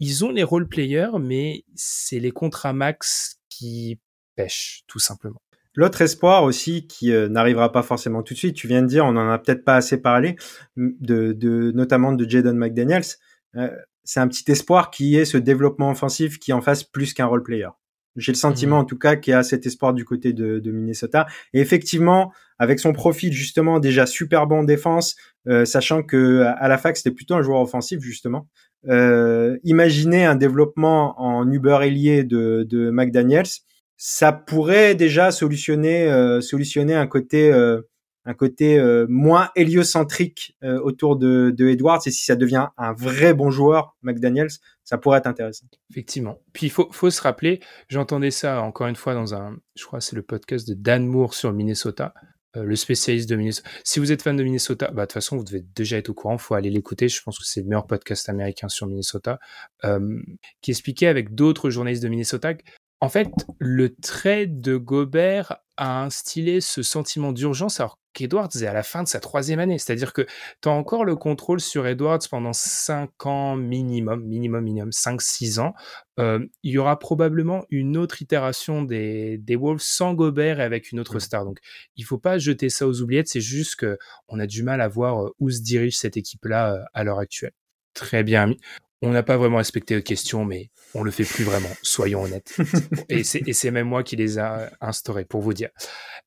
Ils 0.00 0.24
ont 0.24 0.30
les 0.30 0.42
role 0.42 0.68
players, 0.68 1.18
mais 1.20 1.64
c'est 1.76 2.18
les 2.18 2.32
contrats 2.32 2.72
max 2.72 3.38
qui 3.48 4.00
pêchent, 4.34 4.82
tout 4.88 4.98
simplement. 4.98 5.40
L'autre 5.74 6.02
espoir 6.02 6.42
aussi 6.42 6.86
qui 6.86 7.12
euh, 7.12 7.28
n'arrivera 7.28 7.70
pas 7.70 7.82
forcément 7.82 8.22
tout 8.22 8.34
de 8.34 8.38
suite, 8.38 8.56
tu 8.56 8.66
viens 8.66 8.82
de 8.82 8.88
dire, 8.88 9.04
on 9.04 9.16
en 9.16 9.28
a 9.30 9.38
peut-être 9.38 9.64
pas 9.64 9.76
assez 9.76 10.00
parlé, 10.00 10.36
de, 10.76 11.32
de 11.32 11.70
notamment 11.72 12.12
de 12.12 12.28
Jaden 12.28 12.56
McDaniels. 12.56 13.04
Euh, 13.56 13.70
c'est 14.04 14.20
un 14.20 14.28
petit 14.28 14.50
espoir 14.50 14.90
qui 14.90 15.16
est 15.16 15.24
ce 15.24 15.36
développement 15.38 15.90
offensif 15.90 16.38
qui 16.38 16.52
en 16.52 16.60
fasse 16.60 16.82
plus 16.82 17.14
qu'un 17.14 17.26
role 17.26 17.42
player. 17.42 17.68
J'ai 18.16 18.32
le 18.32 18.36
sentiment 18.36 18.78
mmh. 18.78 18.80
en 18.80 18.84
tout 18.84 18.98
cas 18.98 19.16
qu'il 19.16 19.30
y 19.30 19.34
a 19.34 19.44
cet 19.44 19.66
espoir 19.66 19.94
du 19.94 20.04
côté 20.04 20.32
de, 20.32 20.70
Minnesota. 20.70 21.26
Et 21.52 21.60
effectivement, 21.60 22.32
avec 22.58 22.80
son 22.80 22.92
profil 22.92 23.32
justement 23.32 23.78
déjà 23.78 24.06
super 24.06 24.48
bon 24.48 24.60
en 24.60 24.64
défense, 24.64 25.14
euh, 25.46 25.64
sachant 25.64 26.02
que 26.02 26.42
à 26.42 26.66
la 26.66 26.76
fac 26.76 26.96
c'était 26.96 27.12
plutôt 27.12 27.34
un 27.34 27.42
joueur 27.42 27.60
offensif 27.60 28.00
justement. 28.00 28.48
Euh, 28.88 29.58
imaginez 29.62 30.24
un 30.24 30.34
développement 30.34 31.20
en 31.20 31.48
Uber 31.50 31.78
ailier 31.82 32.24
de, 32.24 32.66
de 32.68 32.90
McDaniels, 32.90 33.46
ça 34.02 34.32
pourrait 34.32 34.94
déjà 34.94 35.30
solutionner 35.30 36.10
euh, 36.10 36.40
solutionner 36.40 36.94
un 36.94 37.06
côté 37.06 37.52
euh, 37.52 37.82
un 38.24 38.32
côté 38.32 38.78
euh, 38.78 39.04
moins 39.10 39.50
héliocentrique 39.56 40.56
euh, 40.64 40.80
autour 40.80 41.16
de, 41.16 41.52
de 41.54 41.68
Edwards 41.68 42.00
et 42.06 42.10
si 42.10 42.24
ça 42.24 42.34
devient 42.34 42.68
un 42.78 42.94
vrai 42.94 43.34
bon 43.34 43.50
joueur, 43.50 43.96
McDaniels, 44.02 44.50
ça 44.84 44.96
pourrait 44.96 45.18
être 45.18 45.26
intéressant. 45.26 45.66
Effectivement. 45.90 46.38
Puis 46.54 46.66
il 46.66 46.70
faut, 46.70 46.88
faut 46.92 47.10
se 47.10 47.20
rappeler, 47.20 47.60
j'entendais 47.88 48.30
ça 48.30 48.62
encore 48.62 48.86
une 48.86 48.96
fois 48.96 49.12
dans 49.12 49.34
un, 49.34 49.58
je 49.76 49.84
crois 49.84 50.00
c'est 50.00 50.16
le 50.16 50.22
podcast 50.22 50.66
de 50.66 50.72
Dan 50.72 51.06
Moore 51.06 51.34
sur 51.34 51.52
Minnesota, 51.52 52.14
euh, 52.56 52.62
le 52.62 52.76
spécialiste 52.76 53.28
de 53.28 53.36
Minnesota. 53.36 53.68
Si 53.84 54.00
vous 54.00 54.12
êtes 54.12 54.22
fan 54.22 54.34
de 54.34 54.42
Minnesota, 54.42 54.90
bah 54.92 55.02
de 55.02 55.06
toute 55.08 55.12
façon 55.12 55.36
vous 55.36 55.44
devez 55.44 55.64
déjà 55.74 55.98
être 55.98 56.08
au 56.08 56.14
courant, 56.14 56.38
faut 56.38 56.54
aller 56.54 56.70
l'écouter. 56.70 57.08
Je 57.08 57.22
pense 57.22 57.38
que 57.38 57.44
c'est 57.44 57.60
le 57.60 57.66
meilleur 57.66 57.86
podcast 57.86 58.30
américain 58.30 58.70
sur 58.70 58.86
Minnesota, 58.86 59.38
qui 60.62 60.70
expliquait 60.70 61.06
avec 61.06 61.34
d'autres 61.34 61.68
journalistes 61.68 62.02
de 62.02 62.08
Minnesota 62.08 62.54
en 63.00 63.08
fait, 63.08 63.30
le 63.58 63.94
trait 63.94 64.46
de 64.46 64.76
Gobert 64.76 65.58
a 65.76 66.02
instillé 66.02 66.60
ce 66.60 66.82
sentiment 66.82 67.32
d'urgence 67.32 67.80
alors 67.80 67.98
qu'Edwards 68.12 68.50
est 68.54 68.66
à 68.66 68.72
la 68.74 68.82
fin 68.82 69.02
de 69.02 69.08
sa 69.08 69.20
troisième 69.20 69.60
année. 69.60 69.78
C'est-à-dire 69.78 70.12
que 70.12 70.26
tu 70.60 70.68
as 70.68 70.72
encore 70.72 71.04
le 71.04 71.16
contrôle 71.16 71.60
sur 71.60 71.86
Edwards 71.86 72.20
pendant 72.30 72.52
cinq 72.52 73.24
ans 73.24 73.56
minimum, 73.56 74.24
minimum, 74.24 74.64
minimum, 74.64 74.92
cinq, 74.92 75.22
six 75.22 75.58
ans. 75.58 75.74
Euh, 76.18 76.44
il 76.62 76.72
y 76.72 76.78
aura 76.78 76.98
probablement 76.98 77.64
une 77.70 77.96
autre 77.96 78.20
itération 78.20 78.82
des, 78.82 79.38
des 79.38 79.56
Wolves 79.56 79.80
sans 79.80 80.12
Gobert 80.12 80.60
et 80.60 80.64
avec 80.64 80.92
une 80.92 81.00
autre 81.00 81.18
star. 81.18 81.44
Donc, 81.44 81.58
il 81.96 82.04
faut 82.04 82.18
pas 82.18 82.38
jeter 82.38 82.68
ça 82.68 82.86
aux 82.86 83.00
oubliettes. 83.00 83.28
C'est 83.28 83.40
juste 83.40 83.76
que 83.76 83.96
on 84.28 84.38
a 84.38 84.46
du 84.46 84.62
mal 84.62 84.80
à 84.80 84.88
voir 84.88 85.24
euh, 85.24 85.34
où 85.38 85.50
se 85.50 85.62
dirige 85.62 85.96
cette 85.96 86.16
équipe-là 86.16 86.74
euh, 86.74 86.84
à 86.92 87.04
l'heure 87.04 87.18
actuelle. 87.20 87.52
Très 87.94 88.22
bien. 88.22 88.54
On 89.02 89.10
n'a 89.10 89.22
pas 89.22 89.38
vraiment 89.38 89.56
respecté 89.56 89.94
les 89.94 90.02
questions, 90.02 90.44
mais 90.44 90.70
on 90.94 91.02
le 91.02 91.10
fait 91.10 91.24
plus 91.24 91.44
vraiment, 91.44 91.70
soyons 91.82 92.22
honnêtes. 92.22 92.54
et 93.08 93.22
c'est 93.22 93.70
même 93.70 93.88
moi 93.88 94.02
qui 94.02 94.16
les 94.16 94.38
a 94.38 94.70
instaurés, 94.80 95.24
pour 95.24 95.40
vous 95.40 95.54
dire. 95.54 95.70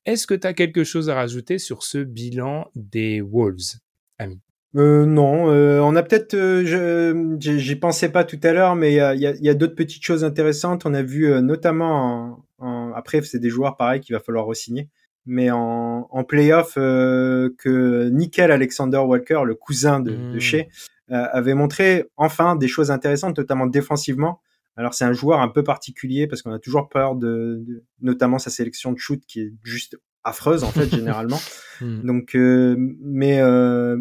Est-ce 0.06 0.26
que 0.26 0.34
tu 0.34 0.46
as 0.46 0.54
quelque 0.54 0.84
chose 0.84 1.08
à 1.08 1.14
rajouter 1.14 1.58
sur 1.58 1.82
ce 1.82 1.98
bilan 1.98 2.70
des 2.74 3.20
Wolves, 3.20 3.78
Ami? 4.18 4.40
Euh, 4.76 5.06
non, 5.06 5.50
euh, 5.50 5.78
on 5.80 5.94
a 5.94 6.02
peut-être, 6.02 6.34
euh, 6.34 7.36
j'y 7.38 7.76
pensais 7.76 8.08
pas 8.08 8.24
tout 8.24 8.40
à 8.42 8.52
l'heure, 8.52 8.74
mais 8.74 8.92
il 8.92 8.96
y 8.96 9.00
a, 9.00 9.14
y 9.14 9.48
a 9.48 9.54
d'autres 9.54 9.76
petites 9.76 10.02
choses 10.02 10.24
intéressantes. 10.24 10.84
On 10.84 10.94
a 10.94 11.02
vu 11.02 11.26
euh, 11.26 11.40
notamment, 11.40 12.44
en, 12.58 12.92
après 12.92 13.22
c'est 13.22 13.38
des 13.38 13.50
joueurs 13.50 13.76
pareils 13.76 14.00
qu'il 14.00 14.16
va 14.16 14.20
falloir 14.20 14.46
re-signer, 14.46 14.88
mais 15.26 15.50
en, 15.52 16.08
en 16.10 16.24
playoff 16.24 16.74
que 16.74 18.08
Nickel 18.08 18.50
Alexander 18.50 18.98
Walker, 18.98 19.42
le 19.44 19.54
cousin 19.54 20.00
de, 20.00 20.10
de 20.10 20.36
hmm. 20.36 20.40
Shea, 20.40 20.66
avait 21.10 21.54
montré 21.54 22.04
enfin 22.16 22.56
des 22.56 22.68
choses 22.68 22.90
intéressantes, 22.90 23.36
notamment 23.38 23.66
défensivement. 23.66 24.40
Alors 24.76 24.94
c'est 24.94 25.04
un 25.04 25.12
joueur 25.12 25.40
un 25.40 25.48
peu 25.48 25.62
particulier 25.62 26.26
parce 26.26 26.42
qu'on 26.42 26.52
a 26.52 26.58
toujours 26.58 26.88
peur 26.88 27.14
de, 27.14 27.64
notamment 28.00 28.38
sa 28.38 28.50
sélection 28.50 28.92
de 28.92 28.98
shoot 28.98 29.22
qui 29.26 29.40
est 29.40 29.52
juste 29.62 29.96
affreuse 30.24 30.64
en 30.64 30.70
fait 30.70 30.88
généralement. 30.90 31.38
Hmm. 31.80 32.02
Donc, 32.02 32.34
euh, 32.34 32.76
mais 33.00 33.40
euh, 33.40 33.98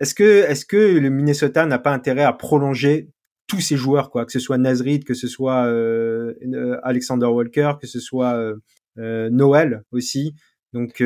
est-ce 0.00 0.14
que 0.14 0.44
est-ce 0.48 0.64
que 0.64 0.76
le 0.76 1.10
Minnesota 1.10 1.66
n'a 1.66 1.78
pas 1.78 1.92
intérêt 1.92 2.22
à 2.22 2.32
prolonger 2.32 3.10
tous 3.48 3.60
ces 3.60 3.76
joueurs 3.76 4.10
quoi, 4.10 4.24
que 4.24 4.32
ce 4.32 4.38
soit 4.38 4.58
Nazrid, 4.58 5.04
que 5.04 5.14
ce 5.14 5.26
soit 5.26 5.66
euh, 5.66 6.34
Alexander 6.84 7.26
Walker, 7.26 7.72
que 7.80 7.86
ce 7.86 8.00
soit 8.00 8.40
Noël 8.96 9.82
aussi. 9.90 10.34
Donc 10.72 11.02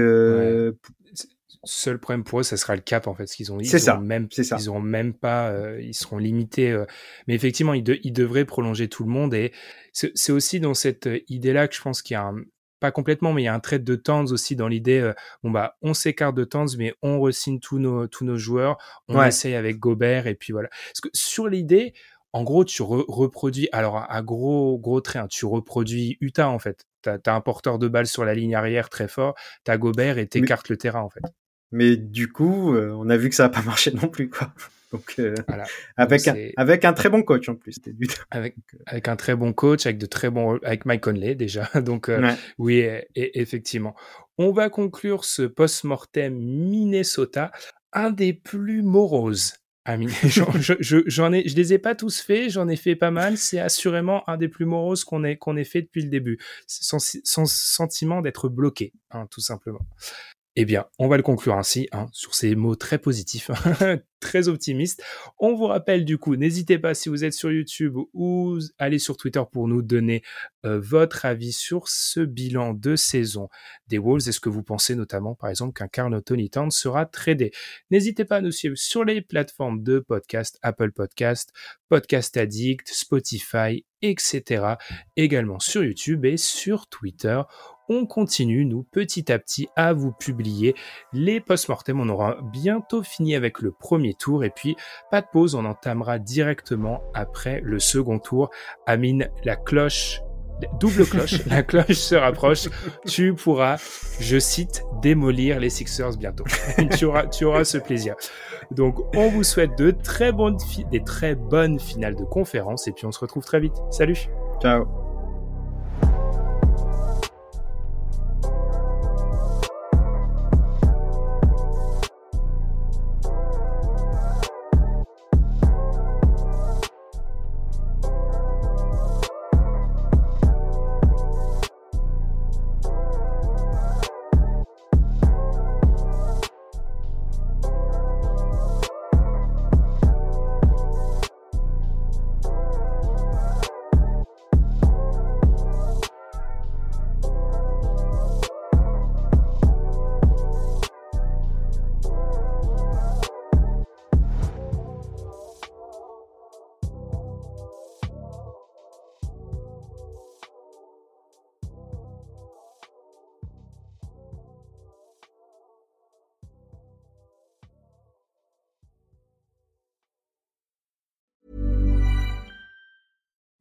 seul 1.65 1.99
problème 1.99 2.25
pour 2.25 2.41
eux, 2.41 2.43
ça 2.43 2.57
sera 2.57 2.75
le 2.75 2.83
cap 2.83 3.07
en 3.07 3.15
fait, 3.15 3.27
ce 3.27 3.37
qu'ils 3.37 3.53
ont. 3.53 3.59
C'est 3.63 3.79
ça. 3.79 3.99
Même, 3.99 4.29
ça. 4.31 4.57
Ils 4.59 4.69
auront 4.69 4.81
même 4.81 5.15
pas, 5.15 5.51
euh, 5.51 5.81
ils 5.81 5.95
seront 5.95 6.19
limités. 6.19 6.71
Euh. 6.71 6.85
mais 7.27 7.35
effectivement, 7.35 7.75
ils, 7.75 7.83
de, 7.83 7.99
ils, 8.03 8.13
devraient 8.13 8.45
prolonger 8.45 8.89
tout 8.89 9.05
le 9.05 9.11
monde 9.11 9.35
et 9.35 9.53
c'est 9.93 10.33
aussi 10.33 10.61
dans 10.61 10.75
cette 10.75 11.07
euh, 11.07 11.21
idée-là 11.29 11.69
que 11.69 11.75
je 11.75 11.81
pense 11.81 12.03
qu'il 12.03 12.15
y 12.15 12.19
a 12.19 12.25
un, 12.25 12.37
pas 12.79 12.91
complètement, 12.91 13.33
mais 13.33 13.43
il 13.43 13.45
y 13.47 13.49
a 13.49 13.55
un 13.55 13.61
trait 13.61 13.79
de 13.79 13.95
Tanz 13.95 14.33
aussi 14.33 14.55
dans 14.55 14.69
l'idée. 14.69 15.11
bon 15.43 15.51
bah, 15.51 15.77
on 15.81 15.95
s'écarte 15.95 16.37
de 16.37 16.45
Tanz, 16.45 16.77
mais 16.77 16.93
on 17.01 17.19
resigne 17.21 17.59
tous 17.59 17.79
nos 17.79 18.07
tous 18.07 18.27
nos 18.27 18.37
joueurs. 18.37 18.77
On 19.09 19.23
essaye 19.23 19.55
avec 19.55 19.79
Gobert 19.79 20.27
et 20.27 20.35
puis 20.35 20.53
voilà. 20.53 20.69
Parce 20.69 21.01
que 21.01 21.09
sur 21.15 21.49
l'idée, 21.49 21.95
en 22.33 22.43
gros, 22.43 22.65
tu 22.65 22.83
reproduis. 22.83 23.69
Alors 23.73 24.05
à 24.09 24.23
gros 24.23 24.79
gros 24.79 25.01
traits, 25.01 25.23
hein, 25.23 25.29
tu 25.29 25.47
reproduis 25.47 26.19
Utah 26.21 26.49
en 26.49 26.59
fait. 26.59 26.85
T'as 27.03 27.19
as 27.25 27.35
un 27.35 27.41
porteur 27.41 27.79
de 27.79 27.89
balle 27.89 28.07
sur 28.07 28.25
la 28.25 28.35
ligne 28.35 28.55
arrière 28.55 28.89
très 28.89 29.09
fort. 29.09 29.35
T'as 29.65 29.77
Gobert 29.77 30.19
et 30.19 30.27
t'écartes 30.27 30.69
le 30.69 30.77
terrain 30.77 31.01
en 31.01 31.11
fait. 31.11 31.23
Mais 31.73 31.97
du 31.97 32.31
coup, 32.31 32.75
euh, 32.75 32.91
on 32.97 33.09
a 33.09 33.17
vu 33.17 33.29
que 33.29 33.35
ça 33.35 33.45
n'a 33.45 33.49
pas 33.49 33.63
marché 33.67 33.91
non 33.93 34.09
plus, 34.09 34.29
quoi. 34.29 34.53
Donc, 34.93 35.15
euh, 35.19 35.35
avec, 35.97 36.29
un, 36.29 36.37
avec 36.57 36.85
un 36.85 36.93
très 36.93 37.09
bon 37.09 37.23
coach 37.23 37.49
en 37.49 37.55
plus. 37.55 37.77
Avec, 38.31 38.57
avec 38.87 39.09
un 39.09 39.17
très 39.17 39.35
bon 39.35 39.53
coach, 39.53 39.87
avec 39.87 39.99
de 39.99 40.07
très 40.07 40.31
bons, 40.31 40.59
avec 40.63 40.87
Mike 40.87 41.03
Conley 41.03 41.35
déjà. 41.35 41.69
Donc, 41.83 42.09
euh, 42.09 42.33
oui, 42.59 42.79
et, 42.79 43.41
effectivement. 43.41 43.95
On 44.39 44.53
va 44.53 44.69
conclure 44.69 45.25
ce 45.25 45.43
post-mortem 45.43 46.35
Minnesota, 46.35 47.51
un 47.93 48.11
des 48.11 48.33
plus 48.33 48.83
moroses. 48.83 49.55
J'en 50.25 51.33
ai, 51.33 51.49
je 51.49 51.57
les 51.57 51.73
ai 51.73 51.79
pas 51.79 51.95
tous 51.95 52.21
faits, 52.21 52.51
j'en 52.51 52.69
ai 52.69 52.77
fait 52.77 52.97
pas 52.97 53.11
mal. 53.11 53.37
C'est 53.39 53.61
assurément 53.61 54.29
un 54.29 54.37
des 54.37 54.49
plus 54.49 54.65
moroses 54.65 55.05
qu'on 55.05 55.25
ait 55.25 55.37
qu'on 55.37 55.57
ait 55.57 55.65
fait 55.65 55.83
depuis 55.83 56.03
le 56.03 56.09
début, 56.09 56.39
sans, 56.67 56.99
sentiment 56.99 58.21
d'être 58.21 58.49
bloqué, 58.49 58.93
hein, 59.11 59.27
tout 59.31 59.41
simplement. 59.41 59.87
Eh 60.59 60.65
bien, 60.65 60.87
on 60.99 61.07
va 61.07 61.19
le 61.19 61.23
conclure 61.23 61.55
ainsi, 61.55 61.87
hein, 61.93 62.09
sur 62.13 62.35
ces 62.35 62.55
mots 62.55 62.77
très 62.77 62.97
positifs, 62.97 63.51
très 64.21 64.49
optimistes. 64.49 65.03
On 65.39 65.55
vous 65.55 65.67
rappelle 65.67 66.07
du 66.07 66.17
coup, 66.17 66.35
n'hésitez 66.35 66.79
pas 66.79 66.95
si 66.95 67.11
vous 67.11 67.25
êtes 67.25 67.35
sur 67.35 67.53
YouTube 67.53 67.95
ou 68.15 68.59
allez 68.79 68.99
sur 68.99 69.19
Twitter 69.19 69.43
pour 69.53 69.69
nous 69.69 69.83
donner 69.83 70.23
euh, 70.65 70.81
votre 70.81 71.27
avis 71.27 71.53
sur 71.53 71.89
ce 71.89 72.21
bilan 72.21 72.73
de 72.73 72.97
saison 72.97 73.51
des 73.89 73.99
Wolves. 73.99 74.29
Est-ce 74.29 74.41
que 74.41 74.49
vous 74.49 74.63
pensez 74.63 74.95
notamment, 74.95 75.35
par 75.35 75.51
exemple, 75.51 75.75
qu'un 75.75 75.89
Carl 75.89 76.23
Tony 76.23 76.51
sera 76.71 77.05
tradé? 77.05 77.53
N'hésitez 77.91 78.25
pas 78.25 78.37
à 78.37 78.41
nous 78.41 78.51
suivre 78.51 78.79
sur 78.79 79.05
les 79.05 79.21
plateformes 79.21 79.83
de 79.83 79.99
podcast, 79.99 80.59
Apple 80.63 80.93
Podcast, 80.93 81.53
Podcast 81.91 82.35
Addict, 82.39 82.89
Spotify, 82.89 83.85
etc. 84.01 84.77
Également 85.17 85.59
sur 85.59 85.85
YouTube 85.85 86.25
et 86.25 86.39
sur 86.39 86.87
Twitter 86.87 87.43
on 87.89 88.07
continue, 88.07 88.65
nous, 88.65 88.83
petit 88.83 89.31
à 89.31 89.39
petit, 89.39 89.69
à 89.77 89.93
vous 89.93 90.13
publier 90.13 90.75
les 91.13 91.41
post-mortem. 91.41 92.01
On 92.01 92.09
aura 92.09 92.39
bientôt 92.53 93.03
fini 93.03 93.35
avec 93.35 93.61
le 93.61 93.73
premier 93.73 94.15
tour 94.15 94.45
et 94.45 94.51
puis, 94.51 94.77
pas 95.11 95.21
de 95.21 95.27
pause, 95.33 95.55
on 95.55 95.65
entamera 95.65 96.19
directement 96.19 97.03
après 97.15 97.61
le 97.63 97.79
second 97.79 98.19
tour. 98.19 98.51
Amine, 98.87 99.31
la 99.45 99.57
cloche 99.57 100.21
double 100.81 101.07
cloche, 101.07 101.45
la 101.47 101.63
cloche 101.63 101.93
se 101.93 102.15
rapproche, 102.15 102.69
tu 103.07 103.35
pourras, 103.35 103.77
je 104.21 104.39
cite, 104.39 104.83
démolir 105.03 105.61
les 105.61 105.71
Sixers 105.71 106.17
bientôt. 106.17 106.45
tu, 106.97 107.05
auras, 107.05 107.27
tu 107.27 107.45
auras 107.45 107.65
ce 107.65 107.79
plaisir. 107.79 108.15
Donc, 108.71 108.99
on 109.17 109.29
vous 109.29 109.45
souhaite 109.45 109.77
de 109.79 109.91
très 109.91 110.33
bonnes 110.33 110.57
des 110.91 111.03
très 111.03 111.35
bonnes 111.35 111.79
finales 111.79 112.17
de 112.17 112.25
conférence 112.25 112.89
et 112.89 112.93
puis 112.93 113.07
on 113.07 113.13
se 113.13 113.21
retrouve 113.21 113.45
très 113.45 113.61
vite. 113.61 113.75
Salut. 113.91 114.29
Ciao. 114.61 115.06